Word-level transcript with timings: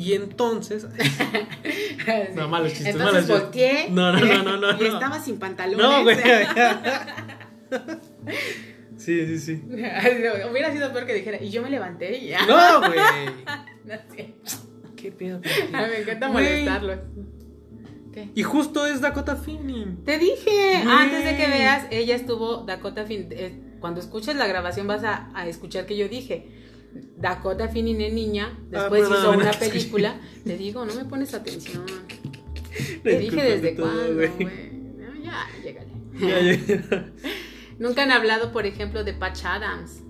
Y 0.00 0.14
entonces. 0.14 0.86
no, 2.34 2.48
malos 2.48 2.72
chistes, 2.72 2.94
Entonces 2.94 3.28
malos 3.28 3.42
volteé. 3.42 3.90
No, 3.90 4.12
no, 4.12 4.20
no, 4.24 4.42
no, 4.42 4.56
no. 4.56 4.70
Y 4.80 4.88
no. 4.88 4.94
estaba 4.94 5.20
sin 5.22 5.38
pantalones. 5.38 5.78
No, 5.86 6.02
güey. 6.04 6.16
sí, 8.96 9.26
sí, 9.26 9.38
sí. 9.38 9.62
Hubiera 10.50 10.72
sido 10.72 10.90
peor 10.90 11.04
que 11.04 11.12
dijera, 11.12 11.42
y 11.42 11.50
yo 11.50 11.60
me 11.60 11.68
levanté 11.68 12.16
y 12.16 12.28
ya. 12.28 12.46
No, 12.46 12.78
güey. 12.78 12.98
No 13.84 13.94
cierto. 14.14 14.52
Qué 14.96 15.12
pedo. 15.12 15.42
A 15.74 15.82
mí 15.82 15.88
me 15.90 15.98
encanta 15.98 16.28
molestarlo. 16.28 16.98
¿Qué? 18.14 18.30
Y 18.34 18.42
justo 18.42 18.86
es 18.86 19.02
Dakota 19.02 19.36
Fanning. 19.36 20.02
Te 20.04 20.18
dije, 20.18 20.80
Güey. 20.82 20.88
antes 20.88 21.24
de 21.26 21.36
que 21.36 21.46
veas, 21.46 21.86
ella 21.90 22.16
estuvo, 22.16 22.64
Dakota 22.64 23.04
Fin, 23.04 23.28
eh, 23.32 23.76
cuando 23.80 24.00
escuches 24.00 24.34
la 24.34 24.46
grabación 24.46 24.86
vas 24.86 25.04
a, 25.04 25.30
a 25.34 25.46
escuchar 25.46 25.84
que 25.84 25.96
yo 25.98 26.08
dije, 26.08 26.59
Dakota 27.20 27.68
Fanning 27.68 27.98
de 27.98 28.10
niña, 28.10 28.58
después 28.70 29.02
perdón, 29.02 29.18
hizo 29.18 29.30
una 29.32 29.52
película, 29.52 30.20
te 30.44 30.56
digo, 30.56 30.84
no 30.86 30.94
me 30.94 31.04
pones 31.04 31.34
atención. 31.34 31.84
Te 33.02 33.18
dije 33.18 33.42
desde 33.42 33.74
cuándo, 33.76 34.14
güey. 34.14 34.30
No, 34.96 35.22
ya, 35.22 35.46
llégale. 35.62 35.90
Ya, 36.18 36.40
ya. 36.40 37.12
Nunca 37.78 38.02
han 38.02 38.10
hablado, 38.10 38.52
por 38.52 38.66
ejemplo, 38.66 39.04
de 39.04 39.12
Patch 39.14 39.44
Adams. 39.44 40.02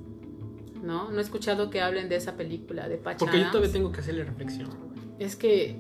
¿No? 0.82 1.10
No 1.10 1.18
he 1.18 1.23
escuchado 1.23 1.68
que 1.70 1.80
hablen 1.80 2.09
de 2.09 2.16
esa 2.16 2.37
película, 2.37 2.88
de 2.88 2.96
Patch 2.96 3.18
Porque 3.18 3.38
yo 3.40 3.51
todavía 3.51 3.73
tengo 3.73 3.92
que 3.92 4.01
hacerle 4.01 4.24
reflexión. 4.24 4.70
Es 5.18 5.37
que 5.37 5.79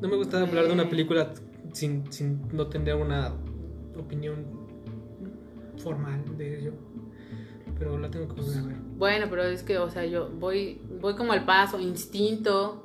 No 0.00 0.08
me 0.08 0.16
gusta 0.16 0.40
hablar 0.40 0.66
de 0.66 0.72
una 0.72 0.84
Güey. 0.84 0.90
película 0.90 1.32
sin, 1.72 2.10
sin 2.12 2.48
no 2.52 2.68
tener 2.68 2.94
una 2.94 3.34
opinión 3.96 4.46
formal 5.82 6.24
de 6.38 6.60
ello. 6.60 6.72
Pero 7.78 7.98
la 7.98 8.10
tengo 8.10 8.26
que 8.34 8.40
volver 8.40 8.58
a 8.58 8.62
ver. 8.62 8.76
Bueno, 8.98 9.26
pero 9.30 9.44
es 9.44 9.62
que, 9.62 9.78
o 9.78 9.88
sea, 9.90 10.04
yo 10.04 10.28
voy, 10.28 10.80
voy 11.00 11.14
como 11.14 11.32
al 11.32 11.44
paso, 11.44 11.78
instinto, 11.80 12.84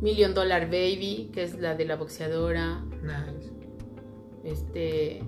Million 0.00 0.34
Dollar 0.34 0.66
Baby, 0.66 1.30
que 1.32 1.44
es 1.44 1.58
la 1.60 1.74
de 1.74 1.84
la 1.84 1.96
boxeadora, 1.96 2.84
Nice. 3.02 3.50
este, 4.44 5.22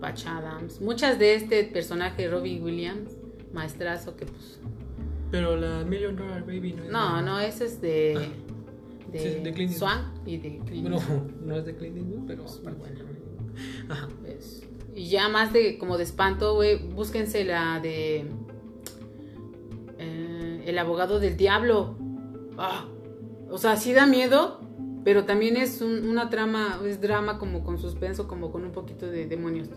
Patch 0.00 0.26
Adams, 0.26 0.80
muchas 0.80 1.18
de 1.18 1.34
este 1.36 1.64
personaje 1.64 2.28
Robbie 2.28 2.60
Williams, 2.60 3.12
maestrazo, 3.52 4.16
que 4.16 4.26
pues, 4.26 4.60
Pero 5.30 5.56
la 5.56 5.84
Million 5.84 6.16
Dollar 6.16 6.42
Baby 6.44 6.72
no 6.74 6.84
es. 6.84 6.90
no, 6.90 7.22
no, 7.22 7.40
ese 7.40 7.66
es 7.66 7.80
de, 7.80 8.28
de, 9.12 9.18
Sí, 9.18 9.40
de 9.42 9.52
Clint. 9.52 9.72
Swan 9.72 10.12
y 10.26 10.36
de 10.38 10.58
Clint 10.66 10.88
No, 10.88 10.98
no 11.44 11.56
es 11.56 11.64
de 11.64 11.76
Clint 11.76 11.96
Eastwood, 11.96 12.26
pero. 12.26 12.44
bueno. 12.76 13.04
Ajá. 13.88 14.08
pues. 14.20 14.66
Y 14.96 15.08
ya 15.08 15.28
más 15.28 15.52
de, 15.52 15.76
como 15.78 15.96
de 15.96 16.04
espanto, 16.04 16.54
güey, 16.54 16.78
búsquense 16.88 17.44
la 17.44 17.80
de, 17.80 18.26
El 20.64 20.78
abogado 20.78 21.20
del 21.20 21.36
diablo. 21.36 21.96
Ah, 22.58 22.86
o 23.50 23.58
sea, 23.58 23.76
sí 23.76 23.92
da 23.92 24.06
miedo, 24.06 24.60
pero 25.04 25.24
también 25.24 25.56
es 25.56 25.80
un- 25.80 26.08
una 26.08 26.30
trama, 26.30 26.80
es 26.86 27.00
drama 27.00 27.38
como 27.38 27.62
con 27.64 27.78
suspenso, 27.78 28.26
como 28.28 28.50
con 28.50 28.64
un 28.64 28.72
poquito 28.72 29.06
de 29.06 29.26
demonios. 29.26 29.68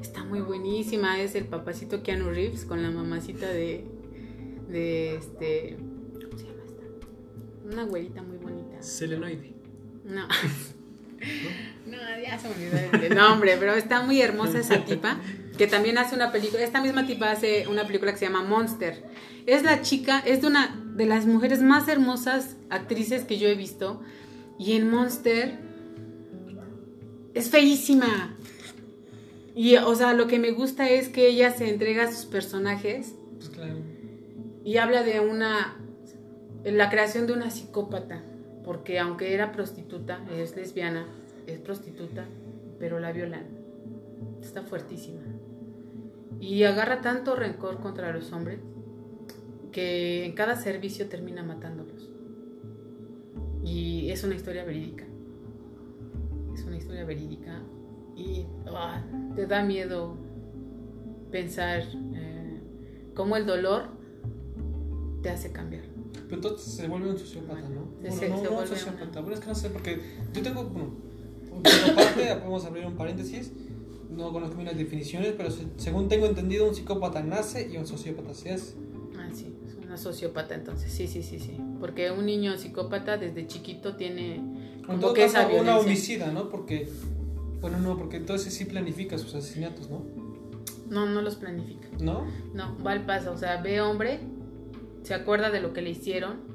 Está 0.00 0.24
muy 0.24 0.40
buenísima, 0.40 1.20
es 1.20 1.34
el 1.34 1.44
papacito 1.44 2.02
Keanu 2.02 2.30
Reeves 2.30 2.64
con 2.64 2.82
la 2.82 2.90
mamacita 2.90 3.46
de, 3.48 3.84
de 4.68 5.16
este, 5.16 5.76
¿cómo 6.24 6.38
se 6.38 6.44
llama 6.46 6.62
esta? 6.64 6.82
Una 7.70 7.84
güerita 7.84 8.22
muy 8.22 8.38
bonita. 8.38 8.80
Selenoide. 8.82 9.52
No. 10.04 10.26
No, 11.86 11.96
ya 12.22 12.38
se 12.38 12.48
me 12.48 12.54
olvidó 12.54 13.04
el 13.06 13.14
nombre, 13.14 13.56
pero 13.58 13.74
está 13.74 14.02
muy 14.02 14.22
hermosa 14.22 14.58
esa 14.60 14.84
tipa, 14.86 15.18
que 15.60 15.66
también 15.66 15.98
hace 15.98 16.14
una 16.14 16.32
película, 16.32 16.62
esta 16.62 16.80
misma 16.80 17.06
tipa 17.06 17.30
hace 17.30 17.68
una 17.68 17.86
película 17.86 18.12
que 18.12 18.18
se 18.18 18.24
llama 18.24 18.42
Monster. 18.42 19.04
Es 19.44 19.62
la 19.62 19.82
chica, 19.82 20.20
es 20.20 20.40
de 20.40 20.46
una 20.46 20.74
de 20.96 21.04
las 21.04 21.26
mujeres 21.26 21.60
más 21.60 21.86
hermosas 21.86 22.56
actrices 22.70 23.24
que 23.24 23.36
yo 23.36 23.46
he 23.46 23.54
visto, 23.54 24.00
y 24.58 24.72
en 24.72 24.88
Monster 24.88 25.58
es 27.34 27.50
feísima. 27.50 28.38
Y, 29.54 29.76
o 29.76 29.94
sea, 29.94 30.14
lo 30.14 30.28
que 30.28 30.38
me 30.38 30.50
gusta 30.52 30.88
es 30.88 31.10
que 31.10 31.28
ella 31.28 31.50
se 31.50 31.68
entrega 31.68 32.04
a 32.04 32.10
sus 32.10 32.24
personajes 32.24 33.12
Pues 33.36 33.50
claro. 33.50 33.74
y 34.64 34.78
habla 34.78 35.02
de 35.02 35.20
una 35.20 35.76
la 36.64 36.88
creación 36.88 37.26
de 37.26 37.34
una 37.34 37.50
psicópata 37.50 38.22
porque 38.64 38.98
aunque 38.98 39.34
era 39.34 39.52
prostituta 39.52 40.20
es 40.34 40.56
lesbiana 40.56 41.06
es 41.46 41.58
prostituta 41.58 42.24
pero 42.78 42.98
la 42.98 43.12
violan 43.12 43.44
está 44.42 44.62
fuertísima 44.62 45.20
y 46.38 46.62
agarra 46.64 47.00
tanto 47.00 47.34
rencor 47.34 47.80
contra 47.80 48.12
los 48.12 48.32
hombres 48.32 48.60
que 49.72 50.24
en 50.26 50.32
cada 50.32 50.56
servicio 50.56 51.08
termina 51.08 51.42
matándolos 51.42 52.10
y 53.64 54.10
es 54.10 54.24
una 54.24 54.34
historia 54.34 54.64
verídica 54.64 55.04
es 56.54 56.64
una 56.64 56.76
historia 56.76 57.04
verídica 57.04 57.62
y 58.16 58.44
ah, 58.66 59.02
te 59.36 59.46
da 59.46 59.62
miedo 59.62 60.16
pensar 61.30 61.82
eh, 62.14 62.60
cómo 63.14 63.36
el 63.36 63.46
dolor 63.46 63.84
te 65.22 65.30
hace 65.30 65.52
cambiar. 65.52 65.84
Pero 66.24 66.34
entonces 66.36 66.72
se 66.74 66.88
vuelve 66.88 67.10
un 67.10 67.18
sociópata, 67.18 67.60
¿no? 67.68 67.84
Se- 68.02 68.08
Bueno, 68.08 68.14
se- 68.16 68.28
no, 68.28 68.38
se 68.38 68.44
no 68.50 68.58
un 68.60 68.66
sociópata. 68.66 69.04
una- 69.10 69.20
Bueno, 69.20 69.34
es 69.34 69.40
que 69.40 69.46
no 69.46 69.54
sé, 69.54 69.70
porque 69.70 70.00
yo 70.34 70.42
tengo, 70.42 70.64
bueno, 70.64 70.90
por 71.50 71.94
parte, 71.94 72.34
vamos 72.42 72.64
a 72.64 72.68
abrir 72.68 72.86
un 72.86 72.96
paréntesis. 72.96 73.52
No 74.10 74.32
conozco 74.32 74.56
bien 74.56 74.66
las 74.66 74.76
definiciones, 74.76 75.34
pero 75.36 75.50
se- 75.50 75.66
según 75.76 76.08
tengo 76.08 76.26
entendido, 76.26 76.68
un 76.68 76.74
psicópata 76.74 77.22
nace 77.22 77.70
y 77.72 77.76
un 77.76 77.86
sociópata 77.86 78.34
se 78.34 78.50
hace. 78.52 78.74
Ah, 79.18 79.28
sí, 79.32 79.54
es 79.66 79.74
una 79.74 79.96
sociópata 79.96 80.54
entonces. 80.54 80.92
Sí, 80.92 81.06
sí, 81.06 81.22
sí, 81.22 81.38
sí. 81.38 81.56
Porque 81.78 82.10
un 82.10 82.26
niño 82.26 82.56
psicópata 82.58 83.16
desde 83.16 83.46
chiquito 83.46 83.96
tiene 83.96 84.36
En 84.36 84.82
como 84.84 84.98
todo 84.98 85.14
que 85.14 85.24
esa 85.24 85.42
caso, 85.44 85.48
una 85.48 85.62
violencia. 85.62 85.80
homicida, 85.86 86.32
¿no? 86.32 86.48
Porque, 86.48 86.88
bueno, 87.60 87.78
no, 87.78 87.96
porque 87.96 88.16
entonces 88.16 88.52
sí 88.52 88.64
planifica 88.64 89.16
sus 89.18 89.34
asesinatos, 89.34 89.88
¿no? 89.90 90.02
No, 90.88 91.06
no 91.06 91.22
los 91.22 91.36
planifica. 91.36 91.86
¿No? 92.00 92.26
No, 92.52 92.76
va 92.84 92.92
al 92.92 93.06
paso. 93.06 93.30
O 93.32 93.38
sea, 93.38 93.62
ve 93.62 93.80
hombre, 93.80 94.18
se 95.04 95.14
acuerda 95.14 95.50
de 95.50 95.60
lo 95.60 95.72
que 95.72 95.82
le 95.82 95.90
hicieron 95.90 96.49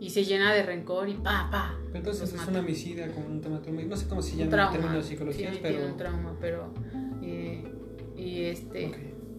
y 0.00 0.10
se 0.10 0.24
llena 0.24 0.52
de 0.54 0.62
rencor 0.62 1.08
y 1.08 1.14
pa, 1.14 1.48
pa. 1.50 1.78
Pero 1.86 1.98
entonces 1.98 2.32
es 2.32 2.46
una 2.48 2.60
homicida 2.60 3.06
con 3.08 3.24
un 3.26 3.40
tematólogo. 3.40 3.86
No 3.86 3.96
sé 3.96 4.08
cómo 4.08 4.22
se 4.22 4.32
Un 4.32 4.38
llama 4.38 4.44
en 4.46 4.50
trauma. 4.50 4.72
términos 4.72 4.96
de 4.96 5.02
Sí, 5.02 5.08
psicología, 5.10 5.50
tiene 5.52 5.60
pero. 5.62 5.86
un 5.86 5.96
trauma, 5.96 6.36
pero. 6.40 6.74
eh, 7.22 7.64
y 8.16 8.42
este. 8.44 8.90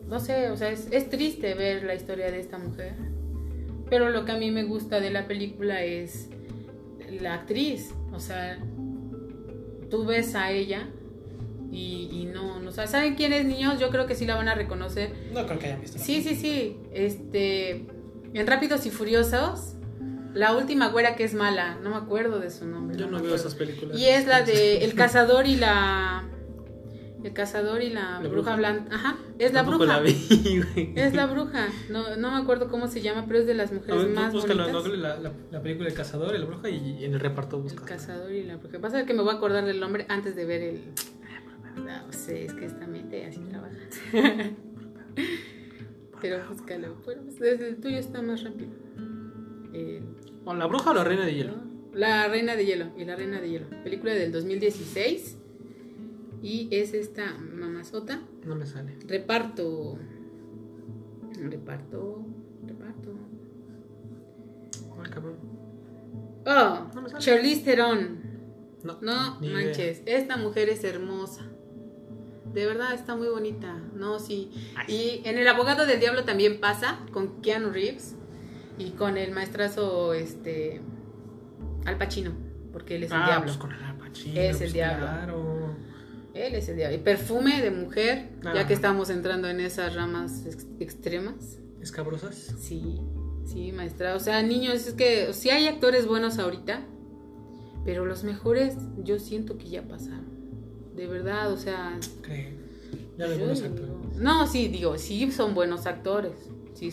No 0.08 0.20
sé, 0.20 0.50
o 0.52 0.58
sea, 0.58 0.70
es, 0.70 0.88
es 0.92 1.10
triste 1.10 1.54
ver 1.56 1.84
la 1.84 1.96
historia 1.96 2.30
de 2.30 2.40
esta 2.40 2.58
mujer. 2.58 2.94
Pero 3.90 4.10
lo 4.10 4.24
que 4.26 4.32
a 4.34 4.38
mí 4.38 4.52
me 4.52 4.64
gusta 4.64 5.00
de 5.00 5.10
la 5.10 5.28
película 5.28 5.84
es 5.84 6.30
la 7.20 7.34
actriz. 7.36 7.94
O 8.14 8.20
sea, 8.20 8.58
tú 9.90 10.06
ves 10.06 10.36
a 10.36 10.52
ella 10.52 10.88
y, 11.72 12.10
y 12.12 12.26
no, 12.26 12.60
no, 12.60 12.72
¿saben 12.72 13.16
quién 13.16 13.34
es 13.34 13.46
niños? 13.46 13.80
Yo 13.80 13.90
creo 13.90 14.06
que 14.06 14.16
sí 14.16 14.26
la 14.26 14.36
van 14.36 14.48
a 14.50 14.56
reconocer. 14.56 15.12
No 15.34 15.46
creo 15.46 15.58
que 15.60 15.66
hayan 15.68 15.82
visto. 15.82 15.98
Sí, 15.98 16.22
sí, 16.22 16.36
sí. 16.36 16.78
Este, 16.94 17.86
en 18.34 18.48
Rápidos 18.48 18.86
y 18.86 18.90
Furiosos, 18.90 19.76
la 20.34 20.56
última 20.56 20.88
güera 20.90 21.16
que 21.16 21.24
es 21.24 21.34
mala, 21.34 21.78
no 21.84 21.90
me 21.92 21.96
acuerdo 21.98 22.40
de 22.40 22.50
su 22.52 22.66
nombre. 22.66 22.98
Yo 22.98 23.08
no, 23.08 23.22
veo 23.22 23.36
esas 23.36 23.56
películas. 23.56 23.98
Y 24.00 24.06
es 24.08 24.28
la 24.28 24.42
de 24.44 24.78
El 24.86 24.94
cazador 24.96 25.46
y 25.48 25.56
la 25.56 26.24
El 27.24 27.34
cazador 27.34 27.82
y 27.84 27.90
la, 27.90 28.20
La 28.22 28.30
bruja, 28.30 28.32
bruja. 28.32 28.56
blanca. 28.56 28.96
Ajá, 28.96 29.18
es 29.38 29.54
la 29.54 29.64
bruja. 29.64 29.86
la 29.86 30.00
vi, 30.00 30.14
güey. 30.74 30.94
Es 30.96 31.14
la 31.14 31.26
bruja. 31.28 31.68
No, 31.90 32.16
no 32.16 32.32
me 32.32 32.38
acuerdo 32.38 32.70
cómo 32.70 32.88
se 32.88 33.02
llama, 33.02 33.26
pero 33.28 33.40
es 33.40 33.46
de 33.46 33.54
las 33.54 33.72
A 33.72 33.76
mujeres 33.76 34.06
ver, 34.06 34.14
más 34.16 34.34
búscalo 34.34 34.64
bonitas. 34.72 34.98
La, 34.98 35.20
la, 35.20 35.32
la 35.52 35.62
película 35.62 35.88
El 35.90 35.94
Cazador 35.96 36.34
y 36.36 36.40
la 36.40 36.46
Bruja 36.46 36.70
y 36.70 37.06
en 37.06 37.14
el 37.14 37.20
reparto 37.20 37.58
El 37.58 37.64
busca. 37.64 37.86
cazador 37.86 38.32
y 38.32 38.44
la 38.44 38.58
bruja. 38.58 38.80
Pasa 38.80 39.00
es 39.02 39.06
que 39.06 39.14
me 39.14 39.22
voy 39.22 39.32
a 39.34 39.38
acordar 39.38 39.66
del 39.66 39.80
nombre 39.80 40.06
antes 40.10 40.36
de 40.36 40.46
ver 40.46 40.62
el. 40.62 40.82
No 41.76 42.12
sé, 42.12 42.46
es 42.46 42.54
que 42.54 42.66
esta 42.66 42.86
mente 42.88 43.26
así 43.26 43.40
trabaja. 43.50 43.76
Pero 46.22 46.38
búscalo. 46.50 46.96
Bueno, 47.06 47.22
pues 47.24 47.40
desde 47.40 47.70
el 47.70 47.78
tuyo 47.78 47.98
está 47.98 48.22
más 48.22 48.44
rápido. 48.44 48.70
El- 49.74 50.04
¿O 50.46 50.54
la 50.54 50.66
Bruja 50.66 50.92
o 50.92 50.94
la 50.94 51.04
Reina 51.04 51.26
de 51.26 51.34
Hielo? 51.36 51.54
La 51.94 52.28
Reina 52.28 52.56
de 52.56 52.66
Hielo 52.66 52.86
y 52.98 53.06
la 53.06 53.16
Reina 53.16 53.40
de 53.42 53.50
Hielo. 53.50 53.68
Película 53.84 54.14
del 54.14 54.32
2016. 54.32 55.38
Y 56.42 56.68
es 56.72 56.94
esta 56.94 57.34
mamazota. 57.38 58.22
No 58.46 58.56
me 58.56 58.66
sale. 58.66 58.98
Reparto. 59.08 59.98
Reparto. 61.40 62.26
Reparto. 62.66 63.14
Ay, 65.04 65.12
cabrón. 65.12 65.36
Oh, 66.46 66.88
No 66.96 67.02
me 67.02 67.10
sale. 67.10 67.24
Charlize 67.24 67.64
Theron. 67.64 68.20
No, 68.84 68.98
No 69.02 69.38
idea. 69.42 69.54
manches, 69.54 70.02
esta 70.08 70.38
mujer 70.38 70.70
es 70.70 70.84
hermosa. 70.84 71.46
De 72.52 72.66
verdad 72.66 72.94
está 72.96 73.16
muy 73.16 73.28
bonita. 73.28 73.80
No, 73.96 74.18
sí. 74.18 74.50
Y 74.88 75.22
en 75.24 75.38
El 75.38 75.48
abogado 75.48 75.86
del 75.86 76.00
diablo 76.00 76.24
también 76.24 76.60
pasa 76.60 77.00
con 77.14 77.42
Keanu 77.42 77.70
Reeves 77.70 78.16
y 78.88 78.92
con 78.92 79.18
el 79.18 79.32
maestrazo 79.32 80.14
este 80.14 80.82
Al 81.86 81.98
Pacino, 81.98 82.32
porque 82.74 82.96
él 82.96 83.04
es 83.04 83.12
el 83.12 83.18
Ah, 83.18 83.26
diablo. 83.26 83.46
pues 83.46 83.58
con 83.58 83.72
el 83.72 83.84
Al 83.84 83.98
Pacino, 83.98 84.40
Es 84.40 84.52
el 84.54 84.58
pues 84.58 84.74
diablo. 84.74 85.06
Claro. 85.08 85.76
Él 86.34 86.56
es 86.56 86.70
el 86.70 86.76
diablo. 86.78 86.96
Y 86.96 87.00
perfume 87.00 87.62
de 87.62 87.72
mujer, 87.72 88.30
ya 88.56 88.66
que 88.68 88.74
estamos 88.74 89.10
entrando 89.10 89.50
en 89.50 89.60
esas 89.60 89.96
ramas 89.96 90.46
ex- 90.46 90.66
extremas. 90.80 91.60
¿Escabrosas? 91.82 92.56
Sí. 92.60 93.02
Sí, 93.46 93.72
maestra. 93.74 94.16
O 94.16 94.20
sea, 94.20 94.42
niños, 94.44 94.88
es 94.88 94.94
que 94.94 95.34
sí 95.34 95.50
hay 95.50 95.68
actores 95.68 96.08
buenos 96.08 96.40
ahorita, 96.40 96.82
pero 97.84 98.06
los 98.06 98.24
mejores 98.24 98.76
yo 99.04 99.20
siento 99.20 99.58
que 99.58 99.68
ya 99.70 99.82
pasaron. 99.82 100.26
De 100.96 101.08
verdad, 101.08 101.52
o 101.52 101.58
sea. 101.58 102.00
¿Cree? 102.22 102.54
Ya 103.18 103.28
de 103.28 103.38
buenos 103.38 103.62
actores. 103.62 103.92
No, 104.18 104.48
sí, 104.48 104.68
digo, 104.70 104.98
sí 104.98 105.32
son 105.32 105.54
buenos 105.54 105.86
actores. 105.86 106.34
Sí. 106.74 106.92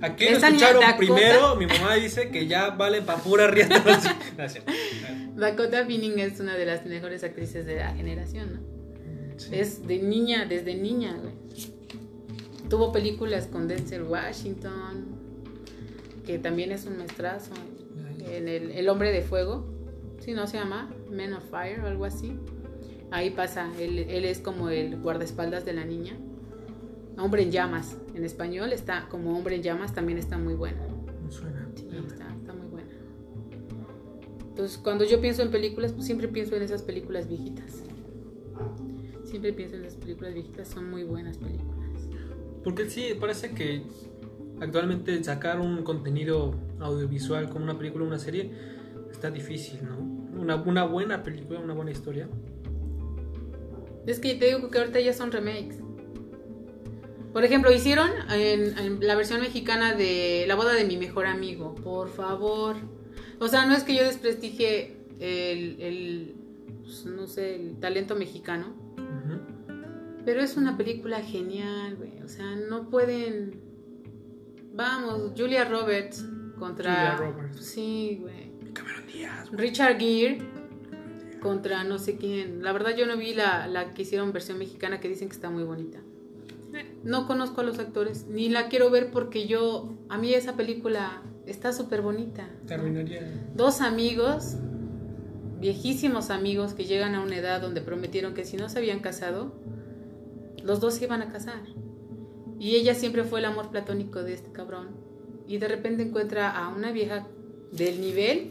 Aquí 0.00 0.24
lo 0.24 0.36
escucharon 0.38 0.82
primero. 0.96 1.56
Mi 1.56 1.66
mamá 1.66 1.94
dice 1.94 2.30
que 2.30 2.46
ya 2.46 2.70
vale 2.70 3.02
pa' 3.02 3.16
pura 3.16 3.48
rienda. 3.48 3.82
Gracias. 4.36 4.64
Dakota 5.36 5.82
Fanning 5.82 6.18
es 6.18 6.40
una 6.40 6.56
de 6.56 6.64
las 6.64 6.86
mejores 6.86 7.24
actrices 7.24 7.66
de 7.66 7.76
la 7.76 7.94
generación, 7.94 8.54
¿no? 8.54 8.78
Es 9.52 9.86
de 9.86 9.98
niña, 9.98 10.46
desde 10.46 10.74
niña, 10.74 11.16
güey. 11.20 11.34
Tuvo 12.68 12.92
películas 12.92 13.46
con 13.46 13.68
Denzel 13.68 14.02
Washington, 14.02 15.06
que 16.26 16.38
también 16.38 16.72
es 16.72 16.86
un 16.86 16.98
maestrazo. 16.98 17.52
En 18.30 18.48
el, 18.48 18.72
el 18.72 18.88
Hombre 18.88 19.12
de 19.12 19.22
Fuego, 19.22 19.66
si 20.20 20.32
no 20.32 20.46
se 20.46 20.58
llama 20.58 20.90
Men 21.10 21.32
of 21.34 21.44
Fire 21.50 21.80
o 21.80 21.86
algo 21.86 22.04
así. 22.04 22.38
Ahí 23.10 23.30
pasa, 23.30 23.70
él, 23.78 24.00
él 24.00 24.24
es 24.24 24.40
como 24.40 24.68
el 24.68 25.00
guardaespaldas 25.00 25.64
de 25.64 25.72
la 25.72 25.84
niña. 25.84 26.18
Hombre 27.18 27.42
en 27.42 27.50
llamas, 27.50 27.96
en 28.14 28.24
español 28.24 28.72
está 28.72 29.08
como 29.08 29.36
Hombre 29.36 29.56
en 29.56 29.62
llamas, 29.62 29.92
también 29.92 30.18
está 30.18 30.38
muy 30.38 30.54
buena. 30.54 30.78
suena. 31.28 31.68
está, 31.74 32.32
está, 32.32 32.52
muy 32.54 32.68
buena. 32.68 32.88
Entonces, 34.50 34.78
cuando 34.78 35.04
yo 35.04 35.20
pienso 35.20 35.42
en 35.42 35.50
películas, 35.50 35.92
pues 35.92 36.06
siempre 36.06 36.28
pienso 36.28 36.54
en 36.54 36.62
esas 36.62 36.82
películas 36.82 37.28
viejitas. 37.28 37.82
Siempre 39.24 39.52
pienso 39.52 39.76
en 39.76 39.82
las 39.82 39.96
películas 39.96 40.32
viejitas, 40.32 40.68
son 40.68 40.88
muy 40.90 41.02
buenas 41.02 41.38
películas. 41.38 42.08
Porque 42.62 42.88
sí, 42.88 43.08
parece 43.18 43.50
que 43.50 43.82
actualmente 44.60 45.22
sacar 45.24 45.60
un 45.60 45.82
contenido 45.82 46.54
audiovisual 46.78 47.48
como 47.50 47.64
una 47.64 47.76
película 47.78 48.04
o 48.04 48.08
una 48.08 48.18
serie 48.18 48.52
está 49.10 49.30
difícil, 49.30 49.80
¿no? 49.84 49.98
Una, 50.40 50.56
una 50.56 50.84
buena 50.84 51.24
película, 51.24 51.58
una 51.58 51.74
buena 51.74 51.90
historia. 51.90 52.28
Es 54.06 54.20
que 54.20 54.36
te 54.36 54.46
digo 54.46 54.70
que 54.70 54.78
ahorita 54.78 55.00
ya 55.00 55.12
son 55.12 55.32
remakes. 55.32 55.82
Por 57.32 57.44
ejemplo, 57.44 57.72
hicieron 57.72 58.10
en, 58.30 59.00
la 59.00 59.14
versión 59.14 59.40
mexicana 59.40 59.94
de 59.94 60.44
La 60.48 60.54
boda 60.54 60.72
de 60.74 60.84
mi 60.84 60.96
mejor 60.96 61.26
amigo. 61.26 61.74
Por 61.74 62.08
favor. 62.08 62.76
O 63.38 63.48
sea, 63.48 63.66
no 63.66 63.74
es 63.74 63.84
que 63.84 63.94
yo 63.94 64.04
desprestigie 64.04 64.96
el, 65.20 65.80
el 65.80 66.34
pues, 66.82 67.04
no 67.04 67.26
sé, 67.26 67.56
el 67.56 67.76
talento 67.78 68.16
mexicano. 68.16 68.74
Pero 70.24 70.42
es 70.42 70.56
una 70.56 70.76
película 70.76 71.20
genial, 71.22 71.96
güey. 71.96 72.20
O 72.22 72.28
sea, 72.28 72.54
no 72.56 72.90
pueden 72.90 73.68
Vamos, 74.78 75.32
Julia 75.36 75.64
Roberts 75.64 76.24
contra. 76.56 77.16
Julia 77.16 77.16
Roberts. 77.16 77.66
Sí, 77.66 78.18
güey. 78.20 78.52
Cameron 78.72 79.06
Díaz. 79.08 79.48
Richard 79.50 79.98
Gere 79.98 80.38
contra 81.40 81.82
no 81.82 81.98
sé 81.98 82.16
quién. 82.16 82.62
La 82.62 82.70
verdad 82.70 82.94
yo 82.96 83.04
no 83.04 83.16
vi 83.16 83.34
la, 83.34 83.66
la 83.66 83.92
que 83.92 84.02
hicieron 84.02 84.32
versión 84.32 84.56
mexicana 84.56 85.00
que 85.00 85.08
dicen 85.08 85.28
que 85.28 85.34
está 85.34 85.50
muy 85.50 85.64
bonita. 85.64 85.98
No 87.02 87.26
conozco 87.26 87.60
a 87.60 87.64
los 87.64 87.78
actores, 87.78 88.26
ni 88.28 88.48
la 88.48 88.68
quiero 88.68 88.90
ver 88.90 89.10
porque 89.10 89.46
yo, 89.46 89.94
a 90.08 90.18
mí 90.18 90.34
esa 90.34 90.56
película 90.56 91.22
está 91.46 91.72
súper 91.72 92.02
bonita. 92.02 92.48
Terminaría. 92.66 93.22
Dos 93.54 93.80
amigos, 93.80 94.56
viejísimos 95.60 96.30
amigos 96.30 96.74
que 96.74 96.84
llegan 96.84 97.14
a 97.14 97.22
una 97.22 97.36
edad 97.36 97.60
donde 97.60 97.80
prometieron 97.80 98.34
que 98.34 98.44
si 98.44 98.56
no 98.56 98.68
se 98.68 98.78
habían 98.78 99.00
casado, 99.00 99.54
los 100.62 100.80
dos 100.80 100.94
se 100.94 101.04
iban 101.04 101.22
a 101.22 101.32
casar. 101.32 101.62
Y 102.58 102.76
ella 102.76 102.94
siempre 102.94 103.24
fue 103.24 103.38
el 103.38 103.46
amor 103.46 103.70
platónico 103.70 104.22
de 104.22 104.34
este 104.34 104.52
cabrón. 104.52 104.88
Y 105.46 105.58
de 105.58 105.68
repente 105.68 106.02
encuentra 106.02 106.50
a 106.50 106.68
una 106.68 106.92
vieja 106.92 107.26
del 107.72 108.00
nivel 108.00 108.50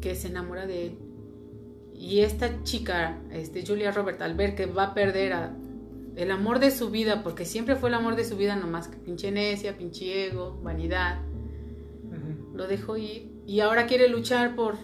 que 0.00 0.14
se 0.14 0.28
enamora 0.28 0.66
de 0.66 0.86
él. 0.86 0.98
Y 1.94 2.20
esta 2.20 2.64
chica, 2.64 3.18
este, 3.30 3.64
Julia 3.64 3.92
Robert, 3.92 4.20
al 4.22 4.34
ver 4.34 4.54
que 4.54 4.66
va 4.66 4.84
a 4.84 4.94
perder 4.94 5.34
a 5.34 5.54
el 6.16 6.30
amor 6.30 6.58
de 6.58 6.70
su 6.70 6.90
vida, 6.90 7.22
porque 7.22 7.44
siempre 7.44 7.76
fue 7.76 7.88
el 7.88 7.94
amor 7.94 8.16
de 8.16 8.24
su 8.24 8.36
vida, 8.36 8.56
nomás 8.56 8.88
que 8.88 8.96
pinche 8.96 9.30
necia, 9.30 9.76
pinche 9.76 10.26
ego, 10.26 10.58
vanidad, 10.62 11.20
lo 12.54 12.66
dejó 12.66 12.96
ir. 12.96 13.30
Y 13.46 13.60
ahora 13.60 13.86
quiere 13.86 14.08
luchar 14.08 14.54
por, 14.54 14.76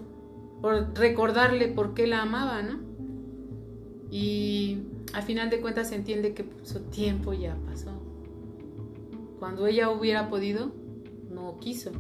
por 0.60 0.96
recordarle 0.98 1.68
por 1.68 1.94
qué 1.94 2.06
la 2.06 2.22
amaba, 2.22 2.62
¿no? 2.62 2.80
Y 4.10 4.78
al 5.12 5.22
final 5.22 5.50
de 5.50 5.60
cuentas 5.60 5.88
se 5.88 5.96
entiende 5.96 6.32
que 6.32 6.48
su 6.62 6.80
tiempo 6.84 7.32
ya 7.32 7.56
pasó. 7.66 7.90
Cuando 9.38 9.66
ella 9.66 9.90
hubiera 9.90 10.28
podido, 10.28 10.72
no 11.30 11.58
quiso. 11.58 11.92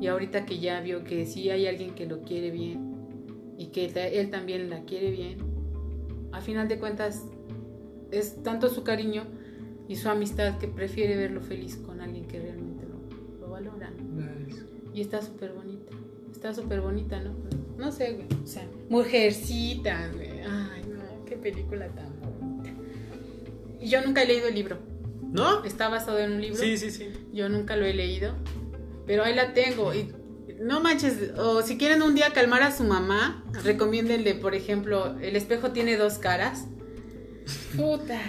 Y 0.00 0.06
ahorita 0.06 0.46
que 0.46 0.58
ya 0.58 0.80
vio 0.80 1.04
que 1.04 1.26
sí 1.26 1.50
hay 1.50 1.66
alguien 1.66 1.94
que 1.94 2.06
lo 2.06 2.22
quiere 2.22 2.50
bien 2.50 2.90
y 3.58 3.66
que 3.66 3.86
él 3.86 4.30
también 4.30 4.70
la 4.70 4.84
quiere 4.84 5.10
bien, 5.10 5.38
a 6.32 6.40
final 6.40 6.66
de 6.68 6.78
cuentas 6.78 7.26
es 8.10 8.42
tanto 8.42 8.68
su 8.68 8.82
cariño 8.82 9.24
y 9.88 9.96
su 9.96 10.08
amistad 10.08 10.58
que 10.58 10.68
prefiere 10.68 11.16
verlo 11.16 11.40
feliz 11.40 11.76
con 11.76 12.00
alguien 12.00 12.26
que 12.26 12.38
realmente 12.38 12.84
lo, 12.86 13.40
lo 13.40 13.50
valora. 13.50 13.92
Y 14.94 15.00
está 15.00 15.22
súper 15.22 15.52
bonita. 15.52 15.92
Está 16.32 16.54
súper 16.54 16.80
bonita, 16.80 17.20
¿no? 17.20 17.34
No 17.76 17.92
sé, 17.92 18.12
güey. 18.12 18.26
O 18.42 18.46
sea, 18.46 18.66
mujercita, 18.88 20.10
güey. 20.14 20.40
Ay, 20.40 20.82
no, 20.88 21.24
qué 21.26 21.36
película 21.36 21.88
tan 21.88 22.12
bonita. 22.20 22.70
Y 23.80 23.88
yo 23.88 24.02
nunca 24.04 24.22
he 24.22 24.26
leído 24.26 24.48
el 24.48 24.54
libro. 24.54 24.78
¿No? 25.32 25.64
Está 25.64 25.88
basado 25.88 26.18
en 26.18 26.32
un 26.32 26.40
libro. 26.40 26.58
Sí, 26.58 26.76
sí, 26.76 26.90
sí. 26.90 27.08
Yo 27.32 27.48
nunca 27.48 27.76
lo 27.76 27.84
he 27.84 27.94
leído, 27.94 28.34
pero 29.06 29.22
ahí 29.22 29.34
la 29.34 29.54
tengo. 29.54 29.94
Y 29.94 30.12
no 30.60 30.80
manches, 30.80 31.32
o 31.38 31.62
si 31.62 31.78
quieren 31.78 32.02
un 32.02 32.14
día 32.14 32.32
calmar 32.32 32.62
a 32.62 32.76
su 32.76 32.84
mamá, 32.84 33.44
recomiéndenle, 33.64 34.34
por 34.34 34.54
ejemplo, 34.54 35.16
El 35.20 35.36
espejo 35.36 35.70
tiene 35.70 35.96
dos 35.96 36.18
caras. 36.18 36.66
Puta. 37.76 38.20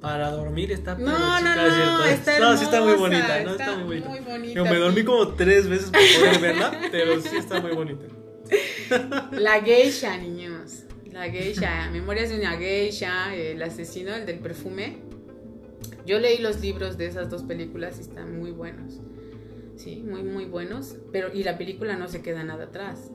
Para 0.00 0.30
dormir 0.30 0.72
está 0.72 0.94
No, 0.94 1.06
no, 1.06 1.40
no, 1.40 1.98
no, 1.98 2.04
está 2.04 2.38
No, 2.38 2.56
sí 2.56 2.64
está 2.64 2.80
muy 2.80 2.94
bonita, 2.94 3.42
no 3.44 3.50
está, 3.50 3.76
muy 3.76 4.00
bonita. 4.00 4.54
Yo 4.54 4.64
me 4.64 4.76
dormí 4.76 5.04
como 5.04 5.28
tres 5.34 5.68
veces 5.68 5.90
para 5.90 6.04
poder 6.18 6.40
verla, 6.40 6.80
pero 6.90 7.20
sí 7.20 7.36
está 7.36 7.60
muy 7.60 7.72
bonita. 7.72 8.06
La 9.32 9.60
geisha, 9.60 10.16
niños. 10.16 10.84
La 11.12 11.28
geisha, 11.28 11.90
Memorias 11.90 12.30
de 12.30 12.38
una 12.38 12.56
geisha, 12.56 13.34
el 13.34 13.62
asesino, 13.62 14.14
el 14.14 14.24
del 14.24 14.38
perfume. 14.38 14.98
Yo 16.06 16.18
leí 16.18 16.38
los 16.38 16.60
libros 16.60 16.96
de 16.96 17.06
esas 17.06 17.28
dos 17.28 17.42
películas 17.42 17.98
y 17.98 18.02
están 18.02 18.38
muy 18.38 18.52
buenos. 18.52 19.00
Sí, 19.76 20.02
muy, 20.02 20.22
muy 20.22 20.46
buenos. 20.46 20.96
Pero, 21.12 21.32
y 21.32 21.42
la 21.42 21.58
película 21.58 21.96
no 21.96 22.08
se 22.08 22.22
queda 22.22 22.42
nada 22.42 22.64
atrás. 22.64 23.10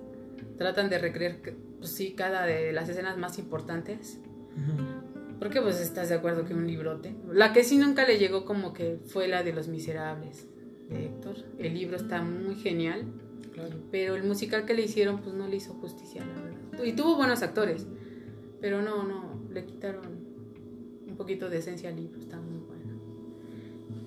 Tratan 0.58 0.90
de 0.90 1.00
recrear, 1.00 1.38
pues 1.80 1.92
sí, 1.92 2.14
cada 2.16 2.46
de 2.46 2.72
las 2.74 2.90
escenas 2.90 3.18
más 3.18 3.40
importantes. 3.40 4.20
Porque 5.40 5.62
pues 5.62 5.80
estás 5.80 6.10
de 6.10 6.16
acuerdo 6.16 6.46
que 6.46 6.54
un 6.54 6.66
librote. 6.68 7.16
La 7.32 7.52
que 7.54 7.64
sí 7.64 7.78
nunca 7.78 8.06
le 8.08 8.18
llegó 8.18 8.46
como 8.46 8.74
que 8.74 9.00
fue 9.06 9.28
la 9.28 9.44
de 9.44 9.54
Los 9.54 9.68
Miserables 9.68 10.48
de 10.90 11.06
Héctor. 11.06 11.36
El 11.60 11.74
libro 11.74 11.98
está 11.98 12.22
muy 12.22 12.56
genial. 12.56 13.04
Claro. 13.54 13.78
Pero 13.92 14.16
el 14.16 14.24
musical 14.24 14.66
que 14.66 14.74
le 14.74 14.82
hicieron 14.84 15.22
pues 15.22 15.34
no 15.36 15.48
le 15.48 15.58
hizo 15.58 15.74
justicia, 15.74 16.26
la 16.26 16.42
verdad. 16.42 16.84
Y 16.84 16.94
tuvo 16.94 17.16
buenos 17.16 17.42
actores. 17.42 17.86
Pero 18.62 18.82
no, 18.82 19.04
no, 19.04 19.42
le 19.52 19.66
quitaron 19.66 20.04
un 21.08 21.16
poquito 21.16 21.50
de 21.50 21.58
esencia 21.60 21.90
al 21.90 21.96
libro. 21.96 22.20
Está 22.20 22.40
muy 22.40 22.60
bueno. 22.60 22.76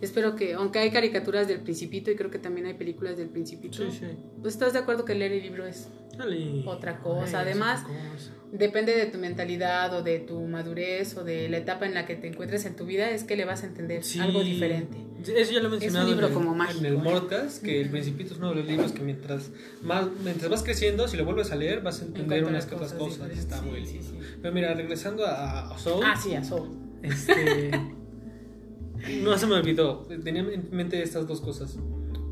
Espero 0.00 0.36
que, 0.36 0.54
aunque 0.54 0.78
hay 0.78 0.90
caricaturas 0.90 1.48
del 1.48 1.60
Principito 1.60 2.10
y 2.10 2.16
creo 2.16 2.30
que 2.30 2.38
también 2.38 2.66
hay 2.66 2.74
películas 2.74 3.16
del 3.16 3.28
Principito, 3.28 3.78
Sí, 3.90 3.90
sí. 3.90 4.06
pues 4.40 4.54
estás 4.54 4.72
de 4.72 4.78
acuerdo 4.78 5.04
que 5.04 5.14
leer 5.14 5.32
el 5.32 5.42
libro 5.42 5.66
es 5.66 5.88
Dale. 6.18 6.62
otra 6.66 6.98
cosa. 7.00 7.40
Además, 7.40 7.82
cosa. 7.82 8.32
depende 8.52 8.94
de 8.96 9.06
tu 9.06 9.18
mentalidad 9.18 9.94
o 9.94 10.02
de 10.02 10.18
tu 10.18 10.40
madurez 10.42 11.16
o 11.16 11.22
de 11.24 11.48
la 11.48 11.58
etapa 11.58 11.86
en 11.86 11.94
la 11.94 12.04
que 12.06 12.16
te 12.16 12.26
encuentres 12.28 12.64
en 12.66 12.74
tu 12.76 12.84
vida, 12.86 13.08
es 13.10 13.24
que 13.24 13.36
le 13.36 13.44
vas 13.44 13.62
a 13.62 13.66
entender 13.66 14.02
Sí. 14.04 14.18
algo 14.18 14.42
diferente. 14.42 14.96
Eso 15.36 15.52
ya 15.52 15.60
lo 15.60 15.68
he 15.68 15.70
mencionado 15.72 16.08
libro 16.08 16.26
en, 16.26 16.32
el, 16.32 16.38
como 16.38 16.54
mágico, 16.54 16.78
en 16.80 16.86
el. 16.86 16.98
Mordcast, 16.98 17.62
que 17.62 17.80
El 17.80 17.90
Principito 17.90 18.32
es 18.34 18.38
uno 18.38 18.50
de 18.50 18.56
los 18.56 18.66
libros 18.66 18.92
que 18.92 19.02
mientras 19.02 19.50
más 19.82 20.06
mientras 20.22 20.48
vas 20.50 20.62
creciendo, 20.62 21.08
si 21.08 21.16
lo 21.16 21.24
vuelves 21.24 21.50
a 21.52 21.56
leer, 21.56 21.80
vas 21.82 22.02
a 22.02 22.04
entender 22.06 22.44
unas 22.44 22.66
que 22.66 22.74
otras 22.76 22.92
cosas. 22.92 23.28
diferentes. 23.28 23.38
Está 23.44 23.58
Sí, 23.60 23.64
muy 23.66 23.84
sí. 23.86 24.00
Pero 24.40 24.54
mira, 24.54 24.74
regresando 24.74 25.26
a, 25.26 25.70
a 25.74 25.78
Soul, 25.78 26.04
Ah, 26.06 26.14
sí, 26.16 26.34
a 26.34 26.44
Soul. 26.44 26.68
este, 27.02 27.70
no 29.22 29.36
se 29.38 29.46
me 29.46 29.54
olvidó. 29.54 30.06
Tenía 30.22 30.42
en 30.42 30.68
mente 30.70 31.02
estas 31.02 31.26
dos 31.26 31.40
cosas. 31.40 31.76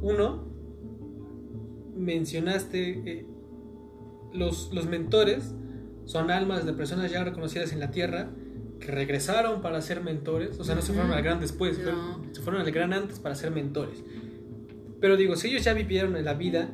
Uno, 0.00 0.46
mencionaste 1.96 3.02
eh, 3.06 3.26
los, 4.36 4.72
los 4.72 4.86
mentores 4.86 5.54
son 6.04 6.30
almas 6.30 6.64
de 6.66 6.72
personas 6.72 7.10
ya 7.10 7.24
reconocidas 7.24 7.72
en 7.72 7.80
la 7.80 7.90
tierra 7.90 8.30
que 8.80 8.92
regresaron 8.92 9.60
para 9.62 9.80
ser 9.80 10.02
mentores. 10.02 10.58
O 10.60 10.64
sea, 10.64 10.74
no 10.74 10.82
se 10.82 10.92
fueron 10.92 11.12
al 11.12 11.22
gran 11.22 11.40
después, 11.40 11.78
No. 11.78 11.84
fueron- 11.84 12.34
se 12.34 12.42
fueron 12.42 12.60
al 12.62 12.70
gran 12.70 12.92
antes 12.92 13.18
para 13.18 13.34
ser 13.34 13.50
mentores. 13.50 14.04
Pero 15.00 15.16
digo, 15.16 15.36
si 15.36 15.48
ellos 15.48 15.64
ya 15.64 15.72
vivieron 15.74 16.16
en 16.16 16.24
la 16.24 16.34
vida 16.34 16.70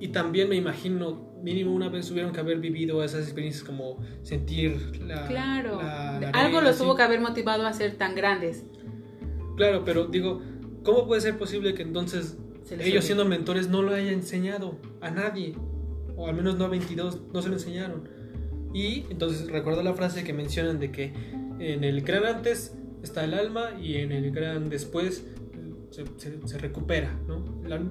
y 0.00 0.08
también 0.08 0.48
me 0.48 0.56
imagino, 0.56 1.28
mínimo 1.42 1.72
una 1.72 1.88
vez 1.88 2.08
tuvieron 2.08 2.32
que 2.32 2.40
haber 2.40 2.58
vivido 2.58 3.02
esas 3.04 3.22
experiencias 3.24 3.64
como 3.64 3.98
sentir 4.22 5.00
la. 5.06 5.26
Claro. 5.26 5.80
la- 5.82 6.18
la 6.20 6.30
Algo 6.30 6.60
los 6.60 6.78
tuvo 6.78 6.96
que 6.96 7.02
haber 7.02 7.20
motivado 7.20 7.66
a 7.66 7.72
ser 7.72 7.96
tan 7.96 8.14
grandes. 8.14 8.64
Claro, 9.56 9.82
pero 9.84 10.06
digo, 10.06 10.40
¿cómo 10.84 11.06
puede 11.06 11.20
ser 11.20 11.36
posible 11.36 11.74
que 11.74 11.82
entonces 11.82 12.38
ellos 12.78 13.04
siendo 13.04 13.24
mentores 13.24 13.68
no 13.68 13.82
lo 13.82 13.92
hayan 13.94 14.14
enseñado 14.14 14.78
a 15.00 15.10
nadie, 15.10 15.54
o 16.18 16.26
al 16.26 16.34
menos 16.34 16.58
no 16.58 16.66
a 16.66 16.68
22, 16.68 17.20
no 17.32 17.40
se 17.40 17.48
lo 17.48 17.54
enseñaron. 17.54 18.08
Y 18.74 19.06
entonces 19.08 19.50
recuerdo 19.50 19.82
la 19.82 19.94
frase 19.94 20.24
que 20.24 20.34
mencionan 20.34 20.78
de 20.78 20.90
que 20.90 21.12
en 21.58 21.84
el 21.84 22.02
gran 22.02 22.26
antes 22.26 22.74
está 23.02 23.24
el 23.24 23.34
alma 23.34 23.70
y 23.80 23.96
en 23.96 24.12
el 24.12 24.30
gran 24.32 24.68
después 24.68 25.24
se, 25.90 26.58
recupera, 26.58 27.18
¿no? 27.26 27.42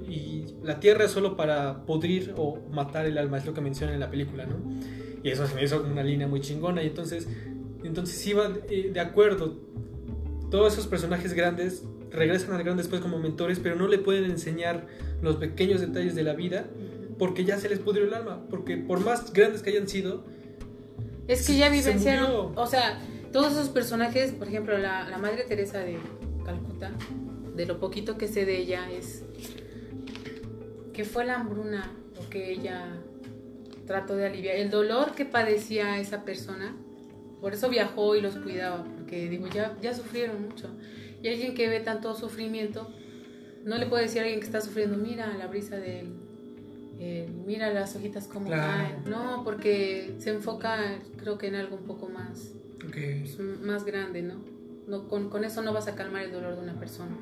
y 0.08 0.46
la 0.64 0.80
tierra 0.80 1.06
es 1.06 1.12
solo 1.12 1.36
para 1.36 1.86
pudrir 1.86 2.34
o 2.38 2.60
matar 2.72 3.06
el 3.06 3.18
alma, 3.18 3.38
es 3.38 3.46
lo 3.46 3.54
que 3.54 3.62
mencionan 3.62 3.96
en 3.96 4.00
la 4.00 4.10
película, 4.10 4.46
¿no? 4.46 4.56
Y 5.24 5.30
eso 5.30 5.46
se 5.48 5.56
me 5.56 5.64
hizo 5.64 5.84
una 5.84 6.04
línea 6.04 6.28
muy 6.28 6.40
chingona 6.40 6.84
y 6.84 6.88
entonces, 6.88 7.28
entonces 7.84 8.26
iba 8.28 8.54
eh, 8.70 8.92
de 8.94 9.00
acuerdo. 9.00 9.58
Todos 10.52 10.74
esos 10.74 10.88
personajes 10.88 11.34
grandes 11.34 11.84
regresan 12.12 12.54
al 12.54 12.64
gran 12.64 12.78
después 12.78 13.02
como 13.02 13.20
mentores, 13.20 13.60
pero 13.60 13.76
no 13.76 13.88
le 13.88 13.98
pueden 13.98 14.26
enseñar 14.26 14.88
los 15.22 15.36
pequeños 15.36 15.82
detalles 15.82 16.16
de 16.16 16.24
la 16.24 16.34
vida 16.34 16.68
porque 17.18 17.46
ya 17.46 17.58
se 17.58 17.70
les 17.70 17.80
pudrió 17.80 18.06
el 18.06 18.14
alma, 18.14 18.46
porque 18.50 18.78
por 18.78 19.00
más 19.00 19.34
grandes 19.34 19.62
que 19.62 19.72
hayan 19.72 19.88
sido... 19.88 20.24
Es 21.28 21.46
que 21.46 21.58
ya 21.58 21.70
vivenciaron, 21.70 22.58
o 22.58 22.68
sea, 22.68 23.00
todos 23.34 23.54
esos 23.54 23.70
personajes, 23.70 24.32
por 24.32 24.48
ejemplo, 24.48 24.78
la, 24.78 25.10
la 25.10 25.18
Madre 25.18 25.44
Teresa 25.44 25.80
de 25.80 25.98
Calcuta, 26.46 26.92
de 27.56 27.66
lo 27.66 27.80
poquito 27.80 28.18
que 28.18 28.28
sé 28.28 28.46
de 28.46 28.58
ella 28.58 28.90
es 28.92 29.24
que 30.94 31.04
fue 31.04 31.26
la 31.26 31.36
hambruna 31.36 31.92
lo 32.16 32.30
que 32.30 32.52
ella 32.52 32.98
trató 33.86 34.16
de 34.16 34.26
aliviar, 34.26 34.56
el 34.56 34.70
dolor 34.70 35.14
que 35.14 35.26
padecía 35.26 36.00
esa 36.00 36.24
persona, 36.24 36.76
por 37.42 37.54
eso 37.54 37.70
viajó 37.70 38.16
y 38.16 38.22
los 38.22 38.36
cuidaba, 38.36 38.84
porque 38.96 39.30
digo, 39.30 39.48
ya, 39.48 39.78
ya 39.82 39.94
sufrieron 39.94 40.42
mucho. 40.42 40.70
Y 41.22 41.28
alguien 41.28 41.56
que 41.56 41.68
ve 41.68 41.80
tanto 41.80 42.16
sufrimiento, 42.16 42.92
no 43.64 43.78
le 43.78 43.86
puede 43.86 44.04
decir 44.04 44.20
a 44.20 44.24
alguien 44.24 44.40
que 44.40 44.46
está 44.46 44.62
sufriendo, 44.62 44.98
mira 44.98 45.36
la 45.38 45.48
brisa 45.48 45.78
de 45.78 46.02
él, 46.02 46.14
eh, 47.00 47.30
mira 47.46 47.72
las 47.74 47.96
hojitas 47.96 48.28
como 48.28 48.50
caen. 48.50 49.04
No, 49.06 49.44
porque 49.44 50.16
se 50.20 50.32
enfoca, 50.32 51.00
creo 51.18 51.38
que 51.38 51.48
en 51.48 51.56
algo 51.56 51.76
un 51.76 51.84
poco 51.84 52.10
más, 52.10 52.54
pues, 52.80 53.40
más 53.40 53.86
grande, 53.86 54.22
¿no? 54.22 54.36
no 54.88 55.08
con, 55.08 55.30
con, 55.30 55.44
eso 55.44 55.62
no 55.62 55.74
vas 55.74 55.88
a 55.88 55.96
calmar 55.96 56.24
el 56.24 56.32
dolor 56.32 56.56
de 56.56 56.62
una 56.62 56.80
persona. 56.80 57.18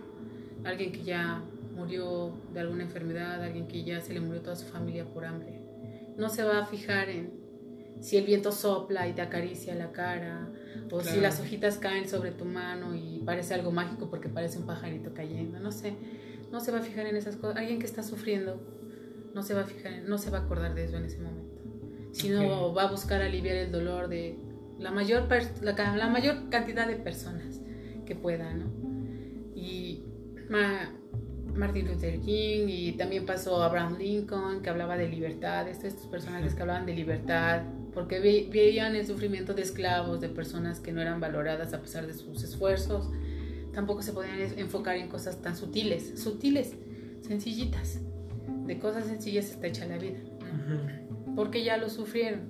Alguien 0.63 0.91
que 0.91 1.03
ya 1.03 1.43
murió 1.75 2.31
de 2.53 2.59
alguna 2.61 2.83
enfermedad, 2.83 3.43
alguien 3.43 3.67
que 3.67 3.83
ya 3.83 3.99
se 4.01 4.13
le 4.13 4.21
murió 4.21 4.41
toda 4.41 4.55
su 4.55 4.65
familia 4.65 5.05
por 5.05 5.25
hambre. 5.25 5.59
No 6.17 6.29
se 6.29 6.43
va 6.43 6.59
a 6.59 6.65
fijar 6.65 7.09
en 7.09 7.45
si 7.99 8.17
el 8.17 8.25
viento 8.25 8.51
sopla 8.51 9.07
y 9.07 9.13
te 9.13 9.21
acaricia 9.21 9.73
la 9.75 9.91
cara, 9.91 10.49
o 10.91 11.01
si 11.01 11.19
las 11.19 11.39
hojitas 11.39 11.77
caen 11.77 12.07
sobre 12.07 12.31
tu 12.31 12.45
mano 12.45 12.95
y 12.95 13.21
parece 13.25 13.53
algo 13.53 13.71
mágico 13.71 14.09
porque 14.09 14.29
parece 14.29 14.59
un 14.59 14.65
pajarito 14.65 15.13
cayendo, 15.13 15.59
no 15.59 15.71
sé, 15.71 15.95
no 16.51 16.59
se 16.59 16.71
va 16.71 16.79
a 16.79 16.81
fijar 16.81 17.07
en 17.07 17.15
esas 17.15 17.35
cosas. 17.35 17.57
Alguien 17.57 17.79
que 17.79 17.85
está 17.85 18.03
sufriendo 18.03 18.61
no 19.35 19.43
se 19.43 19.53
va 19.53 19.61
a 19.61 19.65
fijar, 19.65 20.01
no 20.07 20.17
se 20.17 20.31
va 20.31 20.39
a 20.39 20.41
acordar 20.41 20.73
de 20.73 20.85
eso 20.85 20.95
en 20.95 21.03
ese 21.03 21.19
momento, 21.19 21.61
sino 22.13 22.73
va 22.73 22.83
a 22.83 22.91
buscar 22.91 23.21
aliviar 23.21 23.57
el 23.57 23.71
dolor 23.71 24.07
de 24.07 24.39
la 24.79 24.91
mayor, 24.91 25.27
la, 25.61 25.95
la 25.95 26.09
mayor 26.09 26.49
cantidad 26.49 26.87
de 26.87 26.95
personas 26.95 27.59
que 28.05 28.15
pueda, 28.15 28.53
¿no? 28.53 28.65
Y 29.53 30.05
Martin 31.53 31.87
Luther 31.87 32.21
King 32.21 32.67
y 32.69 32.93
también 32.93 33.25
pasó 33.25 33.61
Abraham 33.61 33.97
Lincoln 33.97 34.61
que 34.61 34.69
hablaba 34.69 34.95
de 34.95 35.09
libertad, 35.09 35.67
estos, 35.67 36.07
personajes 36.07 36.55
que 36.55 36.61
hablaban 36.61 36.85
de 36.85 36.93
libertad, 36.93 37.63
porque 37.93 38.19
veían 38.19 38.95
el 38.95 39.05
sufrimiento 39.05 39.53
de 39.53 39.63
esclavos, 39.63 40.21
de 40.21 40.29
personas 40.29 40.79
que 40.79 40.93
no 40.93 41.01
eran 41.01 41.19
valoradas 41.19 41.73
a 41.73 41.81
pesar 41.81 42.07
de 42.07 42.13
sus 42.13 42.41
esfuerzos. 42.41 43.09
Tampoco 43.73 44.01
se 44.01 44.13
podían 44.13 44.39
enfocar 44.57 44.95
en 44.95 45.09
cosas 45.09 45.41
tan 45.41 45.57
sutiles, 45.57 46.21
sutiles, 46.21 46.73
sencillitas. 47.21 47.99
De 48.65 48.79
cosas 48.79 49.05
sencillas 49.05 49.49
está 49.49 49.67
hecha 49.67 49.85
la 49.85 49.97
vida. 49.97 50.19
Porque 51.35 51.63
ya 51.63 51.77
lo 51.77 51.89
sufrieron, 51.89 52.41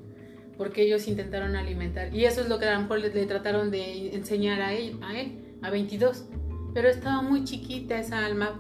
porque 0.58 0.84
ellos 0.84 1.08
intentaron 1.08 1.56
alimentar. 1.56 2.14
Y 2.14 2.26
eso 2.26 2.42
es 2.42 2.50
lo 2.50 2.60
que 2.60 2.66
a 2.66 2.80
lo 2.80 2.96
le, 2.96 3.26
trataron 3.26 3.72
de 3.72 4.16
enseñar 4.16 4.62
a 4.62 4.74
él, 4.74 4.98
a 5.02 5.20
él, 5.20 5.40
a 5.62 5.70
22. 5.70 6.26
Pero 6.74 6.90
estaba 6.90 7.22
muy 7.22 7.44
chiquita 7.44 7.98
esa 8.00 8.26
alma, 8.26 8.60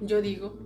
yo 0.00 0.20
digo, 0.20 0.58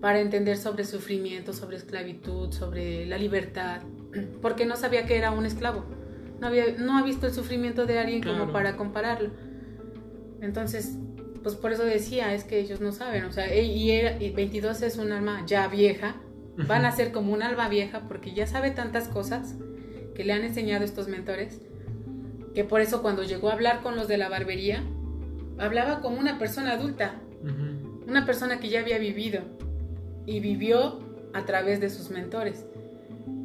para 0.00 0.20
entender 0.20 0.56
sobre 0.56 0.84
sufrimiento, 0.84 1.52
sobre 1.52 1.76
esclavitud, 1.76 2.52
sobre 2.52 3.06
la 3.06 3.16
libertad 3.16 3.80
porque 4.42 4.66
no 4.66 4.76
sabía 4.76 5.06
que 5.06 5.16
era 5.16 5.30
un 5.30 5.46
esclavo. 5.46 5.84
No, 6.40 6.48
había, 6.48 6.64
no 6.78 6.98
ha 6.98 7.02
visto 7.02 7.26
el 7.26 7.32
sufrimiento 7.32 7.86
de 7.86 7.98
alguien 7.98 8.22
como 8.22 8.52
para 8.52 8.76
compararlo. 8.76 9.30
Entonces, 10.40 10.96
pues 11.44 11.54
por 11.54 11.72
eso 11.72 11.84
decía, 11.84 12.34
es 12.34 12.42
que 12.42 12.58
ellos 12.58 12.80
no 12.80 12.90
saben, 12.90 13.24
o 13.24 13.32
sea, 13.32 13.54
y, 13.54 13.90
era, 13.92 14.18
22 14.18 14.82
es 14.82 14.96
un 14.96 15.12
alma 15.12 15.44
ya 15.46 15.68
vieja, 15.68 16.16
van 16.56 16.84
a 16.84 16.90
ser 16.90 17.12
como 17.12 17.32
un 17.32 17.42
alma 17.42 17.68
vieja 17.68 18.02
porque 18.08 18.34
ya 18.34 18.48
sabe 18.48 18.72
tantas 18.72 19.06
cosas 19.06 19.54
que 20.16 20.24
le 20.24 20.32
han 20.32 20.42
enseñado 20.42 20.84
estos 20.84 21.06
mentores, 21.06 21.60
que 22.54 22.64
por 22.64 22.80
eso 22.80 23.00
cuando 23.00 23.22
llegó 23.22 23.50
a 23.50 23.52
hablar 23.52 23.82
con 23.82 23.94
los 23.94 24.08
de 24.08 24.18
la 24.18 24.28
barbería, 24.28 24.82
hablaba 25.58 26.00
como 26.00 26.18
una 26.18 26.38
persona 26.38 26.72
adulta, 26.72 27.20
una 28.08 28.26
persona 28.26 28.58
que 28.58 28.68
ya 28.70 28.80
había 28.80 28.98
vivido 28.98 29.42
y 30.26 30.40
vivió 30.40 31.00
a 31.32 31.44
través 31.44 31.80
de 31.80 31.90
sus 31.90 32.10
mentores 32.10 32.64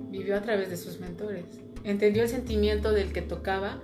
vivió 0.09 0.35
a 0.35 0.41
través 0.41 0.69
de 0.69 0.77
sus 0.77 0.99
mentores. 0.99 1.45
Entendió 1.83 2.23
el 2.23 2.29
sentimiento 2.29 2.91
del 2.91 3.13
que 3.13 3.21
tocaba, 3.21 3.79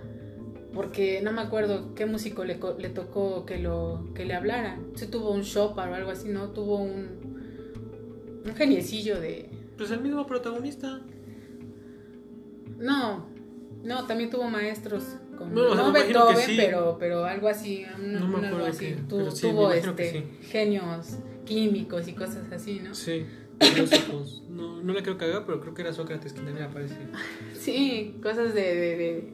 porque 0.75 1.21
no 1.23 1.31
me 1.31 1.41
acuerdo 1.41 1.95
qué 1.95 2.05
músico 2.05 2.43
le, 2.43 2.59
le 2.77 2.89
tocó 2.89 3.45
que, 3.45 3.57
lo, 3.57 4.09
que 4.13 4.25
le 4.25 4.35
hablara. 4.35 4.77
Si 4.95 5.07
tuvo 5.07 5.31
un 5.31 5.41
Chopin 5.41 5.85
o 5.85 5.95
algo 5.95 6.11
así, 6.11 6.27
¿no? 6.27 6.49
Tuvo 6.49 6.79
un, 6.79 8.41
un 8.45 8.55
geniecillo 8.55 9.19
de... 9.19 9.49
Pues 9.77 9.89
el 9.91 10.01
mismo 10.01 10.27
protagonista. 10.27 11.01
No, 12.77 13.25
no, 13.83 14.05
también 14.05 14.29
tuvo 14.29 14.49
maestros. 14.49 15.15
no, 15.39 15.93
Beethoven, 15.93 16.57
pero, 16.57 16.97
pero 16.99 17.25
algo 17.25 17.47
así. 17.47 17.85
no 17.97 18.27
me 18.27 18.45
acuerdo 18.47 18.67
así. 18.67 18.95
tuvo 19.07 19.71
este, 19.71 20.27
genios 20.41 21.17
químicos 21.45 22.07
y 22.07 22.13
cosas 22.13 22.51
así, 22.51 22.81
¿no? 22.81 22.93
Sí. 22.93 23.25
No, 24.49 24.81
no 24.81 24.93
la 24.93 25.01
creo 25.01 25.17
cagar, 25.17 25.45
pero 25.45 25.61
creo 25.61 25.73
que 25.73 25.81
era 25.81 25.93
Sócrates 25.93 26.33
quien 26.33 26.45
también 26.45 26.67
aparece. 26.67 26.97
Sí, 27.53 28.15
cosas 28.21 28.53
de, 28.53 28.61
de, 28.61 29.33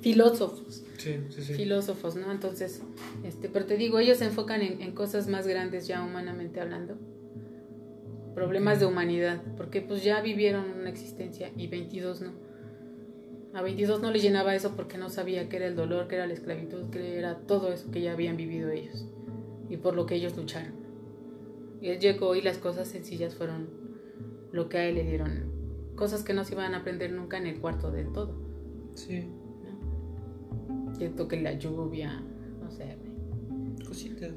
filósofos. 0.00 0.84
Sí, 0.96 1.16
sí, 1.30 1.42
sí. 1.42 1.54
Filósofos, 1.54 2.16
¿no? 2.16 2.30
Entonces, 2.32 2.82
este, 3.24 3.48
pero 3.48 3.66
te 3.66 3.76
digo, 3.76 3.98
ellos 3.98 4.18
se 4.18 4.26
enfocan 4.26 4.62
en, 4.62 4.80
en 4.82 4.92
cosas 4.92 5.28
más 5.28 5.46
grandes 5.46 5.86
ya 5.86 6.02
humanamente 6.02 6.60
hablando. 6.60 6.96
Problemas 8.34 8.80
de 8.80 8.86
humanidad, 8.86 9.42
porque 9.56 9.80
pues 9.80 10.04
ya 10.04 10.20
vivieron 10.20 10.70
una 10.78 10.90
existencia 10.90 11.50
y 11.56 11.66
22 11.66 12.20
no. 12.20 12.32
A 13.54 13.62
22 13.62 14.02
no 14.02 14.10
le 14.10 14.20
llenaba 14.20 14.54
eso 14.54 14.76
porque 14.76 14.98
no 14.98 15.08
sabía 15.08 15.48
qué 15.48 15.56
era 15.56 15.66
el 15.66 15.74
dolor, 15.74 16.06
qué 16.06 16.16
era 16.16 16.26
la 16.26 16.34
esclavitud, 16.34 16.90
qué 16.90 17.18
era 17.18 17.38
todo 17.38 17.72
eso 17.72 17.90
que 17.90 18.00
ya 18.00 18.12
habían 18.12 18.36
vivido 18.36 18.70
ellos 18.70 19.06
y 19.68 19.76
por 19.76 19.94
lo 19.94 20.06
que 20.06 20.16
ellos 20.16 20.36
lucharon. 20.36 20.72
Y 21.80 21.88
él 21.88 21.98
llegó 22.00 22.34
y 22.34 22.42
las 22.42 22.58
cosas 22.58 22.88
sencillas 22.88 23.34
fueron 23.34 23.68
lo 24.52 24.68
que 24.68 24.78
a 24.78 24.88
él 24.88 24.96
le 24.96 25.04
dieron. 25.04 25.52
Cosas 25.94 26.22
que 26.22 26.34
no 26.34 26.44
se 26.44 26.54
iban 26.54 26.74
a 26.74 26.78
aprender 26.78 27.12
nunca 27.12 27.38
en 27.38 27.46
el 27.46 27.60
cuarto 27.60 27.90
del 27.90 28.12
todo. 28.12 28.34
Sí. 28.94 29.28
Que 30.98 31.08
toque 31.08 31.40
la 31.40 31.52
lluvia, 31.52 32.22
no 32.60 32.70
sé. 32.70 32.96
Cositas. 33.86 34.32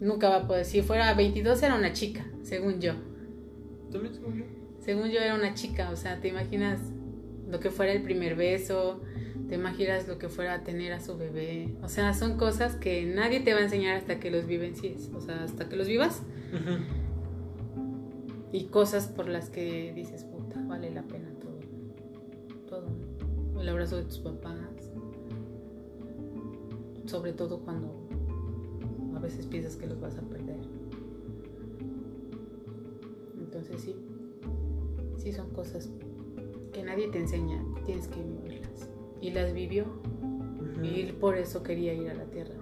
Nunca 0.00 0.28
va 0.28 0.36
a 0.36 0.46
poder. 0.46 0.64
Si 0.64 0.82
fuera 0.82 1.12
22 1.14 1.62
era 1.62 1.74
una 1.74 1.92
chica, 1.92 2.26
según 2.42 2.80
yo. 2.80 2.94
¿También 3.92 4.14
según 4.14 4.38
yo? 4.38 4.44
Según 4.80 5.10
yo 5.10 5.20
era 5.20 5.34
una 5.34 5.54
chica, 5.54 5.90
o 5.90 5.96
sea, 5.96 6.20
¿te 6.20 6.28
imaginas 6.28 6.80
lo 7.50 7.60
que 7.60 7.70
fuera 7.70 7.92
el 7.92 8.02
primer 8.02 8.34
beso? 8.34 9.00
te 9.50 9.56
imaginas 9.56 10.06
lo 10.06 10.16
que 10.16 10.28
fuera 10.28 10.62
tener 10.62 10.92
a 10.92 11.00
su 11.00 11.18
bebé. 11.18 11.74
O 11.82 11.88
sea, 11.88 12.14
son 12.14 12.38
cosas 12.38 12.76
que 12.76 13.04
nadie 13.04 13.40
te 13.40 13.52
va 13.52 13.58
a 13.58 13.64
enseñar 13.64 13.96
hasta 13.96 14.20
que 14.20 14.30
los 14.30 14.46
vivencies, 14.46 15.10
o 15.12 15.20
sea, 15.20 15.42
hasta 15.42 15.68
que 15.68 15.74
los 15.74 15.88
vivas. 15.88 16.22
Y 18.52 18.66
cosas 18.66 19.08
por 19.08 19.28
las 19.28 19.50
que 19.50 19.92
dices, 19.92 20.22
puta, 20.22 20.62
vale 20.66 20.92
la 20.92 21.02
pena 21.02 21.30
todo. 21.40 21.58
Todo. 22.68 23.60
El 23.60 23.68
abrazo 23.68 23.96
de 23.96 24.04
tus 24.04 24.20
papás. 24.20 24.56
Sobre 27.10 27.32
todo 27.32 27.58
cuando 27.58 27.92
a 29.16 29.18
veces 29.18 29.44
piensas 29.44 29.74
que 29.74 29.88
los 29.88 30.00
vas 30.00 30.16
a 30.16 30.22
perder. 30.22 30.60
Entonces 33.36 33.80
sí, 33.80 33.96
sí 35.16 35.32
son 35.32 35.50
cosas 35.50 35.90
que 36.72 36.84
nadie 36.84 37.08
te 37.08 37.18
enseña, 37.18 37.64
tienes 37.84 38.06
que 38.06 38.22
vivirlas 38.22 38.88
y 39.20 39.32
las 39.32 39.52
vivió. 39.52 39.86
Y 40.84 41.10
por 41.10 41.36
eso 41.36 41.64
quería 41.64 41.92
ir 41.94 42.10
a 42.10 42.14
la 42.14 42.26
tierra. 42.26 42.54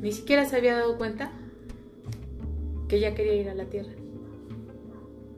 Ni 0.00 0.12
siquiera 0.12 0.46
se 0.46 0.56
había 0.56 0.76
dado 0.76 0.96
cuenta 0.96 1.30
que 2.88 3.00
ya 3.00 3.14
quería 3.14 3.34
ir 3.34 3.50
a 3.50 3.54
la 3.54 3.66
tierra. 3.66 3.92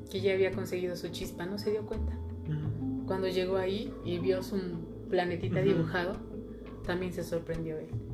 Que 0.09 0.21
ya 0.21 0.35
había 0.35 0.53
conseguido 0.53 0.95
su 0.95 1.09
chispa, 1.09 1.47
no 1.47 1.59
se 1.59 1.73
dio 1.73 1.85
cuenta. 1.85 2.17
Cuando 3.09 3.26
llegó 3.26 3.57
ahí 3.57 3.93
y 4.05 4.21
vio 4.21 4.41
su 4.45 4.57
planetita 5.11 5.62
dibujado, 5.62 6.15
también 6.87 7.12
se 7.12 7.25
sorprendió 7.25 7.76
él. 7.76 8.06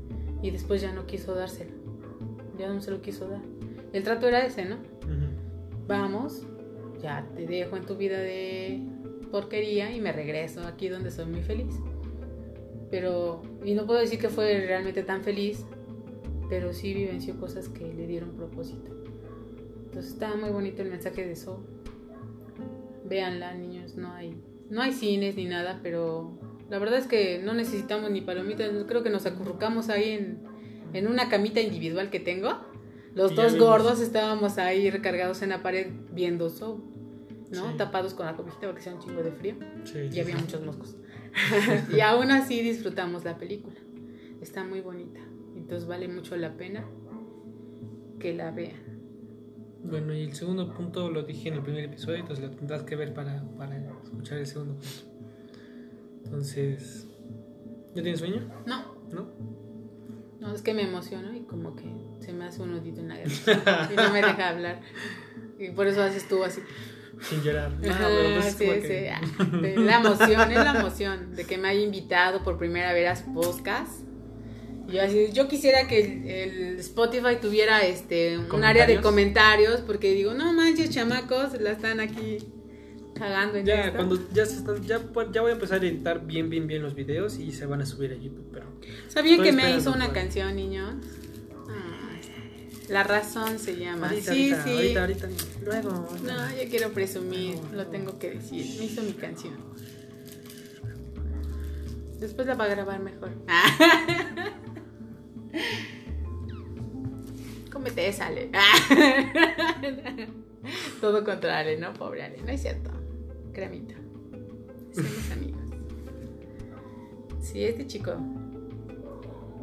Y 0.42 0.50
después 0.50 0.82
ya 0.82 0.92
no 0.92 1.06
quiso 1.06 1.34
dárselo. 1.34 1.72
Ya 2.58 2.68
no 2.68 2.80
se 2.80 2.90
lo 2.90 3.00
quiso 3.00 3.28
dar. 3.28 3.42
El 3.92 4.02
trato 4.02 4.26
era 4.26 4.44
ese, 4.44 4.64
¿no? 4.64 4.76
vamos, 5.86 6.46
ya 7.02 7.26
te 7.34 7.46
dejo 7.46 7.76
en 7.76 7.84
tu 7.84 7.96
vida 7.96 8.18
de 8.18 8.80
porquería 9.30 9.94
y 9.94 10.00
me 10.00 10.12
regreso 10.12 10.62
aquí 10.62 10.88
donde 10.88 11.10
soy 11.10 11.26
muy 11.26 11.42
feliz. 11.42 11.74
Pero, 12.90 13.42
y 13.64 13.74
no 13.74 13.86
puedo 13.86 14.00
decir 14.00 14.18
que 14.18 14.28
fue 14.28 14.66
realmente 14.66 15.02
tan 15.02 15.22
feliz, 15.22 15.64
pero 16.48 16.72
sí 16.72 16.92
vivenció 16.92 17.38
cosas 17.38 17.68
que 17.68 17.92
le 17.92 18.06
dieron 18.06 18.32
propósito. 18.32 18.92
Entonces 19.86 20.12
está 20.12 20.34
muy 20.36 20.50
bonito 20.50 20.82
el 20.82 20.90
mensaje 20.90 21.24
de 21.24 21.32
eso. 21.32 21.64
Véanla, 23.04 23.54
niños, 23.54 23.96
no 23.96 24.12
hay, 24.12 24.36
no 24.70 24.82
hay 24.82 24.92
cines 24.92 25.36
ni 25.36 25.46
nada, 25.46 25.80
pero 25.82 26.38
la 26.72 26.78
verdad 26.78 26.98
es 26.98 27.06
que 27.06 27.38
no 27.44 27.52
necesitamos 27.52 28.10
ni 28.10 28.22
palomitas. 28.22 28.70
Creo 28.88 29.02
que 29.02 29.10
nos 29.10 29.26
acurrucamos 29.26 29.90
ahí 29.90 30.12
en, 30.12 30.38
en 30.94 31.06
una 31.06 31.28
camita 31.28 31.60
individual 31.60 32.08
que 32.08 32.18
tengo. 32.18 32.48
Los 33.14 33.34
dos 33.34 33.58
gordos 33.58 34.00
estábamos 34.00 34.56
ahí 34.56 34.88
recargados 34.88 35.42
en 35.42 35.50
la 35.50 35.62
pared 35.62 35.88
viendo 36.12 36.48
show, 36.48 36.82
¿no? 37.50 37.76
Tapados 37.76 38.14
con 38.14 38.24
la 38.24 38.36
cobijita 38.36 38.68
porque 38.68 38.80
hacía 38.80 38.94
un 38.94 39.00
chingo 39.00 39.22
de 39.22 39.32
frío. 39.32 39.56
y 40.10 40.18
había 40.18 40.34
muchos 40.34 40.64
moscos. 40.64 40.96
y 41.94 42.00
aún 42.00 42.30
así 42.30 42.62
disfrutamos 42.62 43.22
la 43.22 43.36
película. 43.36 43.76
Está 44.40 44.64
muy 44.64 44.80
bonita. 44.80 45.20
Entonces 45.54 45.86
vale 45.86 46.08
mucho 46.08 46.36
la 46.36 46.56
pena 46.56 46.86
que 48.18 48.32
la 48.32 48.50
vean. 48.50 48.80
Bueno, 49.84 50.14
y 50.14 50.22
el 50.22 50.32
segundo 50.32 50.72
punto 50.72 51.10
lo 51.10 51.22
dije 51.24 51.50
en 51.50 51.56
el 51.56 51.62
primer 51.62 51.84
episodio, 51.84 52.16
entonces 52.16 52.42
lo 52.42 52.50
tendrás 52.56 52.82
que 52.84 52.96
ver 52.96 53.12
para, 53.12 53.44
para 53.58 53.76
escuchar 54.02 54.38
el 54.38 54.46
segundo 54.46 54.76
punto. 54.76 55.11
Entonces, 56.32 57.06
¿ya 57.94 58.02
tienes 58.02 58.18
sueño? 58.18 58.50
No. 58.64 58.96
¿No? 59.10 59.28
No, 60.40 60.54
es 60.54 60.62
que 60.62 60.72
me 60.72 60.80
emociono 60.80 61.36
y 61.36 61.40
como 61.40 61.76
que 61.76 61.84
se 62.20 62.32
me 62.32 62.46
hace 62.46 62.62
un 62.62 62.72
nudito 62.72 63.00
en 63.00 63.08
la 63.08 63.18
garganta 63.18 63.90
y 63.92 63.96
no 63.96 64.10
me 64.10 64.22
deja 64.22 64.48
hablar. 64.48 64.80
Y 65.58 65.72
por 65.72 65.86
eso 65.86 66.02
haces 66.02 66.26
tú 66.26 66.42
así. 66.42 66.62
Sin 67.20 67.42
llorar. 67.42 67.70
Ah, 67.86 68.08
pues 68.40 68.54
sí, 68.54 68.66
sí. 68.80 69.06
Ah, 69.12 69.20
la 69.76 69.98
emoción, 69.98 70.50
es 70.50 70.56
la 70.56 70.80
emoción 70.80 71.36
de 71.36 71.44
que 71.44 71.58
me 71.58 71.68
haya 71.68 71.82
invitado 71.82 72.42
por 72.42 72.56
primera 72.56 72.94
vez 72.94 73.20
a 73.20 73.34
podcast. 73.34 74.00
Yo, 74.88 75.02
así, 75.02 75.32
yo 75.34 75.48
quisiera 75.48 75.86
que 75.86 76.44
el, 76.44 76.78
Spotify 76.78 77.36
tuviera 77.42 77.82
este 77.82 78.38
un 78.38 78.64
área 78.64 78.86
de 78.86 79.02
comentarios 79.02 79.82
porque 79.82 80.14
digo, 80.14 80.32
no 80.32 80.54
manches, 80.54 80.88
chamacos, 80.88 81.60
la 81.60 81.72
están 81.72 82.00
aquí 82.00 82.38
cagando 83.14 83.58
en 83.58 83.66
Ya, 83.66 83.92
cuando 83.92 84.18
ya 84.32 84.46
se 84.46 84.56
están, 84.56 84.82
ya, 84.84 85.00
ya 85.32 85.40
voy 85.40 85.50
a 85.50 85.54
empezar 85.54 85.82
a 85.82 85.86
editar 85.86 86.26
bien, 86.26 86.50
bien, 86.50 86.66
bien 86.66 86.82
los 86.82 86.94
videos 86.94 87.38
y 87.38 87.52
se 87.52 87.66
van 87.66 87.82
a 87.82 87.86
subir 87.86 88.12
a 88.12 88.14
YouTube, 88.14 88.48
pero... 88.52 88.66
¿Sabían 89.08 89.42
que 89.42 89.52
me 89.52 89.76
hizo 89.76 89.92
una 89.92 90.12
canción, 90.12 90.56
niños? 90.56 90.94
La 92.88 93.04
razón 93.04 93.58
se 93.58 93.76
llama. 93.76 94.10
sí, 94.10 94.52
sí. 94.64 94.94
Ahorita, 94.94 95.00
ahorita, 95.00 95.28
luego. 95.64 96.08
No, 96.24 96.50
yo 96.50 96.68
quiero 96.68 96.92
presumir, 96.92 97.58
lo 97.72 97.86
tengo 97.86 98.18
que 98.18 98.32
decir. 98.32 98.66
Me 98.78 98.84
hizo 98.84 99.00
mi 99.02 99.14
canción. 99.14 99.54
Después 102.20 102.46
la 102.46 102.54
va 102.54 102.64
a 102.64 102.68
grabar 102.68 103.00
mejor. 103.00 103.30
Cómete 107.72 108.08
esa, 108.08 108.26
Ale. 108.26 108.50
Todo 111.00 111.24
contra 111.24 111.58
Ale, 111.58 111.78
¿no? 111.78 111.94
Pobre 111.94 112.24
Ale. 112.24 112.42
No 112.42 112.50
es 112.50 112.60
cierto. 112.60 112.90
Cremita. 113.52 113.94
Somos 114.92 115.30
amigos. 115.30 115.60
Sí, 117.40 117.64
este 117.64 117.86
chico. 117.86 118.12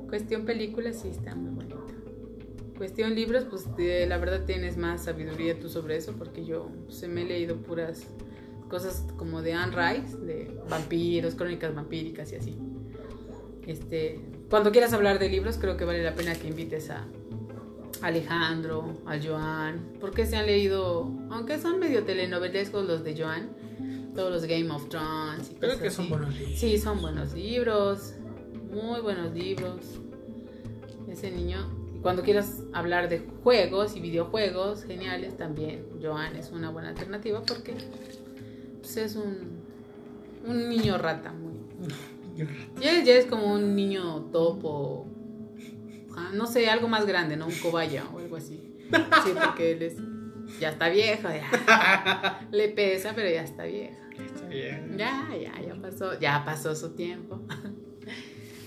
Cuestión 0.10 0.46
películas, 0.46 1.00
sí 1.02 1.10
está 1.10 1.36
muy 1.36 1.52
bonito. 1.52 1.86
Cuestión 2.78 3.14
libros, 3.14 3.46
pues 3.50 3.68
la 3.78 4.18
verdad 4.18 4.46
tienes 4.46 4.78
más 4.78 5.04
sabiduría 5.04 5.60
tú 5.60 5.70
sobre 5.70 5.98
eso, 5.98 6.14
porque 6.14 6.46
yo 6.46 6.70
se 6.88 7.08
me 7.08 7.24
he 7.24 7.26
leído 7.26 7.58
puras 7.58 8.08
cosas 8.70 9.06
como 9.18 9.42
de 9.42 9.54
Anne 9.54 9.76
Rice, 9.76 10.18
de 10.18 10.58
vampiros, 10.70 11.36
crónicas 11.36 11.76
vampíricas 11.76 12.32
y 12.32 12.36
así. 12.36 12.58
Este, 13.68 14.20
cuando 14.50 14.72
quieras 14.72 14.94
hablar 14.94 15.20
de 15.20 15.30
libros, 15.30 15.58
creo 15.58 15.76
que 15.76 15.86
vale 15.86 16.04
la 16.04 16.16
pena 16.16 16.34
que 16.36 16.48
invites 16.48 16.90
a 16.90 17.06
Alejandro, 18.02 18.94
a 19.06 19.20
Joan, 19.22 19.94
porque 20.00 20.26
se 20.26 20.38
han 20.38 20.46
leído, 20.46 21.12
aunque 21.30 21.60
son 21.60 21.80
medio 21.80 22.04
telenovelescos 22.04 22.88
los 22.88 23.04
de 23.04 23.22
Joan, 23.22 23.50
todos 24.20 24.34
los 24.34 24.44
Game 24.44 24.70
of 24.70 24.90
Thrones. 24.90 25.54
Creo 25.62 25.80
que 25.80 25.90
son 25.90 26.10
buenos 26.10 26.38
libros. 26.38 26.60
Sí, 26.60 26.78
son 26.78 27.02
buenos 27.02 27.34
libros, 27.34 28.16
muy 28.70 29.00
buenos 29.00 29.34
libros. 29.34 29.80
Ese 31.08 31.32
niño, 31.32 31.66
y 31.96 32.00
cuando 32.00 32.22
quieras 32.22 32.64
hablar 32.74 33.08
de 33.08 33.26
juegos 33.44 33.96
y 33.96 34.02
videojuegos 34.02 34.84
geniales, 34.84 35.38
también 35.38 35.86
Joan 36.04 36.36
es 36.36 36.52
una 36.52 36.70
buena 36.70 36.90
alternativa 36.90 37.42
porque 37.44 37.76
pues, 38.82 38.98
es 38.98 39.16
un, 39.16 39.62
un 40.46 40.68
niño 40.68 40.98
rata 40.98 41.32
muy 41.32 41.54
ya, 42.82 43.16
es 43.16 43.26
como 43.26 43.54
un 43.54 43.74
niño 43.74 44.24
topo. 44.34 45.08
Ah, 46.18 46.32
no 46.34 46.46
sé, 46.46 46.70
algo 46.70 46.90
más 46.90 47.06
grande, 47.06 47.38
¿no? 47.38 47.48
Un 47.48 47.56
cobaya 47.56 48.04
o 48.14 48.20
algo 48.20 48.36
así. 48.36 48.62
Sí, 49.24 49.32
porque 49.46 49.72
él 49.72 49.82
es. 49.82 49.96
Ya 50.60 50.70
está 50.70 50.90
viejo, 50.90 51.30
ya. 51.30 52.48
Le 52.52 52.70
pesa, 52.70 53.14
pero 53.16 53.30
ya 53.30 53.44
está 53.44 53.64
Ya, 54.98 55.30
ya, 55.42 55.62
ya 55.62 55.76
pasó. 55.82 56.20
Ya 56.20 56.44
pasó 56.46 56.76
su 56.76 56.92
tiempo. 56.92 57.40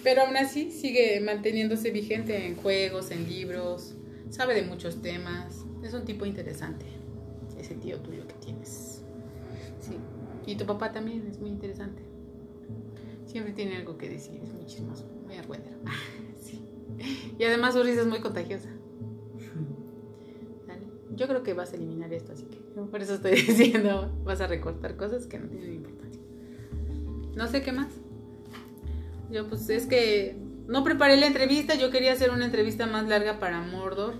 Pero 0.02 0.22
aún 0.22 0.36
así 0.36 0.70
sigue 0.70 1.20
manteniéndose 1.20 1.90
vigente 1.90 2.46
en 2.46 2.56
juegos, 2.56 3.10
en 3.10 3.28
libros. 3.28 3.94
Sabe 4.30 4.54
de 4.54 4.62
muchos 4.62 5.00
temas. 5.02 5.64
Es 5.82 5.94
un 5.94 6.04
tipo 6.04 6.26
interesante. 6.26 6.86
Ese 7.58 7.74
tío 7.74 7.98
tuyo 8.00 8.26
que 8.26 8.34
tienes. 8.34 9.02
Sí. 9.80 9.96
Y 10.46 10.56
tu 10.56 10.66
papá 10.66 10.92
también 10.92 11.26
es 11.28 11.38
muy 11.38 11.50
interesante. 11.50 12.02
Siempre 13.26 13.52
tiene 13.52 13.76
algo 13.76 13.96
que 13.96 14.08
decir, 14.08 14.40
es 14.42 14.52
muy 14.52 14.66
chismoso, 14.66 15.06
muy 15.24 15.36
argüendero. 15.36 15.78
sí. 16.40 16.62
Y 17.38 17.44
además 17.44 17.74
su 17.74 17.82
risa 17.82 18.02
es 18.02 18.06
muy 18.06 18.20
contagiosa. 18.20 18.68
Yo 21.14 21.28
creo 21.28 21.42
que 21.42 21.52
vas 21.52 21.72
a 21.72 21.76
eliminar 21.76 22.12
esto, 22.12 22.32
así 22.32 22.44
que 22.44 22.58
por 22.90 23.02
eso 23.02 23.14
estoy 23.14 23.32
diciendo, 23.42 24.12
vas 24.24 24.40
a 24.40 24.46
recortar 24.46 24.96
cosas 24.96 25.26
que 25.26 25.38
no 25.38 25.48
tienen 25.48 25.74
importancia. 25.74 26.20
No 27.34 27.48
sé 27.48 27.62
qué 27.62 27.72
más. 27.72 27.88
Yo 29.30 29.48
pues 29.48 29.68
es 29.70 29.86
que 29.86 30.36
no 30.68 30.84
preparé 30.84 31.16
la 31.16 31.26
entrevista, 31.26 31.74
yo 31.74 31.90
quería 31.90 32.12
hacer 32.12 32.30
una 32.30 32.44
entrevista 32.44 32.86
más 32.86 33.08
larga 33.08 33.38
para 33.38 33.62
Mordor, 33.62 34.14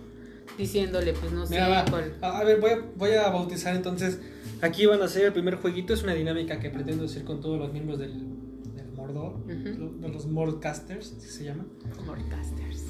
diciéndole 0.57 1.13
pues 1.13 1.33
no 1.33 1.47
sé 1.47 1.59
cuál. 1.91 2.17
A 2.23 2.45
ver, 2.45 2.61
voy 2.61 2.71
a, 2.71 2.83
voy 2.97 3.11
a 3.13 3.29
bautizar 3.29 3.77
entonces, 3.77 4.21
aquí 4.63 4.87
van 4.87 5.03
a 5.03 5.05
hacer 5.05 5.27
el 5.27 5.33
primer 5.33 5.57
jueguito, 5.57 5.93
es 5.93 6.03
una 6.03 6.15
dinámica 6.15 6.59
que 6.61 6.71
pretendo 6.71 7.05
hacer 7.05 7.25
con 7.25 7.41
todos 7.41 7.59
los 7.59 7.73
miembros 7.73 7.99
del 7.99 8.33
de 9.13 10.09
los 10.09 10.27
Mordcasters, 10.27 11.15
así 11.19 11.29
se 11.29 11.45
llama. 11.45 11.67
Mordcasters. 12.07 12.85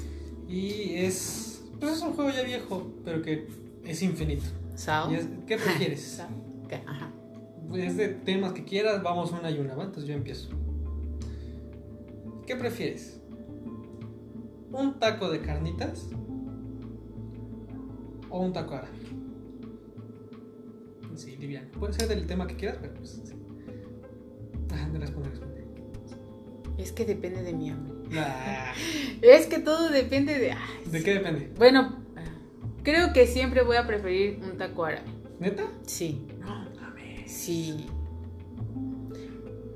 Y 0.47 0.95
es, 0.95 1.63
pues 1.79 1.97
es 1.97 2.01
un 2.01 2.13
juego 2.13 2.29
ya 2.29 2.43
viejo, 2.43 2.91
pero 3.03 3.21
que 3.21 3.47
es 3.85 4.01
infinito. 4.01 4.45
¿Sao? 4.75 5.09
¿Qué 5.45 5.57
prefieres? 5.57 6.21
¿Qué? 6.67 6.75
Ajá. 6.85 7.11
Es 7.75 7.97
de 7.97 8.09
temas 8.09 8.53
que 8.53 8.63
quieras, 8.63 9.01
vamos 9.01 9.31
una 9.31 9.49
y 9.49 9.59
una, 9.59 9.75
¿va? 9.75 9.85
Entonces 9.85 10.07
yo 10.07 10.15
empiezo. 10.15 10.49
¿Qué 12.45 12.55
prefieres? 12.55 13.19
¿Un 14.71 14.99
taco 14.99 15.29
de 15.29 15.41
carnitas? 15.41 16.07
¿O 18.29 18.39
un 18.39 18.53
taco 18.53 18.75
árabe? 18.75 18.97
Sí, 21.15 21.35
liviano. 21.37 21.69
Puede 21.71 21.93
ser 21.93 22.07
del 22.07 22.25
tema 22.25 22.47
que 22.47 22.55
quieras, 22.55 22.77
pero 22.81 22.93
pues 22.95 23.21
sí. 23.23 23.33
Ajá, 24.71 24.89
de 24.89 24.99
responder, 24.99 25.31
responder. 25.31 25.63
Es 26.77 26.91
que 26.91 27.05
depende 27.05 27.43
de 27.43 27.53
mi 27.53 27.69
hambre. 27.69 27.93
es 29.21 29.47
que 29.47 29.59
todo 29.59 29.89
depende 29.89 30.37
de. 30.37 30.55
¿De 30.85 31.03
qué 31.03 31.13
depende? 31.13 31.51
Bueno, 31.57 32.02
creo 32.83 33.13
que 33.13 33.27
siempre 33.27 33.63
voy 33.63 33.77
a 33.77 33.87
preferir 33.87 34.39
un 34.43 34.57
taco 34.57 34.85
árabe. 34.85 35.07
¿Neta? 35.39 35.63
Sí. 35.85 36.27
No, 36.39 36.67
Sí. 37.25 37.87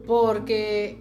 Porque 0.06 1.00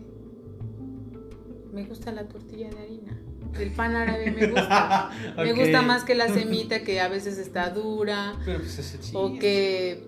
me 1.72 1.84
gusta 1.84 2.12
la 2.12 2.26
tortilla 2.26 2.70
de 2.70 2.78
harina. 2.78 3.20
El 3.58 3.70
pan 3.70 3.94
árabe 3.94 4.30
me 4.30 4.48
gusta. 4.48 5.10
Me 5.36 5.52
gusta 5.52 5.82
más 5.82 6.04
que 6.04 6.14
la 6.14 6.28
semita 6.28 6.82
que 6.82 7.00
a 7.00 7.08
veces 7.08 7.38
está 7.38 7.70
dura. 7.70 8.34
Pero 8.44 8.58
pues 8.58 8.78
es 8.78 9.10
O 9.14 9.38
que 9.38 10.04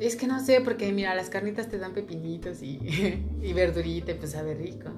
es 0.00 0.16
que 0.16 0.26
no 0.26 0.40
sé, 0.44 0.60
porque 0.60 0.92
mira, 0.92 1.14
las 1.14 1.30
carnitas 1.30 1.68
te 1.68 1.78
dan 1.78 1.92
pepinitos 1.92 2.62
y, 2.62 2.78
y 3.42 3.52
verdurita 3.52 4.14
pues 4.18 4.32
sabe 4.32 4.54
rico. 4.54 4.90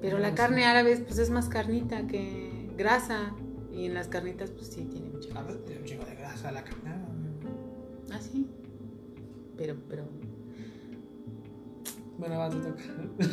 pero 0.00 0.18
la 0.18 0.34
carne 0.34 0.64
árabe 0.64 0.96
pues 0.96 1.18
es 1.18 1.30
más 1.30 1.48
carnita 1.48 2.06
que 2.06 2.68
grasa. 2.76 3.34
Y 3.80 3.86
en 3.86 3.94
las 3.94 4.08
carnitas 4.08 4.50
pues 4.50 4.66
sí 4.66 4.82
tiene 4.92 5.08
mucha 5.08 5.30
grasa. 5.30 5.46
Ah, 5.48 5.56
tiene 5.66 5.80
un 5.80 5.86
chingo 5.86 6.04
de 6.04 6.14
grasa 6.14 6.52
la 6.52 6.62
carne. 6.62 6.90
Ah, 8.12 8.20
sí. 8.20 8.46
Pero, 9.56 9.74
pero... 9.88 10.04
Bueno, 12.18 12.38
va, 12.38 12.50
te 12.50 12.56
toca. 12.56 12.82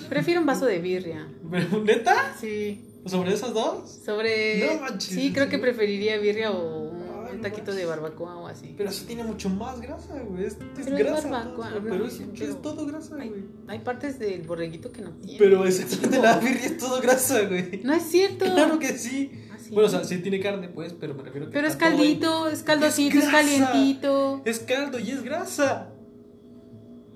Prefiero 0.07 0.39
un 0.39 0.45
vaso 0.45 0.65
de 0.65 0.79
birria. 0.79 1.27
¿Neta? 1.83 2.33
Sí. 2.39 2.85
¿Sobre 3.05 3.33
esos 3.33 3.53
dos? 3.53 3.89
Sobre... 4.05 4.73
No 4.73 4.81
manches. 4.81 5.13
Sí, 5.13 5.33
creo 5.33 5.49
que 5.49 5.59
preferiría 5.59 6.17
birria 6.17 6.51
o 6.51 6.91
un 7.33 7.41
taquito 7.41 7.73
de 7.73 7.85
barbacoa 7.85 8.37
o 8.37 8.47
así. 8.47 8.73
Pero 8.77 8.89
eso 8.89 9.05
tiene 9.05 9.23
mucho 9.25 9.49
más 9.49 9.81
grasa, 9.81 10.17
güey. 10.21 10.45
Es, 10.45 10.57
Pero 10.75 10.97
es 10.97 11.03
grasa. 11.03 11.29
barbacoa, 11.29 11.69
todo, 11.71 11.79
no, 11.81 11.89
pero 11.89 12.05
es, 12.05 12.21
pero 12.37 12.51
es 12.51 12.61
todo 12.61 12.85
grasa, 12.85 13.15
Hay, 13.19 13.29
güey. 13.29 13.43
hay 13.67 13.79
partes 13.79 14.17
del 14.17 14.43
borreguito 14.43 14.93
que 14.93 15.01
no 15.01 15.11
tienen. 15.11 15.37
Pero 15.37 15.65
exactamente 15.65 16.21
la 16.21 16.39
birria 16.39 16.65
es 16.65 16.77
todo 16.77 17.01
grasa, 17.01 17.41
güey. 17.43 17.81
No 17.83 17.93
es 17.93 18.03
cierto. 18.03 18.45
Claro 18.45 18.79
que 18.79 18.97
sí. 18.97 19.43
Sí. 19.67 19.73
Bueno, 19.73 19.87
o 19.87 19.89
sea, 19.91 20.03
sí 20.03 20.19
tiene 20.19 20.39
carne, 20.39 20.69
pues, 20.69 20.93
pero 20.93 21.13
me 21.13 21.23
refiero 21.23 21.47
a 21.47 21.49
que. 21.49 21.53
Pero 21.53 21.67
es 21.67 21.75
caldito, 21.75 22.47
es 22.47 22.63
caldosito, 22.63 23.17
es, 23.17 23.25
calientito. 23.25 24.41
Es 24.45 24.59
caldo 24.59 24.97
y 24.99 25.11
es 25.11 25.23
grasa. 25.23 25.89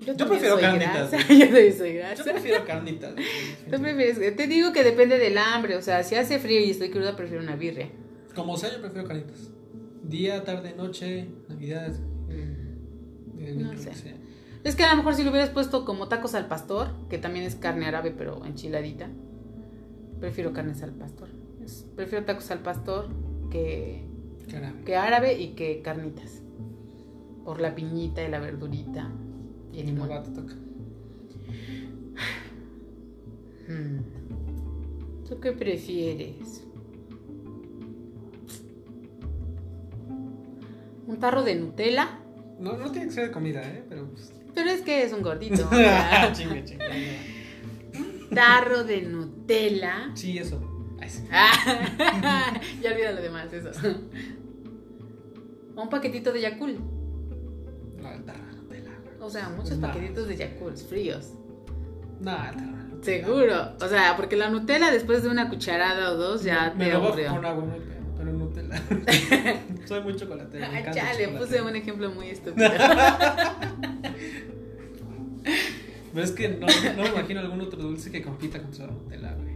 Yo, 0.00 0.14
Yo 0.16 0.26
prefiero 0.28 0.54
soy 0.56 0.62
carnitas, 0.62 1.10
grasa. 1.12 1.28
Yo 1.32 1.44
también 1.46 1.78
soy 1.78 1.92
Yo 1.94 1.98
grasa. 2.00 2.24
prefiero 2.24 2.64
carnitas. 2.66 3.12
güey. 3.14 3.24
Tú 3.70 3.76
prefieres- 3.82 4.36
te 4.36 4.46
digo 4.48 4.72
que 4.72 4.82
depende 4.84 5.16
del 5.18 5.38
hambre, 5.38 5.76
o 5.76 5.82
sea, 5.82 6.02
si 6.02 6.14
hace 6.16 6.38
frío 6.40 6.60
y 6.60 6.70
estoy 6.70 6.90
cruda, 6.90 7.16
prefiero 7.16 7.42
una 7.42 7.56
birria. 7.56 7.88
Como 8.34 8.56
sea, 8.56 8.72
yo 8.72 8.80
prefiero 8.80 9.06
carnitas. 9.06 9.50
Día, 10.02 10.42
tarde, 10.44 10.74
noche, 10.76 11.28
Navidad. 11.48 11.92
eh, 12.28 12.56
eh, 13.38 13.54
No 13.56 13.76
sé. 13.78 13.94
sea. 13.94 14.14
Es 14.64 14.74
que 14.76 14.84
a 14.84 14.90
lo 14.90 14.96
mejor 14.98 15.14
si 15.14 15.22
lo 15.24 15.30
hubieras 15.30 15.50
puesto 15.50 15.84
como 15.84 16.08
tacos 16.08 16.34
al 16.34 16.46
pastor, 16.48 16.88
que 17.08 17.18
también 17.18 17.44
es 17.44 17.54
carne 17.54 17.86
árabe 17.86 18.12
pero 18.16 18.44
enchiladita, 18.44 19.08
prefiero 20.20 20.52
carnes 20.52 20.82
al 20.82 20.90
pastor. 20.92 21.28
Prefiero 21.96 22.24
tacos 22.24 22.50
al 22.50 22.60
pastor 22.60 23.08
que, 23.50 24.04
que 24.84 24.96
árabe 24.96 25.40
y 25.40 25.48
que 25.54 25.82
carnitas. 25.82 26.42
Por 27.44 27.60
la 27.60 27.74
piñita 27.74 28.22
y 28.22 28.30
la 28.30 28.38
verdurita 28.38 29.10
y 29.72 29.80
el 29.80 29.86
limón. 29.86 30.08
toca. 30.34 30.54
Mm. 33.68 35.28
¿Tú 35.28 35.40
qué 35.40 35.52
prefieres? 35.52 36.64
¿Un 41.06 41.18
tarro 41.18 41.42
de 41.42 41.54
Nutella? 41.54 42.18
No, 42.58 42.76
no 42.76 42.90
tiene 42.90 43.08
que 43.08 43.12
ser 43.12 43.26
de 43.28 43.32
comida, 43.32 43.62
¿eh? 43.62 43.84
Pero. 43.88 44.08
Pues... 44.10 44.32
Pero 44.54 44.70
es 44.70 44.82
que 44.82 45.02
es 45.02 45.12
un 45.12 45.22
gordito. 45.22 45.68
chinga, 46.32 46.64
chinga. 46.64 46.84
tarro 48.34 48.84
de 48.84 49.02
Nutella. 49.02 50.10
Sí, 50.14 50.38
eso. 50.38 50.71
Ah, 51.30 52.54
ya 52.82 52.90
olvida 52.92 53.12
lo 53.12 53.22
demás, 53.22 53.52
eso. 53.52 53.70
Un 55.76 55.88
paquetito 55.88 56.32
de 56.32 56.40
Yakult. 56.42 56.78
No, 58.00 58.10
el 58.12 58.22
güey. 58.68 58.82
O 59.20 59.30
sea, 59.30 59.48
muchos 59.50 59.78
No. 59.78 59.86
paquetitos 59.88 60.28
de 60.28 60.36
Yakult 60.36 60.76
fríos. 60.76 61.30
No, 62.20 62.36
el 62.48 62.56
Nutella. 62.90 63.02
Seguro. 63.02 63.72
O 63.80 63.88
sea, 63.88 64.14
porque 64.16 64.36
la 64.36 64.48
Nutella 64.50 64.90
después 64.90 65.22
de 65.22 65.28
una 65.30 65.48
cucharada 65.48 66.12
o 66.12 66.16
dos 66.16 66.42
ya 66.44 66.72
me 66.76 66.86
te 66.86 66.92
aburrió. 66.92 67.30
con 67.34 67.44
agua, 67.44 67.64
pero 68.18 68.32
Nutella. 68.32 68.80
Soy 69.86 70.02
muy 70.02 70.14
chocolatero. 70.16 70.66
me 70.68 70.76
Ay, 70.76 70.80
encanta 70.82 70.92
ya, 70.92 71.10
el 71.12 71.18
le 71.18 71.24
chocolate. 71.24 71.46
puse 71.46 71.62
un 71.62 71.76
ejemplo 71.76 72.10
muy 72.10 72.28
estúpido. 72.28 72.68
Pero 76.14 76.24
es 76.26 76.30
que 76.32 76.48
no, 76.50 76.66
no 76.96 77.02
me 77.04 77.08
imagino 77.08 77.40
algún 77.40 77.60
otro 77.62 77.80
dulce 77.82 78.10
que 78.10 78.20
compita 78.22 78.60
contra 78.60 78.86
la 78.86 78.92
Nutella, 78.92 79.32
güey. 79.34 79.51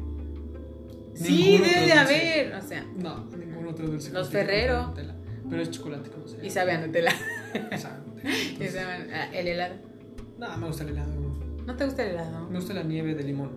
Sí, 1.17 1.59
debe 1.59 1.87
de 1.87 1.93
haber. 1.93 2.55
O 2.55 2.63
sea, 2.63 2.85
No, 2.97 3.25
ningún 3.37 3.67
otro 3.69 3.87
dulce. 3.87 4.13
Los 4.13 4.31
Ferrero. 4.31 4.89
Nutella. 4.89 5.15
Pero 5.49 5.63
es 5.63 5.71
chocolate, 5.71 6.11
como 6.11 6.27
sea. 6.29 6.45
y 6.45 6.51
sabe 6.51 6.73
a 6.73 6.85
Nutella. 6.87 7.13
Nutella. 7.55 8.01
Y 8.61 8.67
sabe 8.69 9.15
a- 9.15 9.33
el 9.33 9.49
helado. 9.49 9.75
No, 10.39 10.57
me 10.59 10.67
gusta 10.67 10.83
el 10.85 10.91
helado. 10.91 11.13
¿No 11.67 11.77
te 11.77 11.85
gusta 11.85 12.03
el 12.05 12.11
helado? 12.13 12.49
Me 12.51 12.57
gusta 12.59 12.75
la 12.75 12.83
nieve 12.83 13.15
de 13.15 13.23
limón. 13.25 13.51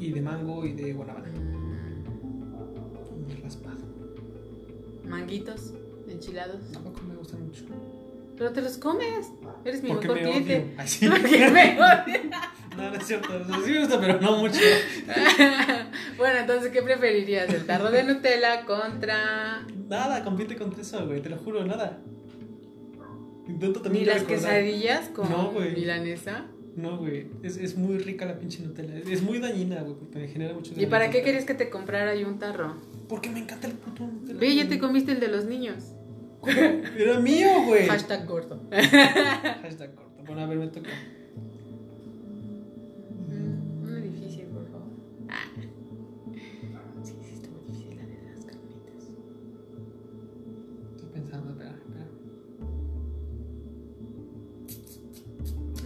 Y 0.00 0.10
de 0.12 0.20
mango 0.20 0.64
y 0.66 0.72
de 0.72 0.92
guanábana. 0.92 1.28
Mm, 1.28 3.42
raspado. 3.42 3.76
Manguitos, 5.08 5.74
enchilados. 6.08 6.60
Tampoco 6.72 7.02
me 7.02 7.14
gusta 7.16 7.36
mucho. 7.36 7.64
Pero 8.36 8.52
te 8.52 8.62
los 8.62 8.78
comes. 8.78 9.30
Eres 9.64 9.82
mi 9.82 9.90
Porque 9.90 10.08
mejor 10.08 10.22
me 10.22 10.30
cliente. 10.30 10.56
odio. 10.56 10.74
Ay, 10.78 10.88
sí. 10.88 11.08
Porque 11.08 11.48
me 11.50 11.72
odias. 11.78 12.20
No, 12.76 12.88
no 12.88 12.96
es 12.96 13.04
cierto. 13.06 13.28
Sí 13.66 13.70
me 13.70 13.80
gusta, 13.80 14.00
pero 14.00 14.18
no 14.18 14.38
mucho. 14.38 14.58
bueno, 16.16 16.38
entonces, 16.40 16.72
¿qué 16.72 16.80
preferirías? 16.80 17.52
¿El 17.52 17.66
tarro 17.66 17.90
de 17.90 18.02
Nutella 18.02 18.64
contra 18.64 19.66
Nada, 19.90 20.24
compite 20.24 20.56
contra 20.56 20.80
eso, 20.80 21.06
güey. 21.06 21.20
Te 21.20 21.28
lo 21.28 21.36
juro, 21.36 21.66
nada. 21.66 21.98
Intento 23.46 23.82
también 23.82 24.04
ni 24.04 24.10
las 24.10 24.20
recordar. 24.20 24.38
quesadillas 24.62 25.08
con 25.10 25.28
No, 25.28 25.52
milanesa? 25.52 26.46
No, 26.74 26.96
güey. 26.96 27.26
Es, 27.42 27.58
es 27.58 27.76
muy 27.76 27.98
rica 27.98 28.24
la 28.24 28.38
pinche 28.38 28.62
Nutella. 28.62 28.94
Es 29.06 29.22
muy 29.22 29.38
dañina, 29.38 29.82
güey, 29.82 29.94
porque 29.94 30.18
me 30.20 30.28
genera 30.28 30.54
mucho 30.54 30.72
¿Y 30.74 30.86
para 30.86 31.10
qué 31.10 31.22
querías 31.22 31.44
que 31.44 31.52
te 31.54 31.68
comprara 31.68 32.14
yo 32.14 32.26
un 32.26 32.38
tarro? 32.38 32.76
Porque 33.08 33.28
me 33.28 33.40
encanta 33.40 33.66
el 33.66 33.74
puto 33.74 34.06
Nutella. 34.06 34.38
Ve, 34.38 34.54
ya 34.54 34.66
te 34.68 34.78
comiste 34.78 35.12
el 35.12 35.20
de 35.20 35.28
los 35.28 35.44
niños. 35.44 35.92
Era 36.46 37.20
mío, 37.20 37.48
güey. 37.66 37.86
Hashtag 37.86 38.26
gordo. 38.26 38.60
Hashtag 38.72 39.94
corto. 39.94 40.22
Bueno, 40.26 40.42
a 40.42 40.46
ver, 40.46 40.58
me 40.58 40.66
toca. 40.68 40.88
Mm, 43.28 43.82
Una 43.84 43.96
difícil, 44.00 44.46
por 44.46 44.64
favor. 44.66 44.88
Ah. 45.28 45.44
Sí, 47.04 47.12
sí, 47.22 47.34
estuvo 47.34 47.58
difícil 47.66 47.96
la 47.96 48.02
de 48.06 48.22
las 48.34 48.44
carnitas. 48.44 49.10
Estoy 50.96 51.08
pensando, 51.12 51.50
espera, 51.50 51.70
espera. 51.76 52.06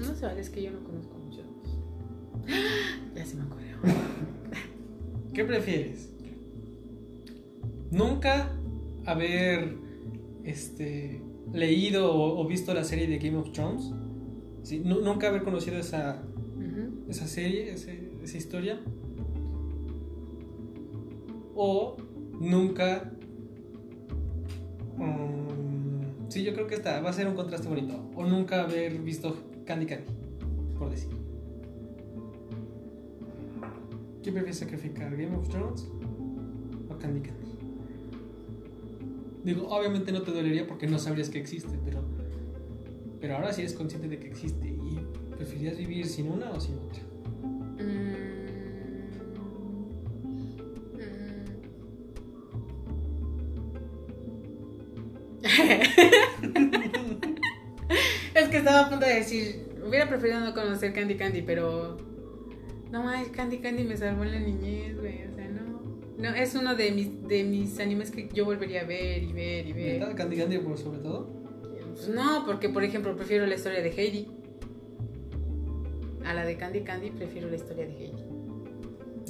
No 0.08 0.14
se 0.14 0.26
vale, 0.26 0.40
es 0.40 0.50
que 0.50 0.62
yo 0.62 0.70
no 0.70 0.84
conozco 0.84 1.18
muchos. 1.18 1.44
Ya 3.14 3.24
se 3.26 3.36
me 3.36 3.44
ocurrió. 3.44 3.76
¿Qué 5.34 5.44
prefieres? 5.44 6.10
Nunca 7.90 8.50
haber 9.04 9.76
este, 10.46 11.20
leído 11.52 12.12
o, 12.14 12.40
o 12.42 12.46
visto 12.46 12.72
la 12.74 12.84
serie 12.84 13.06
de 13.06 13.18
Game 13.18 13.36
of 13.36 13.50
Thrones. 13.52 13.92
Sí, 14.62 14.80
nunca 14.84 15.28
haber 15.28 15.42
conocido 15.42 15.78
esa, 15.78 16.22
esa 17.08 17.26
serie, 17.26 17.72
ese- 17.72 18.10
esa 18.22 18.36
historia. 18.36 18.80
O 21.54 21.96
nunca... 22.40 23.12
mm, 24.98 26.28
sí, 26.28 26.42
yo 26.42 26.52
creo 26.52 26.66
que 26.66 26.74
esta 26.74 27.00
va 27.00 27.10
a 27.10 27.12
ser 27.12 27.28
un 27.28 27.34
contraste 27.34 27.68
bonito. 27.68 27.94
O 28.14 28.24
nunca 28.26 28.62
haber 28.62 28.98
visto 29.00 29.36
Candy 29.64 29.86
Candy, 29.86 30.12
por 30.78 30.90
decir. 30.90 31.10
¿Qué 34.22 34.32
prefieres 34.32 34.58
sacrificar? 34.58 35.16
¿Game 35.16 35.36
of 35.36 35.48
Thrones 35.48 35.88
o 36.90 36.98
Candy 36.98 37.20
Candy? 37.20 37.46
Digo, 39.46 39.68
obviamente 39.68 40.10
no 40.10 40.22
te 40.22 40.32
dolería 40.32 40.66
porque 40.66 40.88
no 40.88 40.98
sabrías 40.98 41.30
que 41.30 41.38
existe, 41.38 41.78
pero, 41.84 42.02
pero 43.20 43.36
ahora 43.36 43.52
sí 43.52 43.60
eres 43.60 43.74
consciente 43.74 44.08
de 44.08 44.18
que 44.18 44.26
existe. 44.26 44.66
¿Y 44.66 44.98
preferirías 45.36 45.78
vivir 45.78 46.04
sin 46.06 46.32
una 46.32 46.50
o 46.50 46.58
sin 46.60 46.74
otra? 46.78 47.00
Mm. 47.78 48.26
Es 58.34 58.48
que 58.48 58.56
estaba 58.58 58.80
a 58.80 58.90
punto 58.90 59.06
de 59.06 59.14
decir, 59.14 59.68
hubiera 59.86 60.08
preferido 60.08 60.40
no 60.40 60.52
conocer 60.54 60.92
Candy 60.92 61.14
Candy, 61.14 61.42
pero 61.42 61.98
no 62.90 63.04
más, 63.04 63.28
Candy 63.28 63.58
Candy 63.58 63.84
me 63.84 63.96
salvó 63.96 64.24
en 64.24 64.32
la 64.32 64.40
niñez, 64.40 64.98
güey, 64.98 65.22
no. 66.18 66.34
Es 66.34 66.54
uno 66.54 66.74
de 66.74 66.90
mis, 66.90 67.28
de 67.28 67.44
mis 67.44 67.78
animes 67.80 68.10
que 68.10 68.28
yo 68.32 68.44
volvería 68.44 68.82
a 68.82 68.84
ver 68.84 69.22
y 69.22 69.32
ver 69.32 69.66
y 69.66 69.72
ver. 69.72 70.14
¿Candy 70.14 70.36
Candy 70.36 70.58
por 70.58 70.78
sobre 70.78 70.98
todo? 70.98 71.28
Pues 71.94 72.08
no, 72.08 72.44
porque 72.44 72.68
por 72.68 72.84
ejemplo 72.84 73.16
prefiero 73.16 73.46
la 73.46 73.54
historia 73.54 73.80
de 73.80 73.90
Heidi. 73.90 74.28
A 76.24 76.34
la 76.34 76.44
de 76.44 76.56
Candy 76.56 76.80
Candy 76.80 77.10
prefiero 77.10 77.48
la 77.48 77.56
historia 77.56 77.86
de 77.86 77.92
Heidi. 77.92 78.22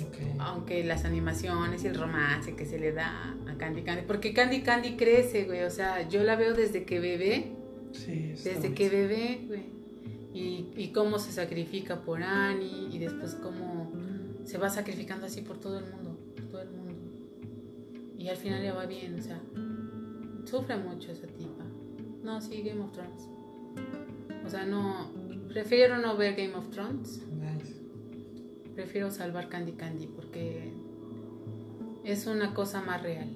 Ok. 0.05 0.41
Aunque 0.41 0.85
las 0.85 1.05
animaciones 1.05 1.85
y 1.85 1.87
el 1.87 1.95
romance 1.95 2.55
que 2.55 2.67
se 2.67 2.79
le 2.79 2.93
da 2.93 3.37
a 3.47 3.57
Candy 3.57 3.83
Candy. 3.83 4.03
Porque 4.07 4.33
Candy 4.33 4.63
Candy 4.63 4.97
crece, 4.97 5.45
güey. 5.45 5.63
O 5.63 5.71
sea, 5.71 6.09
yo 6.09 6.23
la 6.23 6.37
veo 6.37 6.55
desde 6.55 6.85
que 6.85 7.01
bebé. 7.01 7.53
Sí, 7.93 8.35
Desde 8.45 8.75
que 8.75 8.89
bebé, 8.89 9.41
güey. 9.47 9.77
Y, 10.35 10.69
y 10.77 10.89
cómo 10.89 11.19
se 11.19 11.33
sacrifica 11.33 12.03
por 12.03 12.23
Annie. 12.23 12.89
Y 12.91 12.99
después 12.99 13.35
cómo 13.37 13.93
se 14.45 14.59
va 14.59 14.71
sacrificando 14.71 15.27
así 15.27 15.41
por 15.43 15.59
todo 15.59 15.79
el 15.79 15.85
mundo. 15.87 16.16
Y 18.27 18.29
al 18.29 18.37
final 18.37 18.61
ya 18.61 18.75
va 18.75 18.87
bien, 18.87 19.15
o 19.17 19.23
sea. 19.23 19.41
Sufre 20.47 20.77
mucho 20.77 21.13
esa 21.13 21.29
tipa. 21.29 21.63
No, 22.25 22.41
sí, 22.41 22.61
Game 22.63 22.81
of 22.81 22.91
Thrones. 22.91 23.29
O 24.45 24.51
sea, 24.51 24.67
no. 24.67 25.13
Prefiero 25.49 25.99
no 25.99 26.17
ver 26.17 26.35
Game 26.35 26.57
of 26.57 26.69
Thrones. 26.71 27.23
Nice. 27.29 27.81
Prefiero 28.75 29.13
salvar 29.13 29.49
Candy 29.49 29.75
Candy 29.75 30.09
porque 30.09 30.73
es 32.03 32.27
una 32.27 32.53
cosa 32.53 32.83
más 32.83 33.01
real. 33.01 33.29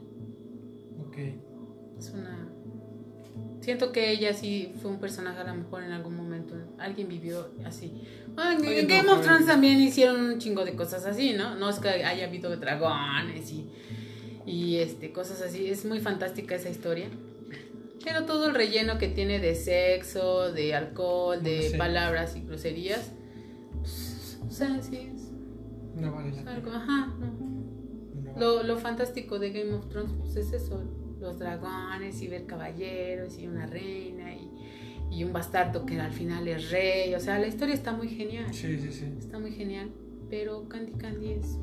Ok. 1.07 1.19
Es 1.97 2.11
una. 2.11 2.49
Siento 3.61 3.93
que 3.93 4.11
ella 4.11 4.35
sí 4.35 4.75
fue 4.83 4.91
un 4.91 4.99
personaje 4.99 5.39
a 5.39 5.45
lo 5.45 5.55
mejor 5.55 5.85
en 5.85 5.93
algún 5.93 6.17
momento. 6.17 6.57
Alguien 6.79 7.07
vivió 7.07 7.53
así. 7.65 8.03
En, 8.27 8.35
no, 8.35 8.89
Game 8.89 9.09
of 9.09 9.23
Thrones 9.23 9.47
también 9.47 9.81
hicieron 9.81 10.21
un 10.21 10.39
chingo 10.41 10.65
de 10.65 10.75
cosas 10.75 11.07
así, 11.07 11.35
¿no? 11.35 11.55
No 11.55 11.71
es 11.71 11.79
que 11.79 11.89
haya 11.89 12.27
habido 12.27 12.57
dragones 12.57 13.53
y, 13.53 13.71
y 14.51 14.77
este, 14.79 15.13
cosas 15.13 15.41
así. 15.43 15.67
Es 15.69 15.85
muy 15.85 16.01
fantástica 16.01 16.55
esa 16.55 16.69
historia. 16.71 17.09
Pero 18.05 18.25
todo 18.25 18.47
el 18.49 18.55
relleno 18.55 18.97
que 18.99 19.09
tiene 19.09 19.39
de 19.41 19.55
sexo, 19.55 20.53
de 20.53 20.75
alcohol, 20.75 21.43
de 21.43 21.71
Sí. 21.71 21.77
palabras 21.77 22.35
y 22.37 22.41
groserías, 22.43 23.13
pues, 23.79 24.39
o 24.47 24.51
sea, 24.51 24.81
sí 24.83 24.97
es 25.15 25.31
No 25.95 26.13
vale 26.15 26.33
la 26.43 26.55
algo, 26.55 26.71
ajá, 26.71 27.15
no. 27.19 28.39
Lo, 28.39 28.63
lo 28.63 28.77
fantástico 28.79 29.39
de 29.39 29.51
Game 29.51 29.73
of 29.75 29.89
Thrones 29.89 30.13
pues 30.19 30.37
es 30.37 30.53
eso, 30.53 30.83
los 31.21 31.39
dragones 31.39 32.23
y 32.23 32.29
ver 32.29 32.47
caballeros 32.47 33.39
y 33.39 33.47
una 33.47 33.67
reina 33.67 34.33
y, 34.35 34.49
y 35.11 35.25
un 35.25 35.33
bastardo 35.35 35.85
que 35.85 36.01
al 36.01 36.13
final 36.13 36.49
es 36.49 36.71
rey, 36.71 37.13
o 37.15 37.21
sea, 37.21 37.39
la 37.39 37.49
historia 37.49 37.75
está 37.75 37.93
muy 37.93 38.09
genial, 38.09 38.47
Sí, 38.55 38.79
sí, 38.79 38.93
sí. 38.93 39.13
está 39.19 39.39
muy 39.39 39.53
genial, 39.53 39.91
pero 40.31 40.67
Candy 40.69 40.93
Candy 40.93 41.33
es 41.33 41.59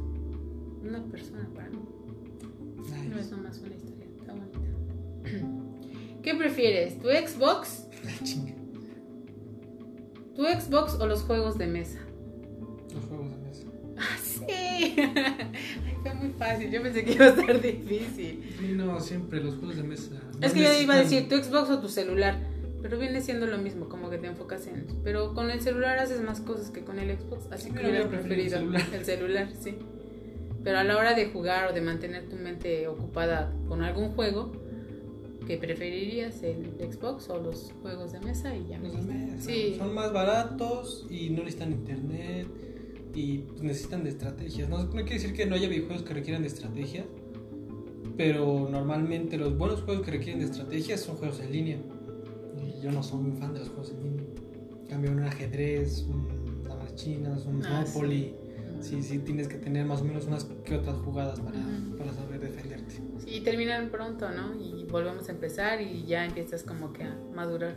una 0.83 1.03
persona 1.05 1.49
para 1.55 1.69
mí, 1.69 1.79
no 2.95 3.19
es 3.19 3.31
nomás 3.31 3.59
una 3.59 3.75
historia, 3.75 4.05
está 4.19 4.33
bonita. 4.33 4.59
¿Qué 6.23 6.35
prefieres, 6.35 6.99
tu 6.99 7.07
Xbox, 7.07 7.87
tu 10.35 10.43
Xbox 10.43 10.95
o 10.99 11.07
los 11.07 11.21
juegos 11.23 11.57
de 11.57 11.67
mesa? 11.67 11.99
Los 12.93 13.05
juegos 13.05 13.31
de 13.31 13.37
mesa. 13.37 13.63
Ah, 13.97 14.17
sí, 14.21 14.95
fue 16.03 16.13
muy 16.13 16.29
fácil, 16.37 16.71
yo 16.71 16.81
pensé 16.81 17.03
que 17.03 17.13
iba 17.13 17.25
a 17.25 17.29
estar 17.29 17.61
difícil. 17.61 18.55
Sí, 18.59 18.73
no, 18.75 18.99
siempre 18.99 19.41
los 19.43 19.55
juegos 19.55 19.77
de 19.77 19.83
mesa. 19.83 20.11
Es 20.41 20.53
que 20.53 20.61
yo 20.61 20.73
iba 20.81 20.95
a 20.95 20.97
decir 20.97 21.27
tu 21.29 21.35
Xbox 21.35 21.69
o 21.69 21.79
tu 21.79 21.89
celular, 21.89 22.39
pero 22.81 22.99
viene 22.99 23.21
siendo 23.21 23.47
lo 23.47 23.57
mismo, 23.57 23.89
como 23.89 24.09
que 24.09 24.17
te 24.17 24.27
enfocas 24.27 24.67
en... 24.67 24.85
Pero 25.03 25.33
con 25.33 25.49
el 25.49 25.61
celular 25.61 25.97
haces 25.99 26.21
más 26.21 26.41
cosas 26.41 26.69
que 26.69 26.83
con 26.83 26.99
el 26.99 27.17
Xbox, 27.17 27.51
así 27.51 27.71
que 27.71 27.79
hubiera 27.79 28.07
preferido 28.07 28.59
el 28.59 28.75
el 28.75 29.05
celular. 29.05 29.49
sí. 29.59 29.75
Pero 30.63 30.79
a 30.79 30.83
la 30.83 30.97
hora 30.97 31.13
de 31.13 31.27
jugar 31.27 31.69
o 31.71 31.73
de 31.73 31.81
mantener 31.81 32.27
tu 32.29 32.35
mente 32.35 32.87
ocupada 32.87 33.53
con 33.67 33.83
algún 33.83 34.09
juego, 34.11 34.51
¿qué 35.45 35.57
preferirías? 35.57 36.43
¿El 36.43 36.71
Xbox 36.91 37.29
o 37.29 37.37
los 37.41 37.73
juegos 37.81 38.11
de 38.11 38.19
mesa? 38.19 38.55
Y 38.55 38.67
ya 38.67 38.79
Los 38.79 38.93
de 39.07 39.13
mesa. 39.13 39.41
Sí, 39.41 39.75
Son 39.77 39.93
más 39.93 40.11
baratos 40.11 41.05
y 41.09 41.29
no 41.29 41.37
necesitan 41.39 41.71
internet 41.71 42.47
y 43.13 43.39
pues, 43.39 43.61
necesitan 43.63 44.03
de 44.03 44.09
estrategias. 44.09 44.67
No, 44.69 44.79
no 44.83 44.89
quiere 44.91 45.13
decir 45.13 45.33
que 45.33 45.45
no 45.45 45.55
haya 45.55 45.69
videojuegos 45.69 46.03
que 46.03 46.13
requieran 46.13 46.41
de 46.41 46.49
estrategia, 46.49 47.05
pero 48.17 48.67
normalmente 48.69 49.37
los 49.37 49.57
buenos 49.57 49.81
juegos 49.83 50.03
que 50.05 50.11
requieren 50.11 50.39
de 50.39 50.45
estrategias 50.47 50.99
son 51.01 51.15
juegos 51.17 51.39
en 51.39 51.51
línea. 51.51 51.77
Y 52.61 52.81
yo 52.83 52.91
no 52.91 53.03
soy 53.03 53.21
muy 53.21 53.39
fan 53.39 53.53
de 53.53 53.59
los 53.59 53.69
juegos 53.69 53.91
en 53.91 54.03
línea. 54.03 54.25
Cambio, 54.89 55.11
un 55.11 55.23
ajedrez, 55.23 56.03
un 56.03 56.63
damas 56.63 56.95
chinas, 56.95 57.45
un 57.45 57.63
Ah, 57.65 57.85
Monopoly. 57.85 58.33
Sí, 58.81 59.01
sí, 59.03 59.19
tienes 59.19 59.47
que 59.47 59.57
tener 59.57 59.85
más 59.85 60.01
o 60.01 60.05
menos 60.05 60.25
unas 60.25 60.45
que 60.65 60.75
otras 60.75 60.97
jugadas 60.97 61.39
para, 61.39 61.57
para 61.97 62.13
saber 62.13 62.39
defenderte. 62.39 62.95
Sí, 63.19 63.29
y 63.35 63.41
terminan 63.41 63.89
pronto, 63.89 64.29
¿no? 64.29 64.53
Y 64.55 64.85
volvemos 64.85 65.27
a 65.29 65.31
empezar 65.31 65.81
y 65.81 66.05
ya 66.05 66.25
empiezas 66.25 66.63
como 66.63 66.93
que 66.93 67.03
a 67.03 67.15
madurar 67.33 67.75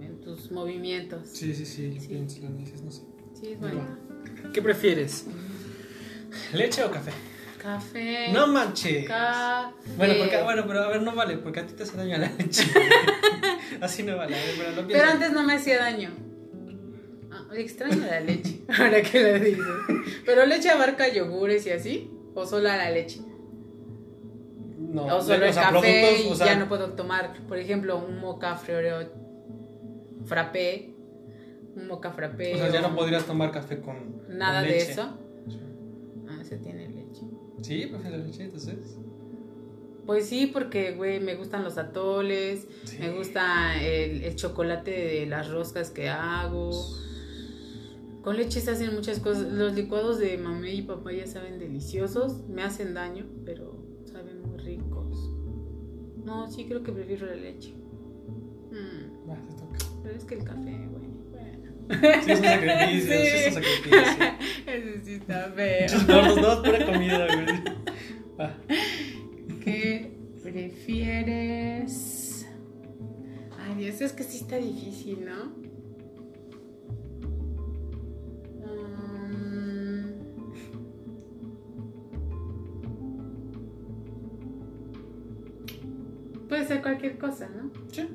en 0.00 0.20
tus 0.20 0.50
movimientos. 0.50 1.28
Sí, 1.32 1.54
sí, 1.54 1.66
sí, 1.66 1.94
lo 1.94 2.00
Sí. 2.00 2.40
lo 2.40 2.50
no 2.50 2.90
sé. 2.90 3.02
Sí, 3.34 3.52
es 3.52 3.60
bonito. 3.60 3.86
¿Qué 4.52 4.62
prefieres? 4.62 5.26
¿Leche 6.52 6.84
o 6.84 6.90
café? 6.90 7.12
Café. 7.58 8.32
No 8.32 8.46
manches. 8.46 9.06
Café. 9.06 9.74
Bueno, 9.96 10.14
porque, 10.18 10.42
bueno, 10.42 10.64
pero 10.66 10.80
a 10.80 10.88
ver, 10.88 11.02
no 11.02 11.14
vale, 11.14 11.36
porque 11.36 11.60
a 11.60 11.66
ti 11.66 11.74
te 11.74 11.82
hace 11.82 11.96
daño 11.96 12.16
la 12.16 12.30
leche. 12.38 12.64
Así 13.80 14.02
no 14.02 14.16
vale, 14.16 14.34
a 14.34 14.38
ver, 14.38 14.86
pero 14.88 15.04
antes 15.04 15.32
no 15.32 15.42
me 15.42 15.54
hacía 15.54 15.78
daño. 15.78 16.10
Extraño 17.54 18.06
la 18.06 18.20
leche, 18.20 18.62
ahora 18.78 19.02
que 19.02 19.20
lo 19.22 19.38
dices. 19.44 19.64
Pero 20.24 20.46
leche 20.46 20.70
abarca 20.70 21.12
yogures 21.12 21.66
y 21.66 21.70
así, 21.70 22.10
o 22.34 22.46
solo 22.46 22.64
la 22.64 22.90
leche. 22.90 23.20
No, 24.78 25.04
o 25.16 25.20
solo 25.20 25.44
el 25.46 25.54
café 25.54 25.70
productos, 25.70 26.26
y 26.26 26.28
o 26.30 26.34
sea, 26.34 26.46
ya 26.46 26.56
no 26.58 26.68
puedo 26.68 26.90
tomar, 26.94 27.32
por 27.46 27.58
ejemplo, 27.58 27.98
un 27.98 28.18
moca 28.18 28.56
froreo 28.56 29.08
frappé, 30.24 30.94
un 31.76 31.86
moca 31.86 32.10
frappé. 32.12 32.54
O 32.54 32.58
sea, 32.58 32.70
ya 32.70 32.80
no 32.80 32.94
podrías 32.94 33.24
tomar 33.24 33.50
café 33.52 33.80
con. 33.80 34.22
Nada 34.28 34.60
con 34.60 34.68
de 34.68 34.78
eso. 34.78 35.02
Ah, 36.28 36.38
ese 36.40 36.56
tiene 36.58 36.88
leche. 36.88 37.22
Sí, 37.62 37.86
la 37.86 38.16
leche, 38.16 38.44
entonces. 38.44 38.96
Pues 40.06 40.26
sí, 40.26 40.46
porque, 40.46 40.92
güey, 40.92 41.20
me 41.20 41.36
gustan 41.36 41.62
los 41.62 41.78
atoles, 41.78 42.66
Sí. 42.84 42.96
me 42.98 43.10
gusta 43.12 43.80
el, 43.80 44.24
el 44.24 44.34
chocolate 44.34 44.90
de 44.90 45.26
las 45.26 45.50
roscas 45.50 45.90
que 45.90 46.08
hago. 46.08 46.70
Con 48.22 48.36
leche 48.36 48.60
se 48.60 48.70
hacen 48.70 48.94
muchas 48.94 49.18
cosas. 49.20 49.50
Los 49.50 49.74
licuados 49.74 50.18
de 50.18 50.36
mamé 50.38 50.74
y 50.74 50.82
papaya 50.82 51.26
saben 51.26 51.58
deliciosos, 51.58 52.46
me 52.48 52.62
hacen 52.62 52.92
daño, 52.94 53.24
pero 53.44 53.76
saben 54.04 54.40
muy 54.42 54.58
ricos. 54.58 55.16
No, 56.24 56.50
sí 56.50 56.66
creo 56.66 56.82
que 56.82 56.92
prefiero 56.92 57.26
la 57.26 57.36
leche. 57.36 57.72
Mm, 58.70 59.28
Va, 59.28 59.36
te 59.36 59.54
toca. 59.54 59.78
pero 60.02 60.16
es 60.16 60.24
que 60.24 60.34
el 60.34 60.44
café, 60.44 60.88
güey. 60.90 61.08
Bueno. 61.30 61.70
Sí, 62.24 62.30
es 62.30 62.38
un 62.38 62.44
sacrificio, 62.44 63.12
sí, 63.16 63.26
es 63.26 63.46
un 63.48 63.54
sacrificio. 63.54 64.00
Ese 64.66 65.00
sí 65.04 65.12
está 65.14 65.52
feo. 65.56 65.82
Muchos 65.82 66.06
gordos, 66.06 66.36
no, 66.36 66.52
es 66.52 66.58
pura 66.58 66.86
comida, 66.86 67.26
güey. 67.26 67.46
Va. 68.38 68.54
¿Qué 69.64 70.12
prefieres? 70.42 72.46
Ay, 73.58 73.74
Dios, 73.76 74.00
es 74.00 74.12
que 74.12 74.22
sí 74.24 74.38
está 74.38 74.56
difícil, 74.56 75.24
¿no? 75.24 75.52
Puede 86.60 86.74
ser 86.74 86.82
cualquier 86.82 87.16
cosa, 87.16 87.48
¿no? 87.48 87.70
Sí. 87.90 88.06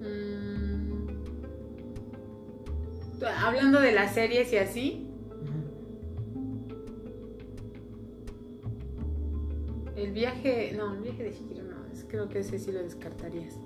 Mm. 0.00 1.08
Hablando 3.44 3.80
de 3.80 3.90
las 3.90 4.14
series 4.14 4.52
y 4.52 4.58
así. 4.58 5.08
El 9.96 10.12
viaje, 10.12 10.72
no, 10.76 10.94
el 10.94 11.00
viaje 11.00 11.24
de 11.24 11.32
Chihiro 11.32 11.64
no, 11.64 11.74
creo 12.06 12.28
que 12.28 12.38
ese 12.38 12.60
sí 12.60 12.70
lo 12.70 12.84
descartarías. 12.84 13.58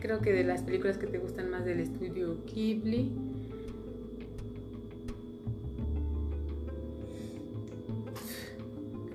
Creo 0.00 0.20
que 0.20 0.34
de 0.34 0.44
las 0.44 0.62
películas 0.62 0.98
que 0.98 1.06
te 1.06 1.18
gustan 1.18 1.48
más 1.48 1.64
del 1.64 1.80
estudio 1.80 2.44
Ghibli. 2.44 3.10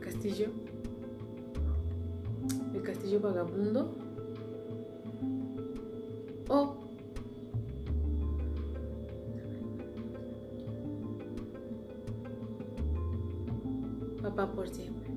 Castillo. 0.02 0.63
Vagabundo. 3.24 3.96
O 6.50 6.84
Papá 14.22 14.52
por 14.52 14.70
siempre. 14.70 15.12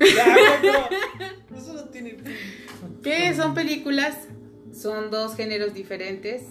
Eso 1.56 1.74
no 1.74 1.84
tiene. 1.90 2.18
Que 3.02 3.34
son 3.34 3.54
películas, 3.54 4.28
son 4.72 5.10
dos 5.10 5.34
géneros 5.34 5.74
diferentes, 5.74 6.44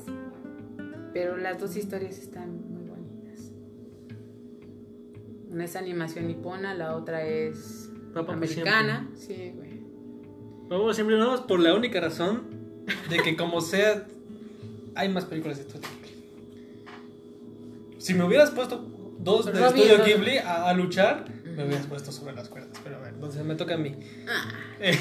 pero 1.14 1.38
las 1.38 1.60
dos 1.60 1.78
historias 1.78 2.18
están 2.18 2.50
muy 2.74 2.84
bonitas. 2.90 3.52
Una 5.50 5.64
es 5.64 5.76
animación 5.78 6.28
nipona, 6.28 6.74
la 6.74 6.96
otra 6.98 7.24
es 7.24 7.91
Por 8.14 8.30
americana. 8.30 9.10
Sí, 9.16 9.54
güey. 9.56 9.82
Vamos 10.68 10.96
siempre 10.96 11.18
más 11.18 11.42
por 11.42 11.60
la 11.60 11.74
única 11.74 12.00
razón 12.00 12.44
de 13.10 13.18
que 13.20 13.36
como 13.36 13.62
sea 13.62 14.06
hay 14.96 15.10
más 15.10 15.26
películas 15.26 15.58
de 15.58 15.64
Estudio 15.64 15.88
Ghibli. 15.90 16.12
Si 18.00 18.14
me 18.14 18.24
hubieras 18.24 18.52
puesto 18.52 18.78
dos 19.20 19.46
de 19.46 19.54
Robbie 19.54 19.84
Estudio. 19.92 20.06
Ghibli 20.06 20.38
a, 20.38 20.70
a 20.70 20.74
luchar, 20.74 21.26
me 21.56 21.66
hubieras 21.66 21.88
puesto 21.88 22.12
sobre 22.12 22.34
las 22.34 22.50
cuerdas. 22.50 22.80
Pero 22.84 22.98
a 22.98 23.00
ver, 23.00 23.14
entonces 23.14 23.44
me 23.44 23.56
toca 23.56 23.76
a 23.76 23.78
mí. 23.78 23.96
Ah. 24.28 24.52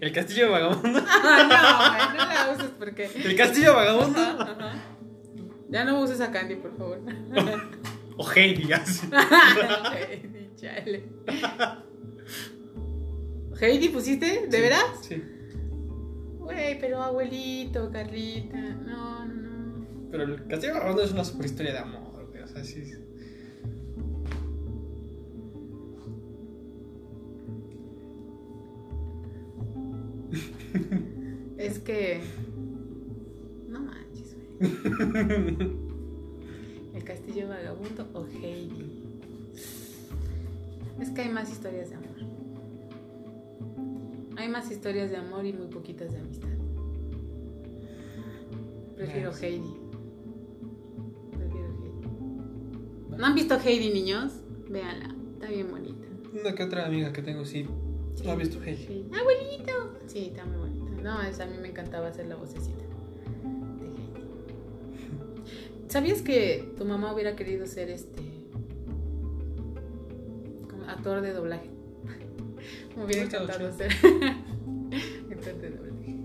El 0.00 0.12
castillo 0.12 0.50
vagabundo. 0.50 1.02
Ah, 1.08 2.12
no, 2.14 2.24
no 2.24 2.32
la 2.32 2.52
uses 2.54 2.70
porque. 2.78 3.10
El 3.24 3.36
castillo 3.36 3.74
vagabundo. 3.74 4.20
Ajá, 4.20 4.42
ajá. 4.42 4.72
Ya 5.68 5.84
no 5.84 6.00
uses 6.00 6.20
a 6.20 6.30
Candy, 6.30 6.56
por 6.56 6.76
favor. 6.76 7.00
O 8.18 8.26
Heidi, 8.34 8.72
así. 8.72 9.06
Chale. 10.56 11.04
¿Heidi 13.60 13.88
pusiste? 13.88 14.46
¿De 14.48 14.60
veras? 14.60 14.84
Sí. 15.02 15.22
Güey, 16.38 16.78
pero 16.80 17.02
abuelito, 17.02 17.90
Carlita. 17.90 18.58
No, 18.58 19.24
no, 19.26 19.34
no. 19.34 19.86
Pero 20.10 20.24
el 20.24 20.46
castillo 20.46 20.74
vagabundo 20.74 21.02
es 21.02 21.12
una 21.12 21.24
super 21.24 21.46
historia 21.46 21.72
de 21.72 21.78
amor, 21.78 22.28
güey. 22.30 22.42
O 22.42 22.46
sea, 22.46 22.62
sí. 22.64 22.82
Es 31.58 31.78
que. 31.80 32.20
No 33.68 33.80
manches, 33.80 34.36
güey. 34.58 34.70
El 36.94 37.04
castillo 37.04 37.48
vagabundo 37.48 38.08
o 38.14 38.26
Heidi. 38.26 38.75
Que 41.16 41.22
hay 41.22 41.30
más 41.30 41.50
historias 41.50 41.88
de 41.88 41.96
amor. 41.96 42.10
más 44.50 44.70
historias 44.70 45.10
de 45.10 45.16
amor 45.16 45.46
y 45.46 45.52
muy 45.54 45.66
poquitas 45.68 46.12
de 46.12 46.18
amistad. 46.18 46.48
Prefiero 48.96 49.32
Heidi. 49.34 49.76
Prefiero 51.30 51.68
Heidi. 51.68 53.16
¿No 53.16 53.24
han 53.24 53.34
visto 53.34 53.58
Heidi, 53.58 53.94
niños? 53.94 54.34
Véanla, 54.68 55.14
está 55.32 55.48
bien 55.48 55.70
bonita. 55.70 56.06
Una 56.38 56.54
que 56.54 56.62
otra 56.62 56.84
amiga 56.84 57.14
que 57.14 57.22
tengo, 57.22 57.46
sí. 57.46 57.66
¿No 58.22 58.32
ha 58.32 58.36
visto 58.36 58.62
Heidi? 58.62 59.06
¡Abuelito! 59.18 59.98
Sí, 60.06 60.26
está 60.26 60.44
muy 60.44 60.58
bonita. 60.58 61.02
No, 61.02 61.22
es, 61.22 61.40
a 61.40 61.46
mí 61.46 61.56
me 61.56 61.68
encantaba 61.68 62.08
hacer 62.08 62.26
la 62.26 62.36
vocecita 62.36 62.84
de 63.80 63.86
Heidi. 63.86 64.12
¿Sabías 65.88 66.20
que 66.20 66.74
tu 66.76 66.84
mamá 66.84 67.14
hubiera 67.14 67.36
querido 67.36 67.66
ser 67.66 67.88
este 67.88 68.35
actor 71.06 71.22
de 71.22 71.32
doblaje? 71.32 71.70
Me 72.96 73.04
hubiera 73.04 73.22
encantado 73.22 73.72
ser 73.72 73.92
actor 75.30 75.54
de 75.60 75.70
doblaje. 75.70 76.16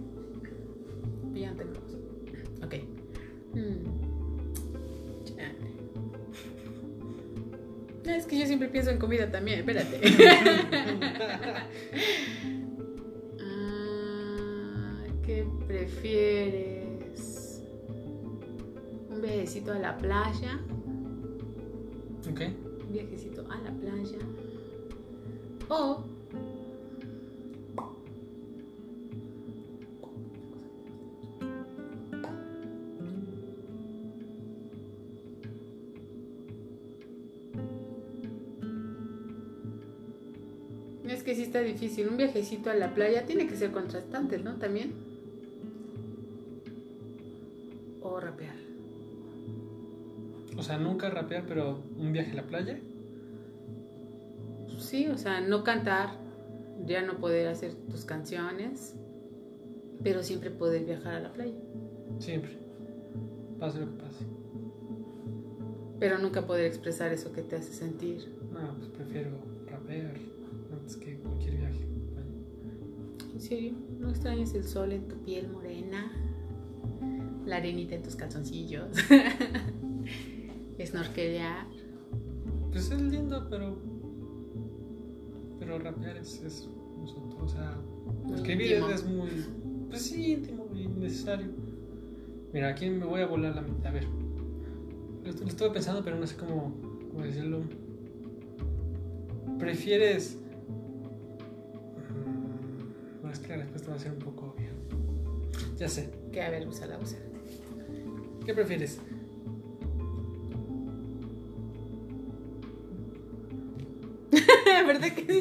Ya 1.35 1.53
tenemos. 1.53 1.97
Ok. 2.63 2.73
Es 8.07 8.25
que 8.25 8.39
yo 8.39 8.47
siempre 8.47 8.69
pienso 8.69 8.89
en 8.89 8.97
comida 8.97 9.29
también, 9.29 9.59
espérate. 9.59 10.01
Ah, 13.43 15.03
¿Qué 15.23 15.45
prefieres? 15.67 17.61
¿Un 19.09 19.21
viajecito 19.21 19.73
a 19.73 19.79
la 19.79 19.97
playa? 19.97 20.59
O. 25.73 26.03
Es 41.07 41.23
que 41.23 41.35
sí 41.35 41.43
está 41.43 41.61
difícil. 41.61 42.09
Un 42.09 42.17
viajecito 42.17 42.69
a 42.69 42.73
la 42.73 42.93
playa 42.93 43.25
tiene 43.25 43.47
que 43.47 43.55
ser 43.55 43.71
contrastante, 43.71 44.39
¿no? 44.39 44.57
También. 44.57 44.91
O 48.01 48.19
rapear. 48.19 48.55
O 50.57 50.63
sea, 50.63 50.77
nunca 50.77 51.09
rapear, 51.09 51.45
pero 51.47 51.81
un 51.97 52.11
viaje 52.11 52.31
a 52.31 52.35
la 52.35 52.43
playa. 52.43 52.77
Sí, 54.91 55.07
o 55.07 55.17
sea, 55.17 55.39
no 55.39 55.63
cantar, 55.63 56.09
ya 56.85 57.01
no 57.01 57.17
poder 57.17 57.47
hacer 57.47 57.75
tus 57.89 58.03
canciones, 58.03 58.93
pero 60.03 60.21
siempre 60.21 60.51
poder 60.51 60.83
viajar 60.83 61.13
a 61.13 61.19
la 61.21 61.31
playa. 61.31 61.55
Siempre. 62.19 62.57
Pase 63.57 63.79
lo 63.79 63.85
que 63.85 64.03
pase. 64.03 64.25
Pero 65.97 66.17
nunca 66.17 66.45
poder 66.45 66.65
expresar 66.65 67.13
eso 67.13 67.31
que 67.31 67.41
te 67.41 67.55
hace 67.55 67.71
sentir. 67.71 68.35
No, 68.51 68.75
pues 68.79 68.89
prefiero 68.89 69.29
rapear 69.65 70.13
antes 70.73 70.97
que 70.97 71.19
cualquier 71.19 71.55
viaje. 71.55 71.87
¿En 73.33 73.39
serio? 73.39 73.73
¿No 73.97 74.09
extrañas 74.09 74.53
el 74.55 74.65
sol 74.65 74.91
en 74.91 75.07
tu 75.07 75.15
piel 75.23 75.47
morena? 75.47 76.11
La 77.45 77.55
arenita 77.55 77.95
en 77.95 78.03
tus 78.03 78.17
calzoncillos. 78.17 78.89
Snorkelear. 80.85 81.65
Pues 82.73 82.91
es 82.91 83.01
lindo, 83.01 83.47
pero. 83.49 83.90
Pero 85.71 85.83
rapear 85.85 86.17
es, 86.17 86.41
es 86.43 86.67
nosotros. 86.99 87.35
O 87.41 87.47
sea, 87.47 87.77
escribir 88.35 88.73
es 88.93 89.05
muy. 89.05 89.29
Pues 89.89 90.01
sí, 90.01 90.33
íntimo 90.33 90.67
y 90.75 90.85
necesario. 90.87 91.47
Mira, 92.51 92.69
aquí 92.69 92.89
me 92.89 93.05
voy 93.05 93.21
a 93.21 93.27
volar 93.27 93.55
la 93.55 93.61
mente. 93.61 93.87
A 93.87 93.91
ver. 93.91 94.03
Lo, 95.23 95.31
lo 95.31 95.47
estuve 95.47 95.69
pensando, 95.69 96.03
pero 96.03 96.17
no 96.19 96.27
sé 96.27 96.35
cómo, 96.35 96.73
cómo 97.09 97.23
decirlo. 97.23 97.61
¿Prefieres.? 99.59 100.37
Mm, 102.09 103.21
Bueno, 103.21 103.31
es 103.31 103.39
que 103.39 103.47
la 103.49 103.57
respuesta 103.57 103.91
va 103.91 103.95
a 103.95 103.99
ser 103.99 104.11
un 104.11 104.19
poco 104.19 104.53
obvia. 104.57 104.71
Ya 105.77 105.87
sé. 105.87 106.09
Que 106.33 106.41
a 106.41 106.49
ver, 106.49 106.67
úsala, 106.67 106.99
úsala. 107.01 107.23
¿Qué 108.45 108.53
prefieres? 108.53 108.99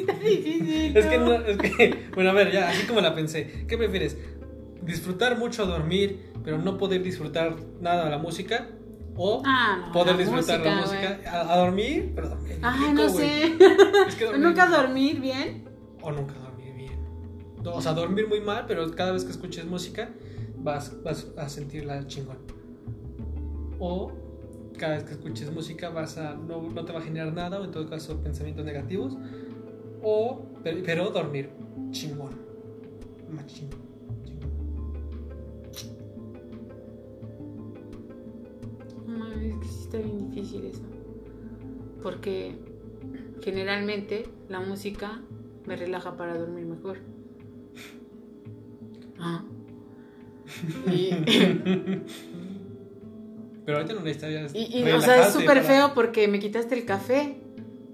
Está 0.01 0.13
difícil? 0.19 0.97
Es 0.97 1.05
que 1.05 1.17
no, 1.17 1.33
es 1.33 1.57
que, 1.57 1.95
bueno, 2.15 2.29
a 2.29 2.33
ver, 2.33 2.51
ya, 2.51 2.69
así 2.69 2.85
como 2.85 3.01
la 3.01 3.13
pensé. 3.15 3.65
¿Qué 3.67 3.77
prefieres? 3.77 4.17
¿Disfrutar 4.81 5.37
mucho 5.37 5.65
dormir, 5.65 6.31
pero 6.43 6.57
no 6.57 6.77
poder 6.77 7.03
disfrutar 7.03 7.55
nada 7.79 8.05
de 8.05 8.11
la 8.11 8.17
música? 8.17 8.67
¿O 9.15 9.43
Ah, 9.45 9.83
no, 9.87 9.91
poder 9.91 10.13
la 10.15 10.21
disfrutar 10.21 10.59
la 10.61 10.75
música, 10.75 11.09
música? 11.09 11.31
A, 11.31 11.53
a 11.53 11.57
dormir, 11.57 12.11
pero 12.15 12.29
dormir. 12.29 12.57
Ay, 12.61 12.79
rico, 12.89 12.93
no 13.03 13.09
sé. 13.09 13.57
Es 14.07 14.15
que 14.15 14.25
dormir- 14.25 14.41
¿Nunca 14.47 14.65
dormir 14.67 15.19
bien? 15.21 15.65
O 16.01 16.11
nunca 16.11 16.33
dormir 16.35 16.73
bien. 16.75 16.91
O 17.65 17.81
sea, 17.81 17.93
dormir 17.93 18.27
muy 18.27 18.39
mal, 18.41 18.65
pero 18.67 18.89
cada 18.91 19.11
vez 19.11 19.23
que 19.25 19.31
escuches 19.31 19.65
música 19.65 20.09
vas, 20.57 20.95
vas 21.03 21.27
a 21.37 21.47
sentirla 21.49 22.07
chingón. 22.07 22.37
O 23.79 24.11
cada 24.77 24.95
vez 24.95 25.03
que 25.03 25.11
escuches 25.11 25.51
música 25.51 25.89
vas 25.89 26.17
a, 26.17 26.33
no, 26.33 26.61
no 26.61 26.85
te 26.85 26.91
va 26.93 26.99
a 26.99 27.01
generar 27.03 27.33
nada, 27.33 27.59
o 27.59 27.63
en 27.65 27.71
todo 27.71 27.87
caso 27.89 28.21
pensamientos 28.23 28.65
negativos. 28.65 29.15
O, 30.03 30.41
pero, 30.63 30.81
pero 30.85 31.09
dormir 31.09 31.49
chingón. 31.91 32.31
Machín. 33.29 33.69
es 39.41 39.55
que 39.57 39.65
sí 39.67 39.79
está 39.83 39.97
bien 39.97 40.29
difícil 40.31 40.65
eso. 40.65 40.81
Porque 42.01 42.55
generalmente 43.41 44.27
la 44.49 44.59
música 44.59 45.21
me 45.65 45.75
relaja 45.75 46.17
para 46.17 46.37
dormir 46.37 46.65
mejor. 46.65 46.97
Ah. 49.19 49.43
Y, 50.91 51.11
Pero 53.65 53.77
ahorita 53.77 53.93
no 53.93 54.01
necesitas 54.01 54.53
y- 54.53 54.79
y, 54.79 54.91
o 54.91 54.99
sea, 55.01 55.25
es 55.27 55.33
súper 55.33 55.61
feo 55.63 55.93
porque 55.93 56.27
me 56.27 56.39
quitaste 56.39 56.75
el 56.75 56.85
café. 56.85 57.37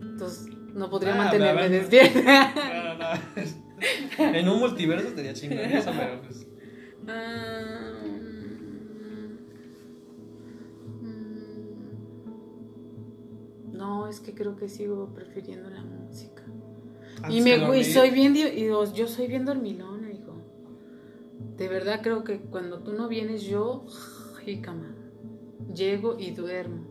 Entonces 0.01 0.46
no 0.77 0.89
podría 0.89 1.13
Ah, 1.15 1.17
mantenerme 1.17 1.61
pero- 1.63 1.73
despierta. 1.73 2.53
No, 2.73 2.93
no, 2.93 2.99
no. 4.19 4.25
En 4.37 4.49
un 4.49 4.59
multiverso 4.59 5.07
estaría 5.09 5.33
chingón 5.33 5.59
eso, 5.59 5.91
pero 5.97 6.21
pues. 6.21 6.47
Ah, 7.07 7.93
mm, 11.01 11.37
No, 13.77 14.07
es 14.07 14.19
que 14.19 14.33
creo 14.33 14.55
que 14.55 14.67
sigo 14.69 15.13
prefiriendo 15.13 15.69
la 15.69 15.83
música. 15.83 16.43
Y 17.29 17.41
me 17.41 17.79
y 17.79 17.83
soy 17.83 18.11
bien 18.11 18.35
y 18.35 18.67
yo 18.67 19.07
soy 19.07 19.27
bien 19.27 19.45
dormilona, 19.45 20.11
hijo. 20.11 20.33
De 21.57 21.67
verdad 21.67 22.01
creo 22.01 22.23
que 22.23 22.39
cuando 22.39 22.79
tú 22.79 22.93
no 22.93 23.07
vienes 23.07 23.43
yo, 23.43 23.85
jícama, 24.43 24.95
llego 25.73 26.17
y 26.19 26.31
duermo. 26.31 26.85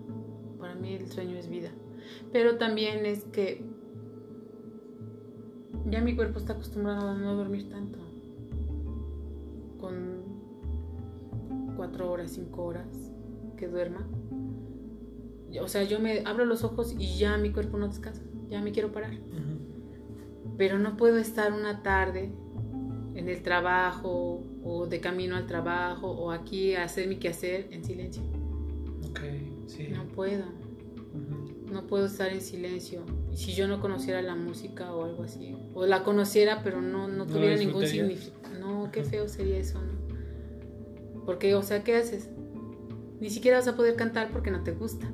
Para 0.59 0.75
mí 0.75 0.95
el 0.95 1.09
sueño 1.11 1.37
es 1.37 1.49
vida. 1.49 1.71
Pero 2.33 2.57
también 2.59 3.07
es 3.07 3.25
que 3.25 3.65
ya 5.91 6.01
mi 6.01 6.15
cuerpo 6.15 6.39
está 6.39 6.53
acostumbrado 6.55 7.09
a 7.09 7.15
no 7.15 7.35
dormir 7.35 7.69
tanto. 7.69 7.99
Con 9.81 10.25
cuatro 11.77 12.11
horas, 12.11 12.33
cinco 12.33 12.65
horas 12.65 12.87
que 13.57 13.69
duerma. 13.69 14.07
O 15.61 15.69
sea, 15.69 15.85
yo 15.85 16.01
me 16.01 16.21
abro 16.27 16.45
los 16.45 16.65
ojos 16.65 16.95
y 16.99 17.19
ya 17.19 17.37
mi 17.39 17.51
cuerpo 17.51 17.79
no 17.79 17.89
descansa. 17.89 18.23
Ya 18.49 18.61
me 18.61 18.73
quiero 18.73 18.93
parar 18.93 19.13
pero 20.57 20.79
no 20.79 20.97
puedo 20.97 21.19
estar 21.19 21.53
una 21.53 21.83
tarde 21.83 22.31
en 23.15 23.29
el 23.29 23.43
trabajo 23.43 24.43
o 24.63 24.87
de 24.87 25.01
camino 25.01 25.37
al 25.37 25.47
trabajo 25.47 26.11
o 26.11 26.31
aquí 26.31 26.75
a 26.75 26.85
hacer 26.85 27.09
mi 27.09 27.17
quehacer 27.17 27.69
en 27.71 27.85
silencio. 27.85 28.23
Ok, 29.11 29.21
sí. 29.67 29.89
No 29.89 30.05
puedo, 30.09 30.45
no 31.71 31.87
puedo 31.87 32.07
estar 32.07 32.31
en 32.33 32.41
silencio. 32.41 33.03
Si 33.37 33.53
yo 33.53 33.69
no 33.69 33.83
conociera 33.83 34.23
la 34.23 34.35
música 34.35 34.95
o 34.95 35.05
algo 35.05 35.23
así, 35.23 35.55
o 35.75 35.85
la 35.85 36.05
conociera 36.05 36.63
pero 36.65 36.81
no, 36.81 37.07
no 37.07 37.19
¿No 37.19 37.27
tuviera 37.27 37.55
la 37.55 37.59
ningún 37.59 37.87
significado, 37.87 38.59
no, 38.59 38.91
qué 38.91 39.05
feo 39.05 39.29
sería 39.29 39.59
eso, 39.59 39.79
¿no? 39.79 39.93
Porque, 41.27 41.55
o 41.55 41.63
sea, 41.63 41.85
¿qué 41.85 41.97
haces? 41.97 42.31
Ni 43.21 43.29
siquiera 43.29 43.59
vas 43.59 43.69
a 43.69 43.77
poder 43.77 43.95
cantar 43.95 44.31
porque 44.31 44.51
no 44.51 44.63
te 44.63 44.73
gusta. 44.73 45.07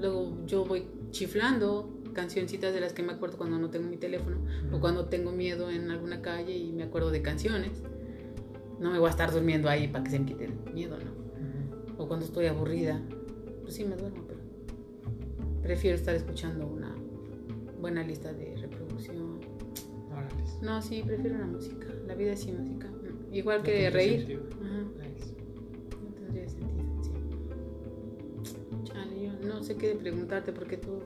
Luego 0.00 0.36
yo 0.46 0.64
voy 0.64 0.84
chiflando 1.12 2.02
cancioncitas 2.12 2.74
de 2.74 2.80
las 2.80 2.92
que 2.92 3.04
me 3.04 3.12
acuerdo 3.12 3.38
cuando 3.38 3.56
no 3.58 3.70
tengo 3.70 3.88
mi 3.88 3.96
teléfono 3.96 4.38
o 4.72 4.80
cuando 4.80 5.04
tengo 5.04 5.30
miedo 5.30 5.70
en 5.70 5.92
alguna 5.92 6.22
calle 6.22 6.56
y 6.56 6.72
me 6.72 6.82
acuerdo 6.82 7.12
de 7.12 7.22
canciones. 7.22 7.84
No 8.80 8.90
me 8.90 8.98
voy 8.98 9.06
a 9.06 9.10
estar 9.10 9.30
durmiendo 9.30 9.68
ahí 9.68 9.86
para 9.86 10.02
que 10.02 10.10
se 10.10 10.18
me 10.18 10.26
quite 10.26 10.46
el 10.46 10.54
miedo, 10.74 10.96
¿no? 10.98 12.02
O 12.02 12.08
cuando 12.08 12.26
estoy 12.26 12.46
aburrida, 12.46 13.00
pues 13.62 13.74
sí 13.74 13.84
me 13.84 13.94
duermo, 13.94 14.24
pero 14.26 14.39
prefiero 15.62 15.96
estar 15.96 16.14
escuchando 16.14 16.66
una 16.66 16.94
buena 17.80 18.02
lista 18.02 18.32
de 18.32 18.56
reproducción. 18.56 19.40
No, 20.60 20.82
sí, 20.82 21.02
prefiero 21.04 21.38
la 21.38 21.46
música. 21.46 21.86
La 22.06 22.14
vida 22.14 22.32
es 22.32 22.40
sin 22.40 22.58
música. 22.58 22.88
Igual 23.32 23.58
No 23.58 23.64
que 23.64 23.90
reír. 23.90 24.18
sentido. 24.20 24.42
Ajá, 24.62 24.82
Nice. 25.08 25.34
no 26.02 26.08
tendría 26.14 26.48
sentido, 26.48 27.02
sí. 27.02 27.12
Chale, 28.84 29.22
yo 29.22 29.32
no 29.48 29.62
sé 29.62 29.76
qué 29.76 29.88
de 29.88 29.94
preguntarte 29.96 30.52
porque 30.52 30.76
tú. 30.76 30.98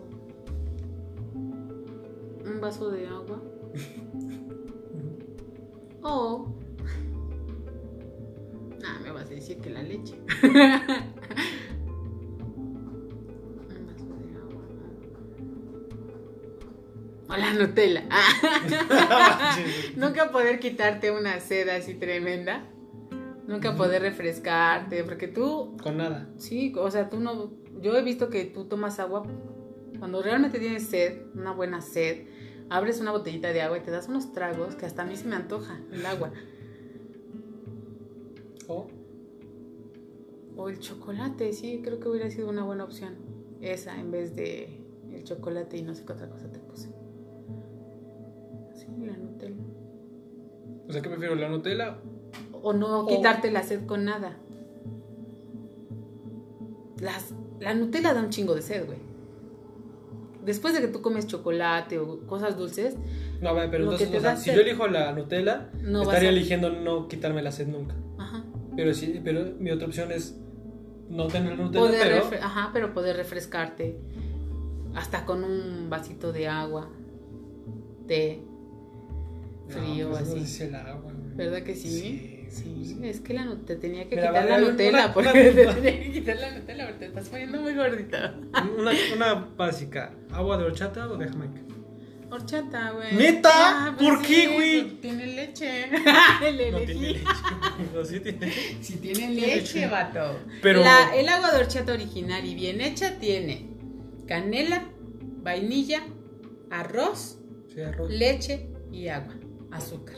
Un 1.34 2.58
vaso 2.60 2.90
de 2.90 3.06
agua. 3.06 3.40
O. 6.06 6.46
Ah, 8.86 9.00
me 9.02 9.10
vas 9.12 9.24
a 9.30 9.34
decir 9.34 9.56
que 9.58 9.70
la 9.70 9.82
leche. 9.82 10.14
Nutella. 17.54 18.04
Nunca 19.96 20.30
poder 20.30 20.58
quitarte 20.60 21.10
una 21.10 21.40
sed 21.40 21.68
así 21.68 21.94
tremenda. 21.94 22.64
Nunca 23.46 23.76
poder 23.76 24.02
refrescarte. 24.02 25.04
Porque 25.04 25.28
tú, 25.28 25.76
Con 25.82 25.96
nada. 25.98 26.28
sí, 26.36 26.72
o 26.76 26.90
sea, 26.90 27.08
tú 27.10 27.20
no. 27.20 27.52
Yo 27.80 27.96
he 27.96 28.02
visto 28.02 28.30
que 28.30 28.44
tú 28.44 28.64
tomas 28.66 28.98
agua 29.00 29.24
cuando 29.98 30.22
realmente 30.22 30.58
tienes 30.58 30.86
sed, 30.86 31.22
una 31.34 31.52
buena 31.52 31.80
sed. 31.80 32.26
Abres 32.70 33.00
una 33.00 33.10
botellita 33.10 33.52
de 33.52 33.60
agua 33.62 33.78
y 33.78 33.82
te 33.82 33.90
das 33.90 34.08
unos 34.08 34.32
tragos 34.32 34.74
que 34.74 34.86
hasta 34.86 35.02
a 35.02 35.04
mí 35.04 35.16
se 35.16 35.26
me 35.28 35.36
antoja 35.36 35.80
el 35.92 36.04
agua. 36.06 36.32
O 38.68 38.86
O 40.56 40.68
el 40.70 40.78
chocolate, 40.78 41.52
sí, 41.52 41.82
creo 41.84 42.00
que 42.00 42.08
hubiera 42.08 42.30
sido 42.30 42.48
una 42.48 42.64
buena 42.64 42.84
opción. 42.84 43.16
Esa 43.60 43.98
en 44.00 44.10
vez 44.10 44.34
de 44.34 44.80
el 45.12 45.24
chocolate 45.24 45.76
y 45.76 45.82
no 45.82 45.94
sé 45.94 46.04
qué 46.06 46.12
otra 46.12 46.28
cosa 46.30 46.50
te 46.50 46.58
puse. 46.58 46.88
O 50.88 50.92
sea, 50.92 51.02
¿qué 51.02 51.08
prefiero? 51.08 51.34
¿La 51.34 51.48
Nutella? 51.48 51.96
O 52.62 52.72
no 52.72 53.00
O- 53.00 53.06
quitarte 53.06 53.50
la 53.50 53.62
sed 53.62 53.86
con 53.86 54.04
nada. 54.04 54.36
Las, 57.00 57.34
la 57.60 57.74
Nutella 57.74 58.14
da 58.14 58.20
un 58.20 58.30
chingo 58.30 58.54
de 58.54 58.62
sed, 58.62 58.86
güey. 58.86 58.98
Después 60.44 60.74
de 60.74 60.80
que 60.80 60.88
tú 60.88 61.00
comes 61.00 61.26
chocolate 61.26 61.98
o 61.98 62.26
cosas 62.26 62.56
dulces, 62.58 62.96
No, 63.40 63.54
pero 63.54 63.70
Lo 63.84 63.92
entonces, 63.92 64.08
que 64.08 64.12
te 64.12 64.18
o 64.18 64.20
sea, 64.20 64.30
da 64.32 64.36
si 64.36 64.50
sed. 64.50 64.56
yo 64.56 64.60
elijo 64.62 64.86
la 64.86 65.12
Nutella, 65.12 65.70
No 65.82 66.02
estaría 66.02 66.28
a- 66.28 66.32
eligiendo 66.32 66.70
no 66.70 67.08
quitarme 67.08 67.42
la 67.42 67.50
sed 67.52 67.66
nunca. 67.68 67.94
ajá, 68.18 68.44
Pero 68.76 68.92
sí, 68.94 69.20
pero 69.24 69.44
mi 69.58 69.70
otra 69.70 69.86
opción 69.86 70.12
es 70.12 70.36
no 71.08 71.26
tener 71.28 71.58
Nutella, 71.58 71.80
poder 71.86 72.22
pero 72.30 72.44
ajá, 72.44 72.70
pero 72.72 72.92
poder 72.94 73.16
refrescarte 73.16 73.98
hasta 74.94 75.24
con 75.26 75.44
un 75.44 75.88
vasito 75.90 76.32
de 76.32 76.46
agua, 76.48 76.88
té, 78.06 78.42
frío, 79.68 80.08
no, 80.10 80.16
pues, 80.16 80.22
así. 80.44 80.64
No 80.64 80.68
el 80.68 80.74
agua. 80.86 81.12
¿Verdad 81.36 81.62
que 81.62 81.74
sí? 81.74 81.88
Sí, 81.90 82.30
Sí, 82.50 82.84
sí. 82.84 82.98
es 83.02 83.20
que 83.20 83.34
la 83.34 83.52
te 83.66 83.74
tenía 83.76 84.08
que 84.08 84.14
Mira, 84.16 84.28
quitar 84.28 84.44
la 84.48 84.58
Nutella 84.60 85.04
una- 85.06 85.14
porque 85.14 85.30
una- 85.30 85.32
te 85.74 85.80
tenía 85.80 86.00
que 86.04 86.12
quitar 86.12 86.36
la 86.36 86.50
Nutella 86.52 86.84
porque 86.86 86.98
te 87.00 87.06
estás 87.06 87.28
poniendo 87.28 87.60
muy 87.60 87.74
gordita. 87.74 88.34
Una, 88.78 88.92
una 89.16 89.34
básica, 89.56 90.12
agua 90.30 90.58
de 90.58 90.64
horchata 90.64 91.08
o 91.08 91.16
de 91.16 91.26
Jamaica. 91.28 91.60
Horchata, 92.30 92.90
güey. 92.92 93.14
¿Neta? 93.14 93.50
Ah, 93.52 93.94
pues 93.96 94.08
¿Por 94.10 94.22
qué, 94.22 94.34
sí, 94.34 94.46
güey? 94.54 94.80
pues 94.82 95.00
Tiene 95.00 95.26
leche. 95.26 95.86
Le 96.52 96.70
No 96.70 96.78
elegí. 96.78 96.92
tiene 96.92 97.12
leche. 97.12 97.24
No, 97.94 98.04
sí 98.04 98.20
tiene. 98.20 98.50
Si 98.80 98.96
tiene 98.96 99.18
Tiene 99.18 99.34
leche, 99.34 99.56
leche. 99.56 99.86
vato. 99.88 100.38
Pero- 100.62 100.80
La- 100.82 101.14
el 101.16 101.28
agua 101.28 101.50
de 101.52 101.58
horchata 101.58 101.92
original 101.92 102.44
y 102.44 102.54
bien 102.54 102.80
hecha 102.80 103.18
tiene 103.18 103.68
canela, 104.26 104.84
vainilla, 105.42 106.02
arroz, 106.70 107.38
Sí, 107.72 107.80
arroz. 107.82 108.10
leche 108.10 108.68
y 108.92 109.08
agua. 109.08 109.34
Azúcar. 109.76 110.16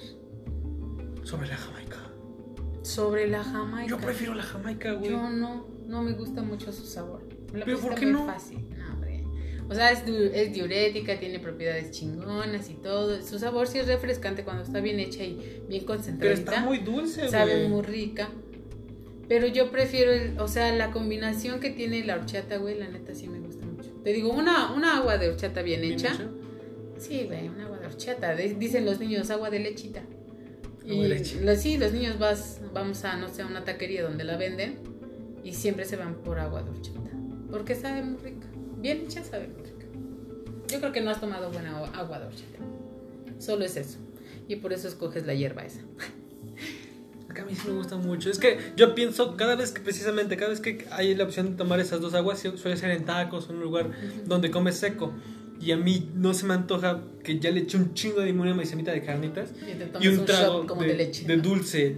Sobre 1.25 1.49
la 1.49 1.57
Jamaica. 1.57 1.97
Sobre 2.83 3.27
la 3.27 3.43
jamaica. 3.43 3.89
Yo 3.91 3.99
prefiero 3.99 4.35
la 4.35 4.45
Jamaica, 4.45 4.93
güey. 4.93 5.11
Yo 5.11 5.29
no, 5.29 5.67
no 5.87 6.03
me 6.03 6.13
gusta 6.13 6.43
mucho 6.43 6.73
su 6.73 6.85
sabor. 6.87 7.23
Me 7.53 7.59
la 7.59 7.65
¿Pero 7.65 7.81
por 7.81 7.95
qué 7.97 8.07
muy 8.07 8.13
no? 8.13 8.27
fácil. 8.27 8.59
No, 8.79 8.93
hombre. 8.93 9.25
O 9.69 9.75
sea, 9.75 9.91
es, 9.91 10.07
du- 10.07 10.13
es 10.33 10.53
diurética, 10.53 11.19
tiene 11.19 11.41
propiedades 11.41 11.91
chingonas 11.91 12.71
y 12.71 12.75
todo. 12.75 13.21
Su 13.23 13.41
sabor 13.41 13.67
sí 13.67 13.79
es 13.79 13.89
refrescante 13.89 14.45
cuando 14.45 14.63
está 14.63 14.79
bien 14.81 15.01
hecha 15.01 15.25
y 15.25 15.35
bien 15.35 15.65
Pero 15.69 15.87
concentradita. 15.87 16.53
está 16.53 16.65
muy 16.65 16.79
dulce, 16.79 17.29
sabe 17.29 17.57
güey. 17.57 17.69
muy 17.69 17.83
rica. 17.83 18.29
Pero 19.29 19.49
yo 19.49 19.73
prefiero, 19.73 20.13
el, 20.13 20.39
o 20.39 20.47
sea, 20.47 20.73
la 20.73 20.93
combinación 20.93 21.59
que 21.59 21.71
tiene 21.71 22.05
la 22.05 22.15
horchata, 22.15 22.59
güey, 22.59 22.79
la 22.79 22.87
neta 22.87 23.13
sí 23.13 23.27
me 23.27 23.41
gusta 23.41 23.67
mucho. 23.67 23.91
Te 24.05 24.13
digo, 24.13 24.31
una, 24.33 24.73
una 24.73 24.99
agua 24.99 25.19
de 25.19 25.31
horchata 25.31 25.63
bien, 25.63 25.81
Bien 25.81 25.95
hecha. 25.95 26.13
hecha. 26.15 26.29
Sí, 26.99 27.25
güey, 27.27 27.49
un 27.49 27.61
agua 27.61 27.76
horchata. 27.87 28.35
Dicen 28.35 28.85
los 28.85 28.99
niños, 29.01 29.31
agua 29.31 29.51
de 29.51 29.61
lechita. 29.61 30.01
Agua 30.01 30.95
Y 30.95 31.03
de 31.03 31.09
leche. 31.09 31.41
los- 31.41 31.59
sí, 31.59 31.79
los 31.79 31.93
niños 31.93 32.19
vas, 32.19 32.61
vamos 32.73 33.05
a, 33.05 33.17
no 33.17 33.29
sé, 33.29 33.43
a 33.43 33.47
una 33.47 33.65
taquería 33.65 34.03
donde 34.03 34.25
la 34.25 34.37
venden 34.37 34.79
y 35.43 35.53
siempre 35.53 35.85
se 35.85 35.97
van 35.97 36.15
por 36.17 36.39
agua 36.39 36.63
de 36.63 36.71
horchata. 36.71 37.01
Porque 37.51 37.75
sabe 37.75 38.03
muy 38.03 38.19
rica. 38.19 38.47
Bien 38.79 38.99
hecha, 39.05 39.23
sabe 39.25 39.49
muy 39.49 39.63
rica. 39.65 39.87
Yo 40.69 40.81
creo 40.81 40.93
que 40.93 41.01
no 41.01 41.11
has 41.11 41.21
tomado 41.21 41.51
buena 41.51 41.79
agua- 41.79 42.19
de 42.19 42.27
horchata. 42.27 42.59
Solo 43.39 43.65
es 43.65 43.77
eso. 43.77 43.99
Y 44.49 44.57
por 44.57 44.73
eso 44.73 44.87
escoges 44.89 45.27
la 45.27 45.35
hierba 45.35 45.65
esa. 45.65 45.81
A 47.39 47.45
mí 47.45 47.55
sí 47.55 47.69
me 47.69 47.75
gusta 47.75 47.97
mucho. 47.97 48.31
Es 48.31 48.39
que 48.39 48.59
yo 48.77 48.95
pienso 48.95 49.37
cada 49.37 49.57
vez 49.57 49.71
que, 49.71 49.81
precisamente, 49.83 50.37
cada 50.39 50.51
vez 50.51 50.61
que 50.61 50.87
hay 50.91 51.15
la 51.15 51.25
opción 51.25 51.51
de 51.51 51.57
tomar 51.57 51.79
esas 51.81 52.01
dos 52.01 52.15
aguas, 52.15 52.39
suele 52.41 52.77
ser 52.79 52.91
en 52.91 53.05
tacos 53.05 53.51
en 53.51 53.57
un 53.57 53.63
lugar 53.63 53.91
donde 54.25 54.51
comes 54.51 54.77
seco. 54.77 55.13
Y 55.61 55.73
a 55.73 55.77
mí 55.77 56.11
no 56.15 56.35
se 56.35 56.47
me 56.47 56.55
antoja 56.55 57.03
que 57.25 57.39
ya 57.39 57.51
le 57.51 57.61
eche 57.61 57.77
un 57.77 57.95
chingo 57.95 58.21
de 58.21 58.27
limón 58.27 58.61
y 58.61 58.67
semita 58.67 58.93
de 58.93 59.03
carnitas 59.03 59.51
Y 60.01 60.05
y 60.05 60.09
un 60.09 60.21
un 60.21 60.25
trago 60.27 60.67
como 60.67 60.83
de, 60.83 60.89
de 60.89 60.95
leche, 60.95 61.25
de 61.27 61.37
¿no? 61.37 61.43
dulce. 61.43 61.97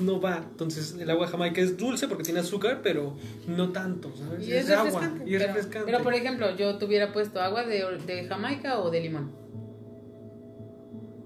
No 0.00 0.20
va. 0.20 0.38
Entonces, 0.38 0.96
el 0.98 1.08
agua 1.10 1.26
jamaica 1.28 1.60
es 1.60 1.76
dulce 1.76 2.08
porque 2.08 2.24
tiene 2.24 2.40
azúcar, 2.40 2.80
pero 2.82 3.16
no 3.46 3.70
tanto, 3.70 4.10
¿sabes? 4.16 4.46
Y 4.48 4.52
es, 4.52 4.70
agua 4.70 5.12
y 5.26 5.34
es 5.34 5.42
pero, 5.42 5.54
refrescante. 5.54 5.92
pero, 5.92 6.02
por 6.02 6.14
ejemplo, 6.14 6.56
yo 6.56 6.76
te 6.78 6.84
hubiera 6.86 7.12
puesto 7.12 7.40
agua 7.40 7.64
de, 7.64 7.84
de 8.06 8.24
Jamaica 8.26 8.80
o 8.80 8.90
de 8.90 9.00
limón. 9.02 9.32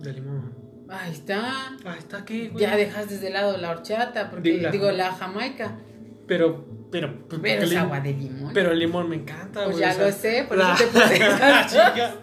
De 0.01 0.13
limón. 0.13 0.53
Ahí 0.89 1.13
está. 1.13 1.77
Ah, 1.85 1.95
está 1.97 2.25
güey. 2.27 2.51
Ya 2.57 2.77
dejas 2.77 3.09
desde 3.09 3.31
lado 3.31 3.57
la 3.57 3.71
horchata, 3.71 4.31
porque 4.31 4.51
Digo, 4.51 4.63
la 4.63 4.71
digo 4.73 4.85
Jamaica. 4.87 5.05
la 5.05 5.15
Jamaica. 5.15 5.79
Pero, 6.31 6.65
pero, 6.93 7.09
Pero 7.29 7.43
porque 7.43 7.65
es 7.65 7.77
agua 7.77 7.99
de 7.99 8.13
limón. 8.13 8.53
Pero 8.55 8.71
el 8.71 8.79
limón 8.79 9.09
me 9.09 9.17
encanta, 9.17 9.65
pues 9.65 9.79
güey, 9.79 9.81
ya 9.81 9.91
o 9.91 9.95
sea, 9.95 10.07
lo 10.07 10.13
sé, 10.13 10.45
por 10.47 10.57
la- 10.59 10.75
eso 10.75 10.85
te 10.85 10.91
puse 10.93 11.15
esas 11.27 11.67
Chica. 11.73 12.15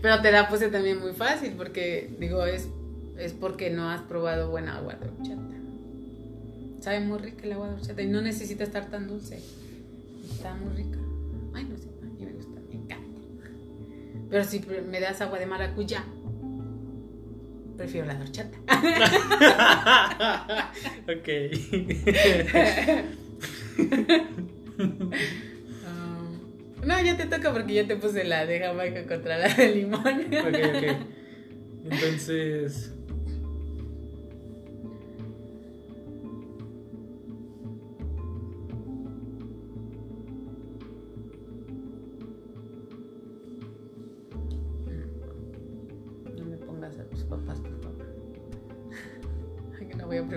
Pero 0.00 0.22
te 0.22 0.30
la 0.30 0.48
puse 0.48 0.68
también 0.68 1.00
muy 1.00 1.12
fácil, 1.12 1.54
porque 1.56 2.14
digo, 2.20 2.44
es, 2.46 2.68
es 3.18 3.32
porque 3.32 3.70
no 3.70 3.90
has 3.90 4.02
probado 4.02 4.48
buena 4.48 4.76
agua 4.76 4.94
de 4.94 5.08
horchata. 5.08 5.42
Sabe 6.80 7.00
muy 7.00 7.18
rica 7.18 7.42
el 7.44 7.52
agua 7.54 7.66
de 7.70 7.74
horchata 7.74 8.00
y 8.00 8.06
no 8.06 8.20
necesita 8.20 8.62
estar 8.62 8.88
tan 8.90 9.08
dulce. 9.08 9.40
Está 10.30 10.54
muy 10.54 10.72
rica. 10.76 10.98
Ay, 11.52 11.64
no 11.64 11.76
sé, 11.76 11.88
a 12.00 12.04
mí 12.04 12.24
me 12.24 12.32
gusta, 12.32 12.60
me 12.68 12.76
encanta. 12.76 13.20
Pero 14.30 14.44
si 14.44 14.60
me 14.88 15.00
das 15.00 15.20
agua 15.20 15.40
de 15.40 15.46
maracuyá, 15.46 16.04
prefiero 17.78 18.06
la 18.06 18.18
horchata. 18.18 18.58
ok. 21.08 21.28
Ah, 25.86 26.30
no, 26.84 27.02
ya 27.02 27.16
te 27.16 27.26
toca 27.26 27.52
porque 27.52 27.74
ya 27.74 27.86
te 27.86 27.94
puse 27.96 28.24
la 28.24 28.46
de 28.46 28.58
Jamaica 28.60 29.06
contra 29.06 29.38
la 29.38 29.48
de 29.48 29.74
limón. 29.74 30.00
ok, 30.02 30.56
ok. 30.74 30.84
Entonces. 31.90 32.92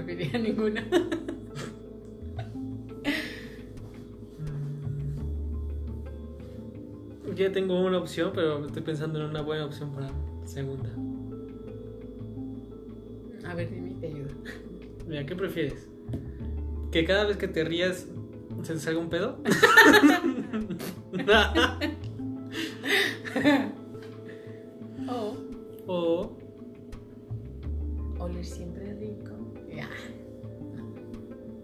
Que 0.06 0.16
no 0.16 0.24
voy 0.24 0.26
a 0.26 0.30
preferir 0.32 0.36
a 0.36 0.40
ninguna. 0.40 0.84
Ya 7.36 7.52
tengo 7.52 7.80
una 7.82 7.98
opción, 7.98 8.32
pero 8.36 8.66
estoy 8.66 8.82
pensando 8.82 9.20
en 9.20 9.30
una 9.30 9.42
buena 9.42 9.66
opción 9.66 9.92
para 9.94 10.08
la 10.08 10.48
segunda. 10.48 10.90
A 13.50 13.56
ver, 13.56 13.70
dime, 13.72 13.96
te 14.00 14.08
ayudo. 14.08 14.30
Mira, 15.08 15.26
¿qué 15.26 15.36
prefieres? 15.36 15.88
¿Que 16.92 17.06
cada 17.06 17.26
vez 17.26 17.38
que 17.38 17.48
te 17.48 17.64
rías 17.64 18.08
se 18.64 18.74
te 18.74 18.80
salga 18.80 19.00
un 19.00 19.10
pedo? 19.10 19.38
O 25.08 25.36
o 25.88 26.38
oler 28.20 28.46
siempre 28.46 28.94
rico 28.94 29.41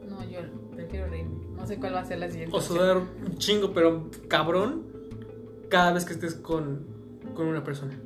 no, 0.07 0.23
yo 0.29 0.39
prefiero 0.75 1.07
reírme. 1.07 1.47
No 1.55 1.65
sé 1.65 1.77
cuál 1.77 1.95
va 1.95 2.01
a 2.01 2.05
ser 2.05 2.19
la 2.19 2.29
siguiente. 2.29 2.55
O 2.55 2.61
sudar 2.61 2.97
un 2.97 3.37
chingo, 3.37 3.73
pero 3.73 4.11
cabrón, 4.27 4.85
cada 5.69 5.93
vez 5.93 6.05
que 6.05 6.13
estés 6.13 6.35
con, 6.35 6.85
con 7.33 7.47
una 7.47 7.63
persona. 7.63 7.99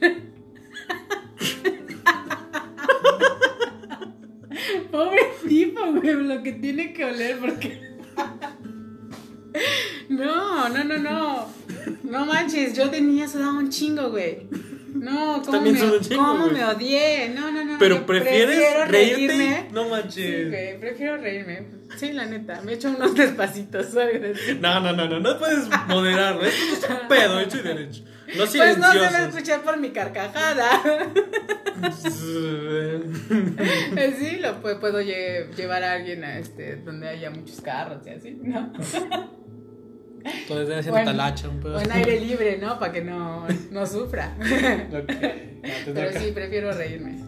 Pobre 4.90 5.20
tipo, 5.46 5.80
güey, 5.92 6.14
lo 6.14 6.42
que 6.42 6.52
tiene 6.52 6.92
que 6.92 7.04
oler, 7.04 7.38
porque. 7.38 7.80
no, 10.08 10.68
no, 10.68 10.84
no, 10.84 10.98
no. 10.98 11.46
No 12.02 12.26
manches, 12.26 12.74
yo 12.74 12.90
tenía 12.90 13.28
sudado 13.28 13.56
un 13.58 13.70
chingo, 13.70 14.10
güey. 14.10 14.48
No, 14.94 15.40
¿cómo, 15.42 15.42
También 15.52 15.74
me, 15.74 15.80
suda 15.80 15.92
un 15.98 16.00
chingo, 16.00 16.24
¿cómo 16.24 16.40
güey. 16.44 16.52
me 16.54 16.64
odié? 16.64 17.28
No, 17.34 17.50
no, 17.52 17.64
no. 17.64 17.76
Pero 17.78 18.06
prefieres 18.06 18.58
reírte. 18.88 19.26
reírme. 19.28 19.66
No 19.72 19.84
Sí, 19.84 19.90
manches. 19.90 20.48
güey, 20.48 20.80
prefiero 20.80 21.16
reírme. 21.18 21.62
Sí, 21.96 22.12
la 22.12 22.26
neta, 22.26 22.60
me 22.62 22.74
echo 22.74 22.88
unos 22.90 23.14
despacitos, 23.16 23.86
¿sabes? 23.86 24.36
No, 24.60 24.80
no, 24.80 24.92
no, 24.92 25.08
no, 25.08 25.20
no 25.20 25.38
puedes 25.38 25.68
moderarlo. 25.88 26.42
Esto 26.44 26.86
es 26.86 26.90
un 26.90 27.08
pedo 27.08 27.40
hecho 27.40 27.58
y 27.58 27.62
derecho. 27.62 28.02
No 28.36 28.44
Pues 28.44 28.76
no 28.78 28.92
se 28.92 28.98
va 28.98 29.06
a 29.08 29.26
escuchar 29.28 29.62
por 29.62 29.78
mi 29.78 29.88
carcajada. 29.90 30.82
Eh, 33.96 34.16
Sí, 34.18 34.36
lo 34.38 34.62
pu- 34.62 34.78
puedo 34.80 35.00
lle- 35.00 35.50
llevar 35.54 35.82
a 35.84 35.92
alguien 35.92 36.24
a 36.24 36.38
este 36.38 36.76
donde 36.76 37.08
haya 37.08 37.30
muchos 37.30 37.60
carros 37.60 38.06
y 38.06 38.10
así, 38.10 38.38
¿no? 38.42 38.72
Todo 40.46 40.62
es 40.62 40.68
haciendo 40.70 40.90
Bueno, 40.92 41.10
talacha, 41.10 41.48
un 41.48 41.60
pedo. 41.60 41.78
Aire 41.78 42.20
libre, 42.20 42.58
¿no? 42.58 42.78
Para 42.78 42.92
que 42.92 43.02
no, 43.02 43.46
no 43.70 43.86
sufra. 43.86 44.36
Ok, 44.38 44.46
ya, 44.48 44.86
te 45.84 45.92
Pero 45.92 46.08
toca. 46.08 46.20
sí, 46.20 46.32
prefiero 46.32 46.72
reírme. 46.72 47.18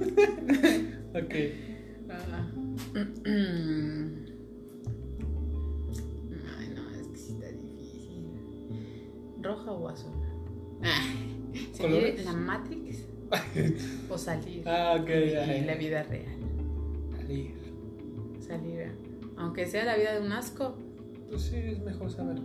Ok. 1.15 1.35
Ah. 2.11 2.47
Ay, 6.59 6.75
no, 6.75 6.91
es 7.01 7.07
que 7.09 7.17
sí 7.17 7.33
está 7.35 7.49
difícil. 7.49 8.27
¿Roja 9.41 9.71
o 9.73 9.89
azul? 9.89 10.13
¿Salir 11.73 11.77
¿Colores? 11.79 12.19
en 12.21 12.25
la 12.27 12.33
Matrix? 12.33 12.99
¿O 14.11 14.19
salir 14.19 14.63
Ah, 14.67 14.97
ok, 15.01 15.09
ya, 15.09 15.45
en 15.57 15.61
ya. 15.67 15.73
la 15.73 15.75
vida 15.79 16.03
real? 16.05 16.25
Salir. 17.17 17.55
Salir, 18.47 18.93
aunque 19.37 19.67
sea 19.67 19.85
la 19.85 19.97
vida 19.97 20.15
de 20.15 20.21
un 20.27 20.33
asco, 20.33 20.77
Pues 21.29 21.43
sí, 21.43 21.57
es 21.57 21.79
mejor 21.81 22.11
saber. 22.11 22.39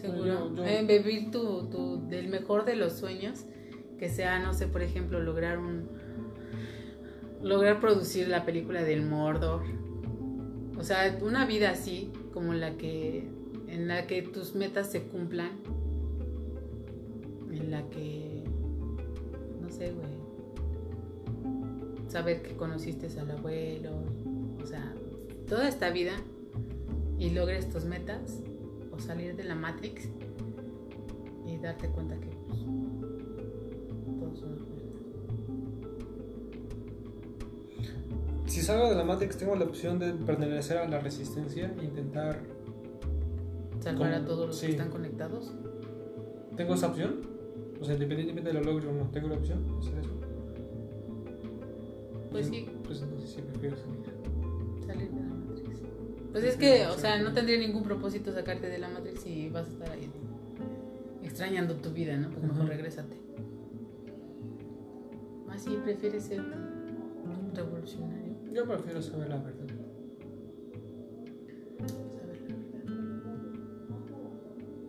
Seguro. 0.00 0.24
Yo- 0.50 0.54
yo- 0.56 0.64
Eh, 0.64 0.84
vivir 0.86 1.30
tu, 1.30 1.68
tu, 1.70 2.06
del 2.08 2.28
mejor 2.28 2.64
de 2.64 2.76
los 2.76 2.92
sueños, 2.94 3.44
que 3.98 4.08
sea, 4.08 4.38
no 4.38 4.52
sé, 4.54 4.66
por 4.66 4.82
ejemplo, 4.82 5.20
lograr 5.20 5.58
un. 5.58 5.88
lograr 7.42 7.78
producir 7.80 8.28
la 8.28 8.44
película 8.44 8.82
del 8.82 9.04
Mordor. 9.06 9.62
O 10.78 10.82
sea, 10.84 11.18
una 11.22 11.46
vida 11.46 11.70
así, 11.70 12.10
como 12.32 12.54
la 12.54 12.76
que. 12.76 13.28
en 13.68 13.86
la 13.88 14.06
que 14.06 14.22
tus 14.22 14.54
metas 14.54 14.90
se 14.90 15.02
cumplan. 15.02 15.50
En 17.52 17.70
la 17.70 17.82
que. 17.90 18.42
no 19.60 19.70
sé, 19.70 19.92
güey. 19.92 20.18
Saber 22.08 22.42
que 22.42 22.56
conociste 22.56 23.06
al 23.20 23.30
abuelo. 23.30 23.90
O 24.62 24.66
sea, 24.66 24.94
toda 25.48 25.68
esta 25.68 25.90
vida 25.90 26.12
y 27.18 27.30
logres 27.30 27.68
tus 27.68 27.84
metas 27.84 28.40
o 28.98 29.00
salir 29.00 29.36
de 29.36 29.44
la 29.44 29.54
Matrix 29.54 30.08
y 31.46 31.56
darte 31.58 31.88
cuenta 31.88 32.16
que 32.18 32.28
pues, 32.46 32.60
todo 34.18 34.32
es 34.34 34.42
una 34.42 34.56
mierda. 34.56 34.78
Si 38.46 38.60
salgo 38.62 38.90
de 38.90 38.96
la 38.96 39.04
Matrix, 39.04 39.38
tengo 39.38 39.54
la 39.54 39.64
opción 39.64 39.98
de 39.98 40.12
pertenecer 40.12 40.78
a 40.78 40.88
la 40.88 40.98
resistencia 40.98 41.72
e 41.80 41.84
intentar. 41.84 42.40
Salvar 43.80 44.12
a 44.14 44.24
todos 44.24 44.48
los 44.48 44.58
sí. 44.58 44.66
que 44.66 44.72
están 44.72 44.90
conectados. 44.90 45.54
¿Tengo 46.56 46.74
esa 46.74 46.88
opción? 46.88 47.20
O 47.80 47.84
sea, 47.84 47.94
independientemente 47.94 48.52
de 48.52 48.54
lo 48.54 48.64
logro 48.64 48.90
o 48.90 48.92
no, 48.92 49.04
¿tengo 49.10 49.28
la 49.28 49.36
opción 49.36 49.64
de 49.66 49.78
hacer 49.78 49.98
eso? 50.00 50.10
Pues 52.30 52.46
sí, 52.48 52.66
Pues 52.84 53.00
entonces 53.00 53.30
sí 53.30 53.42
prefiero 53.42 53.76
salir. 53.76 54.02
salir 54.84 55.10
de. 55.10 55.27
Pues 56.32 56.44
es 56.44 56.56
que, 56.56 56.86
o 56.86 56.98
sea, 56.98 57.20
no 57.22 57.32
tendría 57.32 57.58
ningún 57.58 57.82
propósito 57.82 58.32
sacarte 58.32 58.68
de 58.68 58.78
la 58.78 58.88
Matrix 58.88 59.26
y 59.26 59.48
vas 59.48 59.66
a 59.66 59.70
estar 59.70 59.90
ahí 59.90 60.10
extrañando 61.22 61.76
tu 61.76 61.90
vida, 61.90 62.16
¿no? 62.16 62.30
Pues 62.30 62.42
mejor 62.42 62.66
regrésate. 62.66 63.16
Así 65.48 65.78
prefieres 65.82 66.24
ser 66.24 66.40
un 66.40 67.52
revolucionario. 67.54 68.34
Yo 68.52 68.66
prefiero 68.66 69.00
saber 69.02 69.28
la 69.28 69.36
verdad. 69.36 69.66
Saber 71.86 72.16
la 72.16 72.26
verdad. 72.26 72.56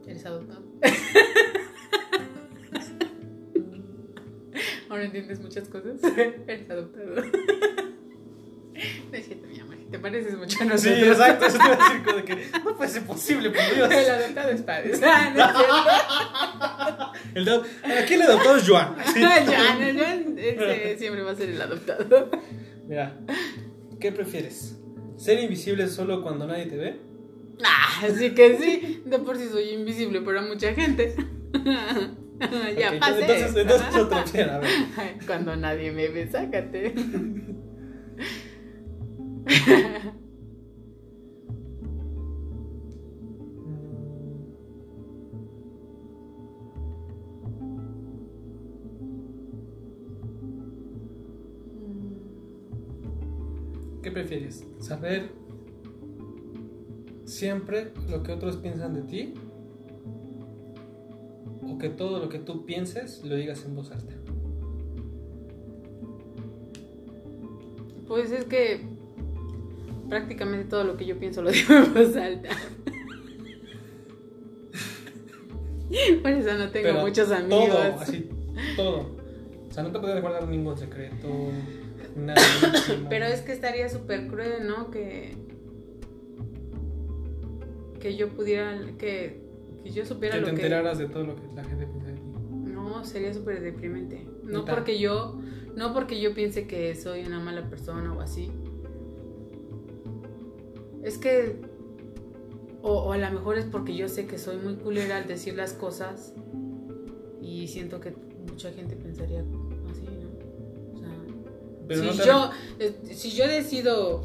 ¿Eres 0.07 0.25
adoptado? 0.25 0.63
Ahora 4.89 5.05
entiendes 5.05 5.39
muchas 5.39 5.69
cosas. 5.69 6.01
Eres 6.47 6.69
adoptado. 6.69 7.15
No 9.11 9.17
es 9.17 9.25
cierto, 9.25 9.47
mi 9.47 9.59
amor. 9.59 9.75
Te 9.91 9.98
pareces 10.11 10.37
mucho 10.37 10.57
a 10.57 10.61
Sí, 10.61 10.67
nosotros. 10.67 10.99
exacto. 11.07 11.45
Eso 11.45 11.57
te 11.57 11.65
iba 11.65 11.73
a 11.73 11.77
decir 11.77 12.03
como 12.03 12.17
de 12.17 12.23
que 12.23 12.35
no 12.63 12.75
puede 12.77 12.89
ser 12.89 13.03
posible, 13.03 13.49
por 13.51 13.75
Dios. 13.75 13.91
El 13.99 14.09
adoptado 14.09 14.49
es 14.49 14.61
padre. 14.61 14.91
Ah, 15.03 15.33
no 17.35 17.55
es. 17.55 17.61
El 17.85 17.97
Aquí 17.97 18.13
el 18.15 18.21
adoptado 18.23 18.57
es 18.57 18.67
Joan. 18.67 18.95
Sí. 19.13 19.21
No, 19.21 19.93
no, 19.93 20.37
ese 20.37 20.97
siempre 20.97 21.21
va 21.23 21.31
a 21.31 21.35
ser 21.35 21.49
el 21.49 21.61
adoptado. 21.61 22.29
Mira, 22.87 23.17
¿qué 23.99 24.11
prefieres? 24.11 24.75
¿Ser 25.17 25.39
invisible 25.39 25.87
solo 25.87 26.21
cuando 26.23 26.47
nadie 26.47 26.65
te 26.65 26.77
ve? 26.77 26.99
Ah, 27.63 28.01
así 28.05 28.31
que 28.31 28.57
sí. 28.57 29.03
De 29.05 29.19
por 29.19 29.37
sí 29.37 29.47
soy 29.51 29.69
invisible 29.71 30.21
para 30.21 30.41
mucha 30.41 30.73
gente. 30.73 31.15
ya 32.77 32.91
Ok, 32.93 32.99
pasé. 32.99 33.21
Entonces, 33.21 33.55
entonces 33.55 33.95
otra 33.95 34.21
opción, 34.21 34.49
a 34.49 34.57
ver. 34.59 34.69
Cuando 35.27 35.55
nadie 35.55 35.91
me 35.91 36.07
ve, 36.07 36.27
sácate. 36.31 36.93
¿Qué 54.03 54.11
prefieres? 54.11 54.65
¿Saber 54.79 55.31
siempre 57.25 57.91
lo 58.07 58.21
que 58.21 58.31
otros 58.31 58.57
piensan 58.57 58.93
de 58.93 59.01
ti? 59.01 59.33
¿O 61.67 61.77
que 61.79 61.89
todo 61.89 62.19
lo 62.19 62.29
que 62.29 62.37
tú 62.37 62.65
pienses 62.65 63.23
lo 63.23 63.35
digas 63.35 63.65
en 63.65 63.75
voz 63.75 63.91
alta? 63.91 64.13
Pues 68.07 68.31
es 68.31 68.45
que 68.45 68.98
prácticamente 70.09 70.67
todo 70.69 70.83
lo 70.83 70.97
que 70.97 71.05
yo 71.05 71.17
pienso 71.17 71.41
lo 71.41 71.51
digo 71.53 71.73
en 71.73 71.93
voz 71.93 72.15
alta. 72.15 72.49
Por 76.21 76.31
eso 76.31 76.53
no 76.53 76.69
tengo 76.69 76.87
Pero 76.87 76.99
muchos 77.01 77.31
amigos. 77.31 77.69
Todo, 77.69 77.99
así, 77.99 78.29
todo. 78.75 79.17
O 79.67 79.71
sea, 79.71 79.83
no 79.83 79.91
te 79.91 79.99
puedes 79.99 80.21
guardar 80.21 80.47
ningún 80.47 80.77
secreto, 80.77 81.27
nada. 82.15 82.39
Pero 83.09 83.25
es 83.25 83.41
que 83.41 83.51
estaría 83.53 83.89
súper 83.89 84.27
cruel, 84.27 84.67
¿no? 84.67 84.91
Que. 84.91 85.35
Que 87.99 88.15
yo 88.15 88.29
pudiera. 88.29 88.79
Que, 88.97 89.41
que 89.83 89.89
yo 89.91 90.05
supiera 90.05 90.35
que 90.35 90.41
lo 90.41 90.47
te 90.47 90.55
que. 90.55 90.61
enteraras 90.61 90.99
de 90.99 91.07
todo 91.07 91.23
lo 91.23 91.35
que 91.35 91.41
la 91.55 91.63
gente 91.63 91.87
piensa 91.87 92.07
de 92.09 92.13
ti. 92.15 92.21
No, 92.71 93.03
sería 93.03 93.33
súper 93.33 93.61
deprimente. 93.61 94.27
No 94.43 94.65
porque 94.65 94.99
yo. 94.99 95.39
No 95.75 95.93
porque 95.93 96.19
yo 96.19 96.33
piense 96.33 96.67
que 96.67 96.93
soy 96.95 97.23
una 97.25 97.39
mala 97.39 97.69
persona 97.69 98.13
o 98.13 98.21
así. 98.21 98.51
Es 101.03 101.17
que. 101.17 101.61
O, 102.81 102.91
o 102.93 103.11
a 103.11 103.17
lo 103.17 103.29
mejor 103.31 103.57
es 103.57 103.65
porque 103.65 103.95
yo 103.95 104.07
sé 104.07 104.25
que 104.25 104.37
soy 104.37 104.57
muy 104.57 104.75
culera 104.75 105.17
al 105.17 105.27
decir 105.27 105.55
las 105.55 105.73
cosas. 105.73 106.33
Y 107.41 107.67
siento 107.67 107.99
que 107.99 108.13
mucha 108.49 108.71
gente 108.71 108.95
pensaría 108.95 109.41
así, 109.41 110.03
¿no? 110.05 110.95
O 110.95 110.99
sea. 110.99 111.09
Pero 111.87 112.01
si, 112.01 112.07
no 112.07 112.13
te- 112.13 112.25
yo, 112.25 112.49
eh, 112.79 113.13
si 113.13 113.31
yo 113.31 113.47
decido, 113.47 114.21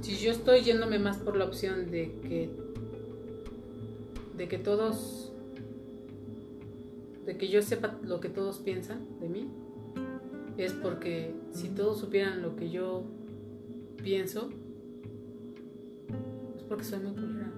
si 0.00 0.16
yo 0.16 0.32
estoy 0.32 0.62
yéndome 0.62 0.98
más 0.98 1.16
por 1.18 1.36
la 1.36 1.44
opción 1.44 1.90
de 1.90 2.12
que, 2.20 2.50
de 4.36 4.48
que 4.48 4.58
todos, 4.58 5.32
de 7.24 7.36
que 7.38 7.48
yo 7.48 7.62
sepa 7.62 7.98
lo 8.02 8.20
que 8.20 8.28
todos 8.28 8.58
piensan 8.58 9.06
de 9.20 9.28
mí, 9.28 9.48
es 10.58 10.72
porque 10.72 11.32
si 11.52 11.68
todos 11.68 11.98
supieran 12.00 12.42
lo 12.42 12.54
que 12.56 12.70
yo 12.70 13.04
pienso, 14.02 14.50
porque 16.74 16.84
soy 16.88 16.98
muy 16.98 17.12
culera. 17.14 17.52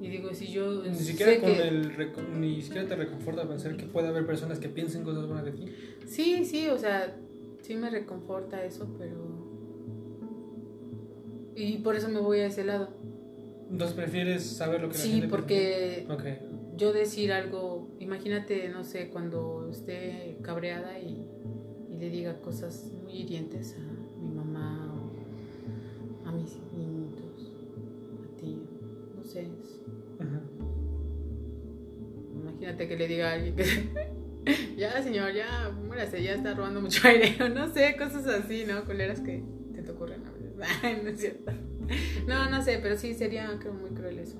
Y 0.00 0.08
digo, 0.08 0.34
si 0.34 0.48
yo 0.48 0.82
Ni 0.82 0.92
siquiera, 0.94 1.40
con 1.40 1.52
que- 1.52 1.68
el 1.68 1.92
ni 2.40 2.60
siquiera 2.60 2.88
te 2.88 2.96
reconforta 2.96 3.46
pensar 3.48 3.76
que 3.76 3.86
puede 3.86 4.08
haber 4.08 4.26
personas 4.26 4.58
que 4.58 4.68
piensen 4.68 5.04
cosas 5.04 5.26
buenas 5.26 5.44
de 5.44 5.52
ti. 5.52 5.66
Sí, 6.04 6.44
sí, 6.44 6.66
o 6.66 6.76
sea, 6.76 7.16
sí 7.62 7.76
me 7.76 7.90
reconforta 7.90 8.64
eso, 8.64 8.88
pero... 8.98 9.44
Y 11.54 11.78
por 11.78 11.94
eso 11.94 12.08
me 12.08 12.18
voy 12.18 12.40
a 12.40 12.46
ese 12.46 12.64
lado. 12.64 12.88
Entonces 13.70 13.94
prefieres 13.96 14.42
saber 14.44 14.80
lo 14.82 14.88
que 14.88 14.98
la 14.98 15.00
Sí, 15.04 15.12
gente 15.12 15.28
porque 15.28 16.06
ti? 16.08 16.14
yo 16.76 16.92
decir 16.92 17.32
algo, 17.32 17.88
imagínate, 18.00 18.68
no 18.70 18.82
sé, 18.82 19.10
cuando 19.10 19.68
esté 19.70 20.38
cabreada 20.42 20.98
y, 20.98 21.24
y 21.88 21.96
le 21.98 22.10
diga 22.10 22.40
cosas 22.40 22.90
muy 23.04 23.12
hirientes 23.12 23.76
a 23.78 23.93
imagínate 32.64 32.88
que 32.88 32.96
le 32.96 33.08
diga 33.08 33.30
a 33.30 33.32
alguien 33.34 33.56
que 33.56 34.76
ya 34.76 35.02
señor, 35.02 35.32
ya 35.34 35.70
muérase, 35.86 36.22
ya 36.22 36.32
está 36.32 36.54
robando 36.54 36.80
mucho 36.80 37.06
aire, 37.08 37.36
no 37.50 37.68
sé, 37.72 37.94
cosas 37.96 38.26
así, 38.26 38.64
¿no? 38.66 38.84
Culeras 38.84 39.20
que 39.20 39.42
te 39.74 39.82
te 39.82 39.90
ocurren 39.90 40.22
a 40.26 40.30
veces. 40.30 40.54
no 41.02 41.10
es 41.10 41.20
cierto. 41.20 41.52
No, 42.26 42.48
no 42.50 42.62
sé, 42.62 42.78
pero 42.82 42.96
sí 42.96 43.14
sería 43.14 43.58
creo 43.58 43.74
muy 43.74 43.90
cruel 43.90 44.18
eso. 44.18 44.38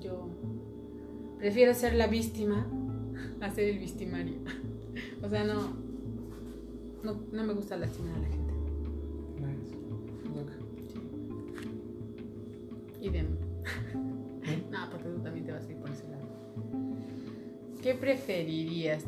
Yo 0.00 0.30
prefiero 1.38 1.74
ser 1.74 1.94
la 1.94 2.06
víctima 2.06 2.66
a 3.40 3.50
ser 3.50 3.68
el 3.68 3.78
victimario. 3.78 4.36
O 5.22 5.28
sea, 5.28 5.44
no 5.44 5.76
no, 7.02 7.20
no 7.30 7.44
me 7.44 7.52
gusta 7.52 7.76
lastimar 7.76 8.16
a 8.16 8.20
la 8.20 8.28
gente. 8.28 8.54
Y 13.00 13.10
de 13.10 13.22
no, 13.22 14.90
porque 14.90 15.08
tú 15.08 15.20
también 15.20 15.46
te 15.46 15.52
vas 15.52 15.66
a 15.66 15.72
ir. 15.72 15.85
¿Qué 17.82 17.94
preferirías? 17.94 19.04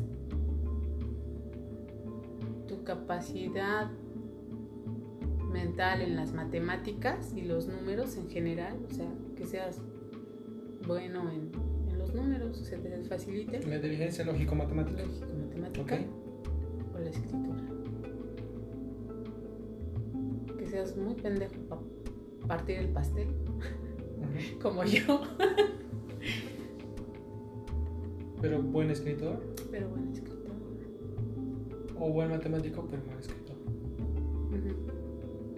¿Tu 2.67 2.83
capacidad 2.83 3.89
mental 5.51 6.01
en 6.01 6.15
las 6.15 6.33
matemáticas 6.33 7.33
y 7.35 7.41
los 7.41 7.67
números 7.67 8.15
en 8.17 8.29
general? 8.29 8.77
O 8.89 8.93
sea, 8.93 9.07
que 9.35 9.45
seas 9.45 9.81
bueno 10.87 11.29
en, 11.31 11.51
en 11.89 11.99
los 11.99 12.13
números, 12.13 12.59
o 12.59 12.63
sea, 12.63 12.79
te 12.79 12.89
facilite. 13.03 13.59
La 13.67 13.75
inteligencia 13.75 14.23
lógico-matemática. 14.25 15.03
Lógico-matemática. 15.03 15.99
O 16.95 16.99
la 16.99 17.09
escritura. 17.09 17.59
Que 20.57 20.67
seas 20.67 20.95
muy 20.95 21.15
pendejo 21.15 21.53
para 21.67 21.81
partir 22.47 22.77
el 22.77 22.89
pastel 22.89 23.27
como 24.61 24.83
yo. 24.83 25.21
Pero 28.41 28.61
buen 28.61 28.89
escritor. 28.89 29.41
Pero 29.71 29.89
buen 29.89 30.11
escritor. 30.13 30.39
O 31.99 32.09
buen 32.11 32.29
matemático, 32.29 32.87
pero 32.89 33.03
buen 33.03 33.19
escritor. 33.19 33.55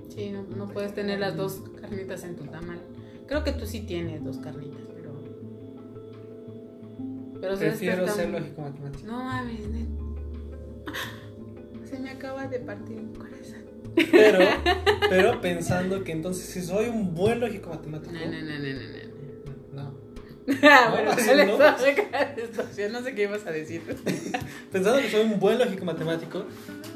Sí, 0.09 0.29
no, 0.29 0.43
no 0.43 0.67
puedes 0.67 0.93
tener 0.93 1.19
las 1.19 1.37
dos 1.37 1.61
carnitas 1.79 2.23
en 2.23 2.35
tu 2.35 2.43
tamal. 2.45 2.79
Creo 3.27 3.43
que 3.43 3.53
tú 3.53 3.65
sí 3.65 3.81
tienes 3.81 4.23
dos 4.23 4.37
carnitas, 4.39 4.81
pero. 4.93 5.11
pero 7.39 7.57
Prefiero 7.57 8.07
ser 8.07 8.29
lógico 8.29 8.61
matemático. 8.61 9.05
No 9.05 9.23
mames, 9.23 9.61
se 11.85 11.99
me 11.99 12.09
acaba 12.09 12.47
de 12.47 12.59
partir 12.59 12.97
el 12.97 13.11
corazón. 13.17 13.61
Pero, 13.95 14.39
pero 15.09 15.41
pensando 15.41 16.03
que 16.03 16.13
entonces 16.13 16.45
si 16.45 16.61
soy 16.61 16.87
un 16.87 17.13
buen 17.13 17.39
lógico 17.39 17.69
matemático. 17.69 18.13
No, 18.13 18.19
no, 18.19 18.41
no. 18.41 18.59
No. 18.59 19.00
Ah, 20.63 20.89
bueno, 20.91 21.11
no, 21.15 21.57
no, 21.57 21.71
no 22.89 23.03
sé 23.03 23.15
qué 23.15 23.23
ibas 23.23 23.45
a 23.45 23.51
decir. 23.51 23.81
Pensando 24.71 25.01
que 25.01 25.09
soy 25.09 25.21
un 25.21 25.39
buen 25.39 25.59
lógico 25.59 25.85
matemático 25.85 26.45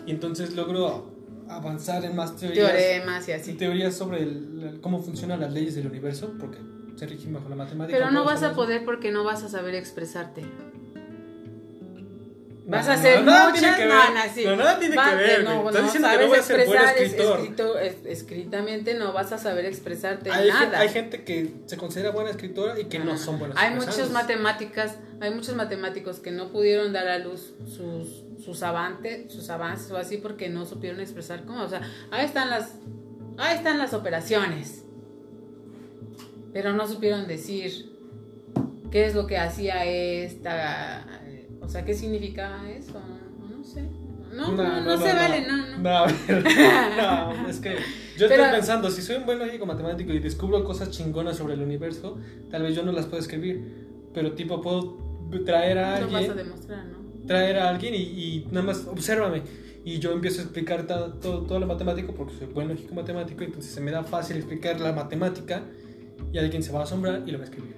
y 0.06 0.12
entonces 0.12 0.54
logro 0.56 1.12
avanzar 1.50 2.06
en 2.06 2.16
más 2.16 2.36
teorías. 2.36 2.72
Teoremas 2.72 3.28
y 3.28 3.32
así. 3.32 3.54
Teorías 3.54 3.96
sobre 3.96 4.24
el, 4.24 4.80
cómo 4.82 5.02
funcionan 5.02 5.40
las 5.40 5.54
leyes 5.54 5.76
del 5.76 5.88
universo, 5.88 6.34
porque 6.40 6.58
se 6.96 7.06
rigen 7.06 7.34
bajo 7.34 7.50
la 7.50 7.56
matemática. 7.56 7.98
Pero 7.98 8.12
no 8.12 8.24
vas 8.24 8.44
a 8.44 8.54
poder 8.54 8.86
porque 8.86 9.12
no 9.12 9.24
vas 9.24 9.44
a 9.44 9.50
saber 9.50 9.76
expresarte. 9.76 10.44
Vas 12.68 12.88
a 12.88 12.94
hacer 12.94 13.22
muchas 13.22 13.62
no, 13.62 14.34
sí. 14.34 14.44
no, 14.44 14.56
nada 14.56 14.80
tiene 14.80 14.96
que 14.96 15.16
ver. 15.16 15.44
No, 15.44 15.72
no, 15.72 15.82
diciendo 15.84 16.10
que 16.10 16.18
no 16.18 16.28
voy 16.28 16.40
a 16.40 16.42
ser 16.42 16.66
buen 16.66 16.82
escritor. 16.82 17.40
Escrito, 17.40 17.80
es, 17.80 17.96
escritamente 18.06 18.96
no 18.96 19.14
vas 19.14 19.32
a 19.32 19.38
saber 19.38 19.66
expresarte 19.66 20.32
hay, 20.32 20.48
nada. 20.48 20.80
Hay 20.80 20.90
gente 20.90 21.24
que 21.24 21.54
se 21.68 21.78
considera 21.78 22.10
buena 22.10 22.32
escritora 22.32 22.80
y 22.80 22.86
que 22.86 22.98
no, 22.98 23.18
son 23.20 23.38
buenas 23.38 23.58
Hay 23.58 23.76
muchos 23.76 24.10
matemáticas, 24.10 24.96
hay 25.22 25.32
muchos 25.32 25.56
matemáticos 25.56 26.20
que 26.20 26.32
no 26.32 26.52
pudieron 26.52 26.92
dar 26.92 27.08
a 27.08 27.20
luz 27.20 27.54
sus 27.68 28.24
sus 28.44 28.64
avances, 28.64 29.32
sus 29.32 29.50
avances 29.50 29.90
o 29.92 29.98
así 29.98 30.18
porque 30.18 30.50
no 30.50 30.66
supieron 30.66 31.00
expresar 31.00 31.46
cómo, 31.46 31.64
o 31.64 31.70
sea, 31.70 31.82
ahí 32.12 32.26
están 32.26 32.50
las 32.50 32.74
ahí 33.38 33.58
están 33.58 33.78
las 33.78 33.94
operaciones. 33.94 34.84
Pero 36.52 36.74
no 36.74 36.88
supieron 36.88 37.28
decir 37.28 37.92
qué 38.92 39.06
es 39.06 39.14
lo 39.14 39.28
que 39.28 39.38
hacía 39.38 39.86
esta 39.86 41.06
o 41.66 41.70
sea, 41.70 41.84
¿qué 41.84 41.94
significaba 41.94 42.70
eso? 42.70 43.02
No 43.50 43.64
sé. 43.64 43.90
No, 44.34 44.52
no, 44.52 44.82
no, 44.82 44.98
se 44.98 45.14
vale, 45.14 45.48
no, 45.48 45.78
no. 45.78 46.06
No, 47.42 47.48
es 47.48 47.60
que 47.60 47.76
yo 48.18 48.28
estoy 48.28 48.52
pensando, 48.52 48.92
si 48.92 49.02
soy 49.02 49.18
un 49.18 49.26
buen 49.26 49.40
lógico 49.40 49.66
matemático 49.66 50.12
y 50.12 50.20
descubro 50.20 50.64
cosas 50.64 50.92
chingonas 50.92 51.38
sobre 51.38 51.54
el 51.54 51.62
universo, 51.62 52.18
tal 52.52 52.64
vez 52.64 52.76
yo 52.76 52.84
no 52.84 52.92
las 52.92 53.06
puedo 53.06 53.22
escribir, 53.22 53.88
pero 54.14 54.34
tipo 54.34 54.62
puedo 54.62 54.98
traer 55.46 55.78
a 55.78 55.96
alguien... 55.98 56.14
Lo 56.14 56.20
vas 56.20 56.30
a 56.30 56.34
demostrar, 56.34 56.86
¿no? 56.86 56.98
Traer 57.28 57.58
a 57.60 57.70
alguien 57.70 57.96
y, 57.96 57.98
y 57.98 58.48
nada 58.52 58.68
más, 58.68 58.86
obsérvame. 58.88 59.42
Y 59.86 60.00
yo 60.00 60.12
empiezo 60.12 60.42
a 60.42 60.44
explicar 60.44 60.88
todo, 60.88 61.14
todo, 61.14 61.42
todo, 61.44 61.60
lo 61.60 61.68
matemático 61.68 62.14
porque 62.14 62.36
soy 62.36 62.48
buen 62.48 62.68
lógico 62.68 62.96
matemático, 62.96 63.44
entonces 63.44 63.72
se 63.72 63.82
me 63.82 63.92
da 63.92 64.04
fácil 64.04 64.38
explicar 64.38 64.82
la 64.82 64.92
matemática 64.92 65.64
y 66.34 66.38
alguien 66.38 66.64
se 66.64 66.72
va 66.72 66.82
a 66.82 66.84
asombrar 66.84 67.24
y 67.26 67.32
lo 67.32 67.38
va 67.38 67.44
a 67.44 67.48
escribir. 67.48 67.76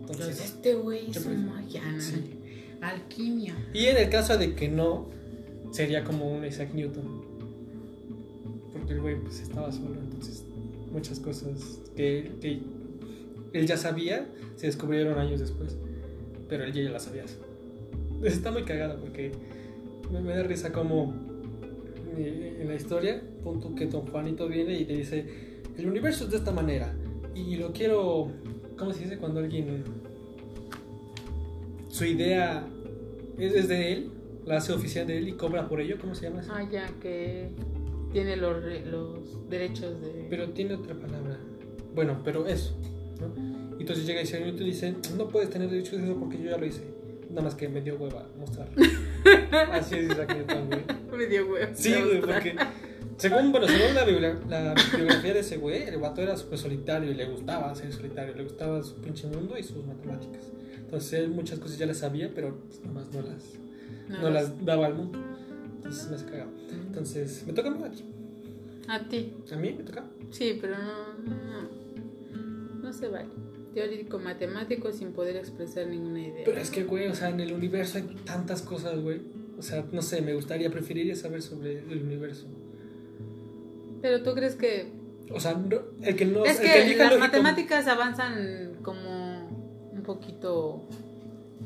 Entonces, 0.00 0.44
este 0.44 0.74
güey 0.74 1.10
es 1.10 1.24
un 1.24 1.46
magiano. 1.46 2.00
Sí. 2.00 2.43
Alquimia. 2.80 3.54
Y 3.72 3.86
en 3.86 3.96
el 3.96 4.08
caso 4.10 4.36
de 4.36 4.54
que 4.54 4.68
no, 4.68 5.08
sería 5.74 6.04
como 6.04 6.30
un 6.30 6.44
Isaac 6.44 6.70
Newton. 6.72 7.24
Porque 8.72 8.92
el 8.92 9.00
güey 9.00 9.16
pues 9.20 9.40
estaba 9.40 9.72
solo, 9.72 9.96
entonces 10.00 10.44
muchas 10.92 11.18
cosas 11.18 11.80
que, 11.96 12.30
él 13.52 13.66
ya 13.66 13.76
sabía 13.76 14.26
se 14.56 14.66
descubrieron 14.66 15.18
años 15.18 15.40
después. 15.40 15.76
Pero 16.48 16.64
él 16.64 16.72
ya 16.72 16.90
las 16.90 17.04
sabía. 17.04 17.24
Está 18.22 18.50
muy 18.50 18.62
cagado 18.64 19.00
porque 19.00 19.32
me, 20.12 20.34
da 20.34 20.42
risa 20.42 20.72
como 20.72 21.14
eh, 22.16 22.58
en 22.60 22.68
la 22.68 22.74
historia, 22.74 23.22
punto 23.42 23.74
que 23.74 23.86
Don 23.86 24.06
Juanito 24.06 24.48
viene 24.48 24.78
y 24.78 24.84
te 24.84 24.94
dice, 24.94 25.26
el 25.76 25.88
universo 25.88 26.24
es 26.24 26.30
de 26.30 26.36
esta 26.36 26.52
manera. 26.52 26.94
Y 27.34 27.56
lo 27.56 27.72
quiero, 27.72 28.30
¿cómo 28.78 28.92
se 28.92 29.04
dice 29.04 29.18
cuando 29.18 29.40
alguien... 29.40 30.03
Su 31.94 32.04
idea 32.04 32.66
es, 33.38 33.68
de 33.68 33.92
él, 33.92 34.10
la 34.44 34.56
hace 34.56 34.72
oficial 34.72 35.06
de 35.06 35.16
él 35.16 35.28
y 35.28 35.32
cobra 35.34 35.68
por 35.68 35.80
ello, 35.80 35.96
¿cómo 36.00 36.16
se 36.16 36.24
llama 36.24 36.40
eso? 36.40 36.50
Ah, 36.52 36.68
ya, 36.68 36.88
que 37.00 37.50
tiene 38.12 38.36
los, 38.36 38.56
los 38.86 39.48
derechos 39.48 40.00
de... 40.00 40.26
Pero 40.28 40.50
tiene 40.50 40.74
otra 40.74 40.96
palabra. 40.96 41.38
Bueno, 41.94 42.20
pero 42.24 42.48
eso, 42.48 42.76
¿no? 43.20 43.78
Y 43.78 43.82
entonces 43.82 44.06
llega 44.06 44.22
y 44.22 44.48
y 44.48 44.64
dice, 44.64 44.96
no 45.16 45.28
puedes 45.28 45.50
tener 45.50 45.70
derechos 45.70 46.00
de 46.00 46.06
eso 46.06 46.18
porque 46.18 46.42
yo 46.42 46.50
ya 46.50 46.56
lo 46.56 46.66
hice. 46.66 46.82
Nada 47.30 47.42
más 47.42 47.54
que 47.54 47.68
me 47.68 47.80
dio 47.80 47.94
hueva 47.94 48.26
mostrar. 48.40 48.68
Así 49.70 49.94
es 49.94 50.10
Isaac 50.10 50.34
Newton, 50.34 50.66
güey. 50.66 50.80
Me 51.16 51.26
dio 51.26 51.46
hueva. 51.46 51.72
Sí, 51.76 51.94
güey, 51.94 52.20
porque... 52.20 52.56
Según, 53.18 53.52
bueno, 53.52 53.68
según 53.68 53.94
la, 53.94 54.04
la, 54.48 54.74
biografía 54.96 55.32
de 55.32 55.38
ese 55.38 55.58
güey, 55.58 55.84
el 55.84 55.98
vato 55.98 56.22
era 56.22 56.36
súper 56.36 56.58
solitario 56.58 57.12
y 57.12 57.14
le 57.14 57.26
gustaba 57.26 57.72
ser 57.76 57.92
solitario, 57.92 58.34
le 58.34 58.42
gustaba 58.42 58.82
su 58.82 58.96
pinche 58.96 59.28
mundo 59.28 59.56
y 59.56 59.62
sus 59.62 59.86
matemáticas. 59.86 60.50
Entonces 60.94 61.28
muchas 61.28 61.58
cosas 61.58 61.76
ya 61.76 61.86
las 61.86 61.98
sabía, 61.98 62.30
pero 62.32 62.56
pues, 62.68 62.80
nomás 62.84 63.12
no 63.12 63.20
las, 63.20 64.20
no, 64.22 64.30
las 64.30 64.64
daba 64.64 64.86
al 64.86 64.94
mundo. 64.94 65.18
Entonces 65.76 66.08
me 66.08 66.14
has 66.14 66.22
cagado. 66.22 66.50
Entonces, 66.70 67.44
¿me 67.48 67.52
toca 67.52 67.68
a 67.68 67.72
mí? 67.72 67.80
A 68.86 69.08
ti. 69.08 69.32
¿A 69.52 69.56
mí 69.56 69.74
me 69.76 69.82
toca? 69.82 70.04
Sí, 70.30 70.56
pero 70.60 70.76
no, 70.78 71.14
no, 71.24 72.80
no 72.80 72.92
se 72.92 73.08
vale. 73.08 73.28
Teórico 73.74 74.20
matemático 74.20 74.92
sin 74.92 75.10
poder 75.10 75.34
expresar 75.34 75.88
ninguna 75.88 76.20
idea. 76.20 76.44
Pero 76.44 76.60
es 76.60 76.70
que, 76.70 76.84
güey, 76.84 77.08
o 77.08 77.14
sea, 77.16 77.30
en 77.30 77.40
el 77.40 77.52
universo 77.52 77.98
hay 77.98 78.04
tantas 78.24 78.62
cosas, 78.62 79.00
güey. 79.00 79.20
O 79.58 79.62
sea, 79.62 79.84
no 79.90 80.00
sé, 80.00 80.22
me 80.22 80.32
gustaría, 80.32 80.70
preferiría 80.70 81.16
saber 81.16 81.42
sobre 81.42 81.80
el 81.80 82.02
universo. 82.02 82.46
Pero 84.00 84.22
tú 84.22 84.32
crees 84.34 84.54
que... 84.54 84.92
O 85.32 85.40
sea, 85.40 85.60
el 86.02 86.14
que 86.14 86.24
no... 86.24 86.44
Es 86.44 86.60
que, 86.60 86.94
las 86.96 87.18
matemáticas 87.18 87.88
avanzan 87.88 88.74
como 88.82 89.23
poquito 90.04 90.82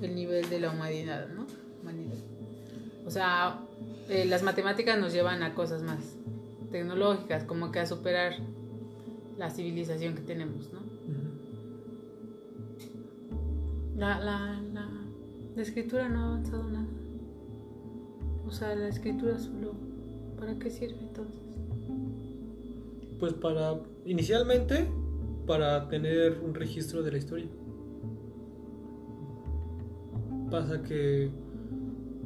el 0.01 0.15
nivel 0.15 0.49
de 0.49 0.61
la 0.61 0.71
humanidad, 0.71 1.29
¿no? 1.29 1.47
O 3.07 3.11
sea, 3.11 3.61
eh, 4.09 4.27
las 4.27 4.43
matemáticas 4.43 4.99
nos 4.99 5.13
llevan 5.13 5.43
a 5.43 5.55
cosas 5.55 5.83
más 5.83 6.17
tecnológicas, 6.71 7.45
como 7.45 7.73
que 7.73 7.79
a 7.81 7.87
superar 7.87 8.35
la 9.39 9.51
civilización 9.51 10.15
que 10.15 10.21
tenemos, 10.21 10.73
¿no? 10.73 10.81
la, 13.97 14.21
la, 14.21 14.61
la, 14.73 14.89
la 15.57 15.63
escritura 15.63 16.09
no 16.09 16.21
ha 16.21 16.27
avanzado 16.29 16.65
nada. 16.65 16.87
O 18.47 18.51
sea, 18.51 18.75
la 18.75 18.89
escritura 18.89 19.39
solo, 19.39 19.73
¿para 20.39 20.59
qué 20.59 20.71
sirve 20.71 20.99
entonces? 21.01 21.41
Pues 23.19 23.33
para, 23.33 23.81
inicialmente, 24.05 24.87
para 25.47 25.89
tener 25.89 26.41
un 26.41 26.55
registro 26.55 27.03
de 27.03 27.13
la 27.13 27.19
historia 27.19 27.49
pasa 30.51 30.83
que. 30.83 31.31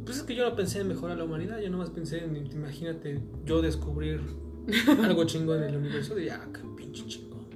Pues 0.05 0.17
es 0.19 0.23
que 0.25 0.35
yo 0.35 0.49
no 0.49 0.57
pensé 0.57 0.81
en 0.81 0.89
mejorar 0.89 1.17
la 1.17 1.25
humanidad, 1.25 1.61
yo 1.61 1.71
nomás 1.71 1.91
pensé 1.91 2.25
en, 2.25 2.35
imagínate, 2.53 3.21
yo 3.45 3.63
descubrir 3.63 4.21
algo 5.05 5.25
chingón 5.25 5.63
en 5.63 5.69
el 5.71 5.77
universo, 5.77 6.15
de 6.17 6.31
ah, 6.33 6.49
qué 6.53 6.61
pinche 6.77 7.07
chingón. 7.07 7.47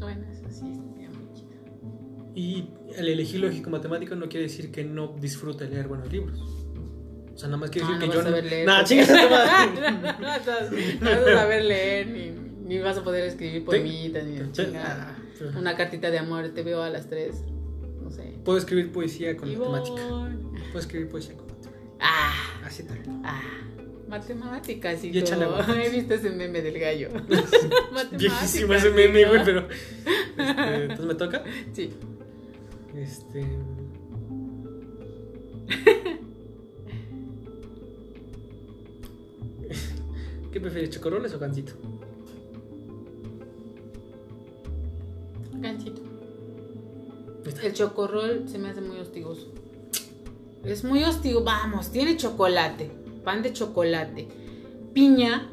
Bueno, 0.00 0.24
eso 0.32 0.44
sí 0.50 0.70
estaría 0.70 1.10
muy 1.10 1.32
chido. 1.34 2.32
Y 2.34 2.70
el 2.96 3.08
elegir 3.08 3.40
lógico 3.40 3.68
matemático 3.70 4.14
no 4.14 4.28
quiere 4.28 4.44
decir 4.44 4.70
que 4.70 4.82
no 4.84 5.14
disfrute 5.20 5.68
leer 5.68 5.88
buenos 5.88 6.10
libros. 6.10 6.40
O 7.34 7.38
sea, 7.38 7.48
nada 7.48 7.58
más 7.58 7.68
quiere 7.70 7.86
Ah, 7.86 7.90
decir 7.98 8.06
no 8.08 8.12
que 8.12 8.18
vas 8.18 8.26
yo 8.26 8.34
a 8.34 8.40
no. 8.40 8.48
leer. 8.48 8.66
Nah, 8.66 8.84
chingas 8.84 9.08
no, 9.10 9.16
no 9.16 10.22
vas 10.22 10.48
a 10.48 11.34
saber 11.34 11.64
leer, 11.66 12.06
ni, 12.08 12.30
ni 12.66 12.78
vas 12.78 12.96
a 12.96 13.04
poder 13.04 13.24
escribir 13.24 13.62
poemitas, 13.62 14.24
ni 14.24 14.52
chingada. 14.52 15.18
Ah, 15.18 15.58
una 15.58 15.76
cartita 15.76 16.10
de 16.10 16.18
amor, 16.18 16.48
te 16.54 16.62
veo 16.62 16.82
a 16.82 16.88
las 16.88 17.10
3. 17.10 17.44
No 18.06 18.12
sé. 18.12 18.34
Puedo 18.44 18.58
escribir 18.58 18.92
poesía 18.92 19.36
con 19.36 19.48
matemática. 19.48 20.02
Puedo 20.06 20.78
escribir 20.78 21.08
poesía 21.08 21.36
con 21.36 21.46
matemática. 21.46 21.76
Ah, 21.98 22.60
Así 22.64 22.84
tal. 22.84 22.98
ah. 23.24 23.42
Matemáticas 24.08 25.02
y 25.02 25.10
todo. 25.22 25.60
He 25.74 25.90
visto 25.90 26.14
ese 26.14 26.30
meme 26.30 26.62
del 26.62 26.78
gallo. 26.78 27.08
Viejísimo 28.12 28.74
ese 28.74 28.90
meme, 28.90 29.24
güey, 29.26 29.44
pero. 29.44 29.66
este, 29.68 30.82
entonces 30.82 31.06
me 31.06 31.14
toca. 31.16 31.42
Sí. 31.72 31.90
Este. 32.94 33.40
¿Qué 40.52 40.60
prefieres, 40.60 40.90
chocorroles 40.90 41.34
o 41.34 41.40
gansito? 41.40 41.72
El 47.66 47.72
chocorrol 47.74 48.44
se 48.48 48.58
me 48.58 48.68
hace 48.68 48.80
muy 48.80 48.98
hostigoso. 48.98 49.52
Es 50.64 50.84
muy 50.84 51.02
hostigo. 51.04 51.42
Vamos, 51.42 51.90
tiene 51.90 52.16
chocolate. 52.16 52.90
Pan 53.24 53.42
de 53.42 53.52
chocolate. 53.52 54.28
Piña. 54.92 55.50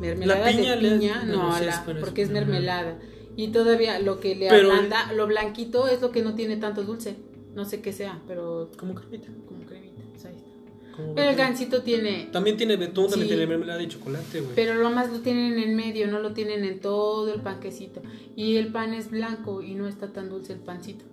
Mermelada 0.00 0.50
La 0.50 0.56
piña 0.56 0.76
de 0.76 0.88
piña. 0.90 1.24
No, 1.24 1.56
sí, 1.58 1.64
la- 1.64 1.84
porque 2.00 2.22
es 2.22 2.30
mermelada. 2.30 2.98
Y 3.36 3.48
todavía 3.48 3.98
lo 3.98 4.20
que 4.20 4.34
le 4.36 4.48
Pero- 4.48 4.70
ablanda, 4.72 5.12
lo 5.12 5.26
blanquito 5.26 5.88
es 5.88 6.00
lo 6.00 6.10
que 6.12 6.22
no 6.22 6.34
tiene 6.34 6.56
tanto 6.56 6.82
dulce. 6.84 7.16
No 7.54 7.64
sé 7.64 7.80
qué 7.80 7.92
sea, 7.92 8.20
pero 8.28 8.70
Como 8.78 8.94
cremita. 8.94 9.28
como 9.48 9.64
cremita. 9.64 10.02
pues 10.10 10.24
ahí 10.26 10.36
está. 10.36 10.96
como 10.96 11.14
Pero 11.14 11.30
el 11.30 11.36
gansito 11.36 11.82
tiene. 11.82 12.28
También 12.32 12.56
tiene 12.56 12.76
betún, 12.76 13.08
también 13.08 13.28
tiene 13.28 13.46
mermelada 13.46 13.82
y 13.82 13.88
chocolate, 13.88 14.40
güey. 14.40 14.54
Pero 14.54 14.74
lo 14.76 14.90
más 14.90 15.10
lo 15.10 15.18
tienen 15.20 15.58
en 15.58 15.74
medio, 15.74 16.06
no 16.08 16.20
lo 16.20 16.32
tienen 16.34 16.64
en 16.64 16.80
todo 16.80 17.32
el 17.32 17.40
panquecito. 17.40 18.00
Y 18.36 18.56
el 18.56 18.68
pan 18.72 18.94
es 18.94 19.10
blanco 19.10 19.62
y 19.62 19.74
no 19.74 19.88
está 19.88 20.12
tan 20.12 20.28
dulce 20.28 20.52
el 20.52 20.60
pancito. 20.60 21.04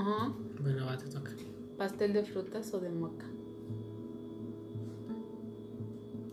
Ajá. 0.00 0.32
Bueno, 0.60 0.86
va, 0.86 0.96
te 0.96 1.08
toca. 1.08 1.32
¿Pastel 1.76 2.12
de 2.12 2.24
frutas 2.24 2.72
o 2.72 2.80
de 2.80 2.88
moca? 2.88 3.26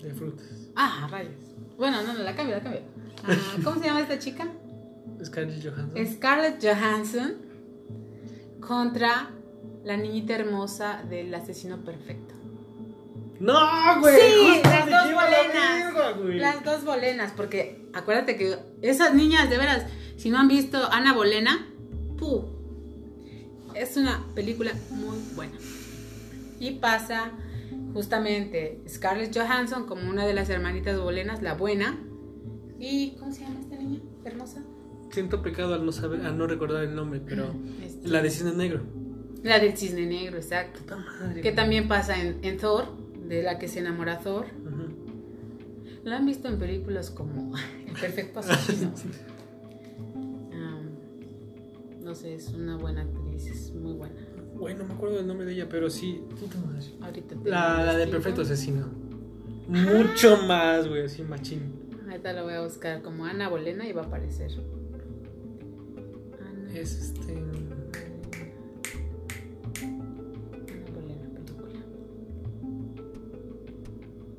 De 0.02 0.14
frutas. 0.14 0.70
Ah, 0.76 1.08
rayos. 1.12 1.34
Bueno, 1.78 2.02
no, 2.02 2.14
no, 2.14 2.24
la 2.24 2.36
cambio, 2.36 2.56
la 2.56 2.64
cambio. 2.64 2.82
Ah, 3.24 3.36
¿Cómo 3.64 3.82
se 3.82 3.88
llama 3.88 4.02
esta 4.02 4.20
chica? 4.20 4.48
Scarlett 5.24 5.64
Johansson. 5.64 6.08
Scarlett 6.14 6.64
Johansson 6.64 7.36
contra 8.62 9.32
la 9.84 9.98
niñita 9.98 10.36
hermosa 10.36 11.04
del 11.10 11.34
asesino 11.34 11.84
perfecto. 11.84 12.36
¡No, 13.40 14.00
güey! 14.00 14.16
Sí, 14.16 14.62
las 14.64 14.86
dos 14.86 15.12
la 15.12 15.94
bolenas. 15.94 16.40
Las 16.40 16.64
dos 16.64 16.86
bolenas, 16.86 17.34
porque 17.36 17.90
acuérdate 17.94 18.38
que 18.38 18.58
esas 18.82 19.14
niñas, 19.14 19.50
de 19.50 19.58
veras, 19.58 19.86
si 20.16 20.30
no 20.30 20.40
han 20.40 20.48
visto 20.48 20.78
Ana 20.92 21.14
Bolena, 21.14 21.68
¡puh! 22.18 22.57
Es 23.78 23.98
una 23.98 24.26
película 24.36 24.72
muy 24.92 25.18
buena. 25.36 25.54
Y 26.60 26.72
pasa 26.80 27.32
justamente 27.94 28.82
Scarlett 28.88 29.36
Johansson 29.38 29.86
como 29.86 30.10
una 30.10 30.26
de 30.26 30.34
las 30.34 30.50
hermanitas 30.50 31.00
bolenas, 31.00 31.42
la 31.42 31.54
buena. 31.54 31.98
¿Y 32.80 33.12
cómo 33.20 33.32
se 33.32 33.42
llama 33.42 33.60
esta 33.60 33.76
niña? 33.76 34.00
Hermosa. 34.26 34.64
Siento 35.12 35.42
pecado 35.42 35.74
al 35.74 35.86
no 35.86 35.92
saber, 35.92 36.26
al 36.26 36.38
no 36.38 36.48
recordar 36.48 36.84
el 36.84 36.96
nombre, 36.96 37.22
pero. 37.26 37.54
Este, 37.84 38.08
La 38.08 38.22
de 38.22 38.30
Cisne 38.30 38.54
Negro. 38.54 38.82
la 39.44 39.60
del 39.60 39.78
cisne 39.78 40.06
negro, 40.06 40.38
exacto. 40.38 40.80
Puta 40.80 40.98
madre. 40.98 41.42
Que 41.42 41.52
también 41.52 41.88
pasa 41.88 42.20
en, 42.22 42.40
en 42.44 42.58
Thor, 42.58 42.86
de 43.28 43.44
la 43.44 43.58
que 43.60 43.68
se 43.68 43.80
enamora 43.80 44.20
Thor. 44.20 44.46
Ujú. 44.66 46.04
La 46.04 46.18
han 46.18 46.26
visto 46.26 46.48
en 46.48 46.58
películas 46.60 47.10
como 47.12 47.54
El 47.86 47.94
Perfecto 47.94 48.40
Asesino. 48.42 48.92
Am, 50.54 50.90
no 52.04 52.14
sé, 52.16 52.36
es 52.36 52.50
una 52.50 52.78
buena 52.78 53.02
actriz, 53.02 53.27
es 53.46 53.74
muy 53.74 53.94
buena. 53.94 54.16
Güey, 54.56 54.76
no 54.76 54.86
me 54.86 54.94
acuerdo 54.96 55.18
del 55.18 55.28
nombre 55.28 55.46
de 55.46 55.54
ella, 55.54 55.68
pero 55.70 55.90
sí. 55.90 56.24
Puta 56.40 56.58
madre. 56.66 56.86
Ahorita 57.02 57.36
te 57.36 57.50
La, 57.50 57.84
la 57.84 57.96
de. 57.98 58.08
Perfecto 58.08 58.42
Asesino. 58.42 58.88
Mucho 59.68 60.38
más, 60.48 60.88
güey, 60.88 61.06
así 61.06 61.22
machín. 61.24 61.74
Ahorita 62.08 62.34
la 62.34 62.44
voy 62.44 62.54
a 62.54 62.62
buscar 62.62 63.02
como 63.02 63.26
Ana 63.26 63.50
Bolena 63.50 63.88
y 63.88 63.92
va 63.92 64.04
a 64.04 64.06
aparecer. 64.06 64.50
Ana, 66.40 66.74
Es 66.74 66.96
este. 67.00 67.34
Ana 67.34 67.54
Bolena, 70.96 71.30
película. 71.34 71.80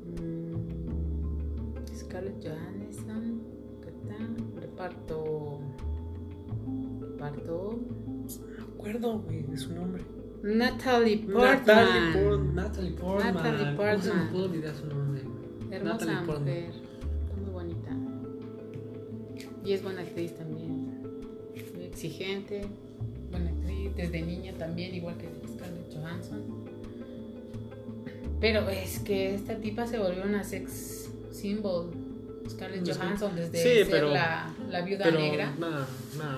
Mm, 0.05 1.95
Scarlett 1.95 2.43
Johansson. 2.43 3.41
¿Qué 3.81 3.91
tal? 4.09 4.35
Reparto. 4.59 5.59
Reparto. 6.99 7.79
Acuerdo, 8.79 9.19
güey, 9.19 9.43
de 9.43 9.57
su 9.57 9.73
nombre. 9.73 10.03
Natalie 10.41 11.17
Portman. 11.17 11.43
Natalie, 11.65 12.13
Port- 12.13 12.53
Natalie 12.53 12.91
Portman. 12.91 13.33
Natalie 13.33 13.75
¿Cómo 13.75 14.01
se 14.01 14.07
me 14.07 14.13
Portman. 14.13 14.29
pudo 14.31 14.43
olvidar 14.45 14.75
su 14.75 14.85
nombre? 14.87 15.21
Hermosa 15.71 16.05
Natalie 16.05 16.25
Portman. 16.25 16.43
mujer. 16.43 16.71
Muy 17.41 17.51
bonita. 17.51 17.89
Y 19.65 19.73
es 19.73 19.83
buena 19.83 20.01
actriz 20.01 20.33
también. 20.35 21.01
Muy 21.75 21.83
exigente. 21.85 22.61
Buena 23.31 23.49
actriz. 23.49 23.95
Desde 23.97 24.21
niña 24.21 24.53
también, 24.57 24.95
igual 24.95 25.17
que 25.17 25.27
Scarlett 25.53 25.93
Johansson. 25.93 26.41
Pero 28.39 28.69
es 28.69 28.99
que 28.99 29.35
esta 29.35 29.57
tipa 29.57 29.85
se 29.87 29.99
volvió 29.99 30.23
una 30.23 30.43
sex 30.45 31.09
symbol. 31.31 31.91
Scarlett 32.49 32.89
Johansson 32.89 33.35
desde 33.35 33.57
sí, 33.57 33.69
ser 33.83 33.87
pero- 33.91 34.09
la, 34.11 34.53
la 34.69 34.81
viuda 34.81 35.03
Pero, 35.03 35.19
negra. 35.19 35.53
nada, 35.59 35.85
nada. 36.17 36.37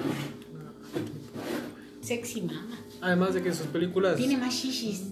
Sexy 2.16 2.42
mama. 2.42 2.78
Además 3.00 3.34
de 3.34 3.42
que 3.42 3.54
sus 3.54 3.68
películas. 3.68 4.16
Tiene 4.18 4.38
más 4.38 4.54
shishis. 4.54 5.04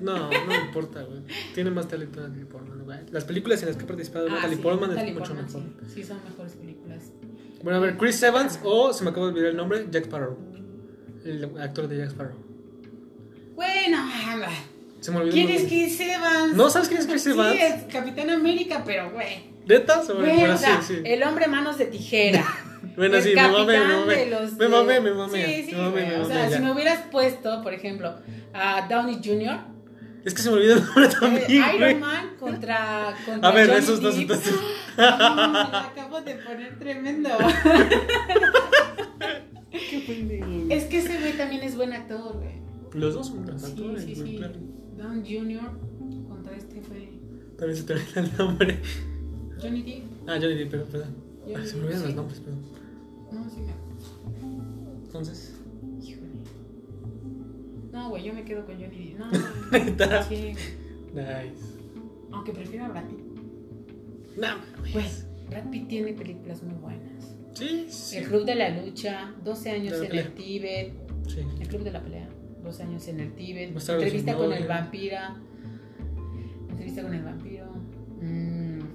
No, 0.00 0.28
no 0.28 0.46
me 0.46 0.56
importa, 0.66 1.02
güey. 1.02 1.20
Tiene 1.54 1.70
más 1.70 1.86
talento 1.88 2.20
Natalie 2.20 2.44
Portman, 2.46 2.84
güey. 2.84 2.98
Las 3.10 3.24
películas 3.24 3.62
en 3.62 3.68
las 3.68 3.76
que 3.76 3.84
ha 3.84 3.86
participado 3.86 4.26
Ah, 4.28 4.34
Natalie 4.34 4.56
sí, 4.56 4.62
Portman 4.62 4.90
Natalie 4.90 5.12
es 5.12 5.18
mucho 5.18 5.34
Portman, 5.34 5.46
mejor. 5.64 5.88
Sí, 5.88 5.94
sí, 5.94 6.04
son 6.04 6.18
mejores 6.28 6.52
películas. 6.54 7.02
Bueno, 7.62 7.78
a 7.78 7.80
ver, 7.80 7.96
Chris 7.96 8.22
Evans 8.24 8.58
o, 8.64 8.92
se 8.92 9.04
me 9.04 9.10
acaba 9.10 9.26
de 9.26 9.32
olvidar 9.32 9.50
el 9.50 9.56
nombre, 9.56 9.86
Jack 9.90 10.04
Sparrow. 10.06 10.36
El 11.24 11.44
actor 11.60 11.86
de 11.88 11.98
Jack 11.98 12.08
Sparrow. 12.10 12.36
Bueno, 13.54 13.98
Se 15.00 15.10
me 15.12 15.18
olvidó. 15.18 15.32
¿quién 15.32 15.48
es. 15.50 15.62
Chris 15.64 16.00
Evans? 16.00 16.54
¿No 16.54 16.68
sabes 16.70 16.88
quién 16.88 17.00
es 17.00 17.06
Chris 17.06 17.26
Evans? 17.26 17.52
Sí, 17.56 17.58
es 17.62 17.82
Capitán 17.84 18.30
América, 18.30 18.82
pero 18.84 19.10
güey. 19.12 19.52
¿Neta? 19.66 20.02
Sobre- 20.04 20.22
Güey, 20.26 20.38
bueno, 20.40 20.54
o 20.54 20.58
sea, 20.58 20.82
sí, 20.82 20.94
sí. 20.96 21.02
el 21.04 21.22
hombre 21.22 21.46
manos 21.46 21.78
de 21.78 21.86
tijera. 21.86 22.44
Bueno, 22.96 23.16
el 23.16 23.22
sí, 23.22 23.32
me 23.34 23.48
mamé, 23.48 23.78
me 23.78 23.96
mamé. 23.96 24.26
los 24.30 24.52
Me 24.54 24.68
mamé, 24.68 25.00
me 25.00 25.12
mamé. 25.12 25.46
Sí, 25.46 25.64
sí, 25.70 25.72
me 25.74 25.82
mamé, 25.82 25.90
güey, 25.92 26.06
me 26.08 26.16
O 26.16 26.22
mamé, 26.22 26.34
sea, 26.34 26.48
ya. 26.50 26.56
si 26.56 26.62
me 26.62 26.72
hubieras 26.72 27.00
puesto, 27.10 27.62
por 27.62 27.72
ejemplo, 27.74 28.14
a 28.52 28.86
Downey 28.88 29.20
Jr., 29.24 29.58
Es 30.24 30.34
que 30.34 30.42
se 30.42 30.50
me 30.50 30.56
olvidó 30.56 30.74
el 30.76 30.82
nombre 30.84 31.04
eh, 31.06 31.08
también, 31.20 31.50
Iron 31.50 31.78
güey. 31.78 31.94
Man 31.96 32.30
contra, 32.38 33.14
contra 33.26 33.48
A 33.48 33.52
ver, 33.52 33.66
Johnny 33.68 33.78
esos 33.80 34.00
dos 34.00 34.16
entonces. 34.16 34.54
Me 34.96 35.04
acabo 35.04 36.20
de 36.20 36.34
poner 36.36 36.78
tremendo. 36.78 37.30
Qué 39.70 40.66
es 40.70 40.84
que 40.84 40.98
ese 40.98 41.18
güey 41.18 41.32
también 41.36 41.62
es 41.62 41.76
buen 41.76 41.92
actor, 41.92 42.34
güey. 42.38 42.60
Los 42.92 43.14
dos 43.14 43.26
son 43.28 43.44
buenos 43.44 43.62
Sí, 43.62 43.70
actores, 43.70 44.02
sí, 44.04 44.14
güey, 44.14 44.26
sí. 44.32 44.36
claro. 44.36 44.54
Don 44.96 45.24
Jr. 45.24 45.70
contra 46.28 46.56
este 46.56 46.80
fue 46.82 47.08
También 47.56 47.76
se 47.78 47.84
te 47.84 47.92
olvida 47.94 48.20
el 48.20 48.36
nombre. 48.36 48.80
Johnny 49.60 49.82
Depp. 49.82 50.28
Ah, 50.28 50.34
Johnny 50.40 50.54
Depp, 50.56 50.70
pero, 50.70 50.84
perdón. 50.84 51.16
Ay, 51.46 51.66
se 51.66 51.76
me 51.76 51.82
olvidan 51.84 52.00
sí. 52.00 52.06
los 52.06 52.14
nombres, 52.14 52.40
perdón. 52.40 52.60
No, 53.32 53.50
sí 53.50 53.60
me 53.60 55.04
Entonces. 55.04 55.54
Híjole. 56.02 56.28
No, 57.92 58.08
güey, 58.10 58.24
yo 58.24 58.32
me 58.34 58.44
quedo 58.44 58.64
con 58.64 58.74
Johnny. 58.76 59.16
No, 59.18 59.30
Neta. 59.78 60.22
sí. 60.22 60.54
Nice. 61.14 61.78
Aunque 62.30 62.52
prefiero 62.52 62.86
a 62.86 62.88
Brad 62.88 63.04
Pitt. 63.08 63.18
No, 64.38 64.48
Güey, 64.92 65.04
Brad 65.50 65.70
Pitt 65.70 65.88
tiene 65.88 66.12
películas 66.14 66.62
muy 66.62 66.74
buenas. 66.76 67.34
Sí, 67.54 67.86
sí. 67.90 68.16
El 68.16 68.28
Club 68.28 68.44
de 68.46 68.54
la 68.54 68.70
Lucha, 68.70 69.34
12 69.44 69.70
años 69.70 69.92
en 70.00 70.08
pelea. 70.08 70.22
el 70.24 70.32
Tíbet. 70.34 70.92
Sí. 71.28 71.40
El 71.60 71.68
Club 71.68 71.82
de 71.82 71.90
la 71.92 72.02
Pelea, 72.02 72.28
12 72.62 72.82
años 72.82 73.08
en 73.08 73.20
el 73.20 73.32
Tíbet. 73.34 73.76
Entrevista 73.76 74.34
con 74.36 74.52
el 74.52 74.66
vampira. 74.66 75.36
Entrevista 76.70 77.02
con 77.02 77.12
el 77.14 77.22
vampiro. 77.22 77.51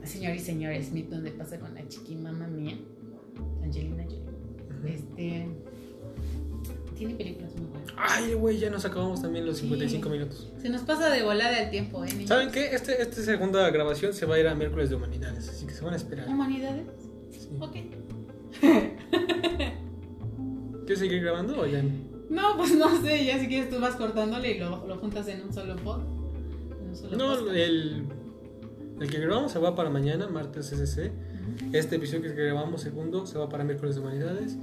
Señor 0.08 0.36
y 0.36 0.40
señor 0.40 0.74
Smith, 0.84 1.10
donde 1.10 1.32
pasa 1.32 1.60
con 1.60 1.74
la 1.76 1.88
chiqui 1.88 2.16
mamá 2.16 2.48
mía. 2.48 2.78
Angelina 3.64 4.04
Jolie. 4.04 4.94
Este. 4.94 5.48
Tiene 6.96 7.14
películas 7.16 7.56
muy 7.56 7.68
buenas. 7.68 7.94
Ay, 7.96 8.34
güey, 8.34 8.58
ya 8.58 8.70
nos 8.72 8.84
acabamos 8.86 9.22
también 9.22 9.46
los 9.46 9.58
Sí. 9.58 9.64
55 9.64 10.10
minutos. 10.10 10.52
Se 10.62 10.70
nos 10.70 10.82
pasa 10.82 11.10
de 11.12 11.22
volada 11.24 11.62
el 11.62 11.70
tiempo, 11.70 12.04
¿eh, 12.04 12.08
niños? 12.12 12.30
¿Saben 12.30 12.50
qué? 12.52 12.74
Este, 12.74 13.00
esta 13.02 13.22
segunda 13.22 13.70
grabación 13.70 14.14
se 14.14 14.26
va 14.26 14.36
a 14.36 14.40
ir 14.40 14.48
a 14.48 14.56
miércoles 14.56 14.90
de 14.90 14.96
humanidades, 14.96 15.48
así 15.50 15.66
que 15.68 15.74
se 15.74 15.84
van 15.86 15.94
a 15.94 15.98
esperar. 15.98 16.28
¿Humanidades? 16.28 16.88
Sí. 17.32 17.50
Ok. 17.60 17.76
¿Quieres 20.86 21.00
seguir 21.00 21.22
grabando 21.22 21.60
o 21.62 21.66
ya? 21.68 21.84
No, 22.30 22.58
pues 22.58 22.76
no 22.76 23.02
sé, 23.02 23.26
ya 23.26 23.40
si 23.40 23.48
quieres 23.48 23.70
tú 23.70 23.80
vas 23.80 23.96
cortándole 23.96 24.52
y 24.56 24.60
lo, 24.60 24.88
lo 24.88 24.98
juntas 24.98 25.28
en 25.28 25.42
un 25.44 25.54
solo 25.54 25.76
pod. 25.78 26.02
en 26.82 26.90
un 26.90 26.96
solo 26.96 27.18
No, 27.18 27.36
podcast. 27.36 27.56
el, 27.56 28.04
el 29.00 29.12
que 29.12 29.20
grabamos 29.20 29.52
se 29.52 29.60
va 29.60 29.76
para 29.76 29.90
mañana, 29.90 30.28
martes 30.28 30.72
CCC. 30.72 31.12
Este 31.72 31.98
episodio 31.98 32.34
que 32.34 32.44
grabamos, 32.44 32.82
segundo, 32.82 33.28
se 33.28 33.38
va 33.38 33.48
para 33.48 33.64
miércoles 33.64 33.96
de 33.96 34.02
humanidades. 34.02 34.58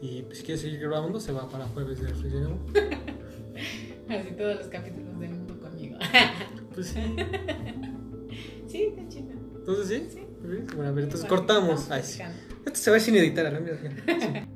Y 0.00 0.22
pues, 0.22 0.38
si 0.38 0.44
quieres 0.44 0.62
seguir 0.62 0.80
grabando, 0.80 1.18
se 1.18 1.32
va 1.32 1.48
para 1.48 1.66
jueves 1.66 2.00
de 2.00 2.08
reflexión. 2.08 2.58
Así 4.08 4.30
todos 4.36 4.56
los 4.56 4.68
capítulos 4.68 5.18
del 5.18 5.30
mundo 5.30 5.58
conmigo. 5.60 5.98
pues 6.74 6.86
sí. 6.88 7.00
Sí, 8.66 8.82
está 8.84 9.08
chido. 9.08 9.32
Entonces, 9.56 10.12
¿sí? 10.12 10.20
Bueno, 10.74 10.88
a 10.88 10.92
ver, 10.92 11.04
entonces 11.04 11.28
cortamos. 11.28 11.90
Ay, 11.90 12.02
sí. 12.04 12.22
Esto 12.64 12.78
se 12.78 12.90
va 12.90 13.00
sin 13.00 13.16
editar, 13.16 13.46
a 13.46 13.50
la 13.50 13.60
mierda. 13.60 13.90
Sí. 14.06 14.50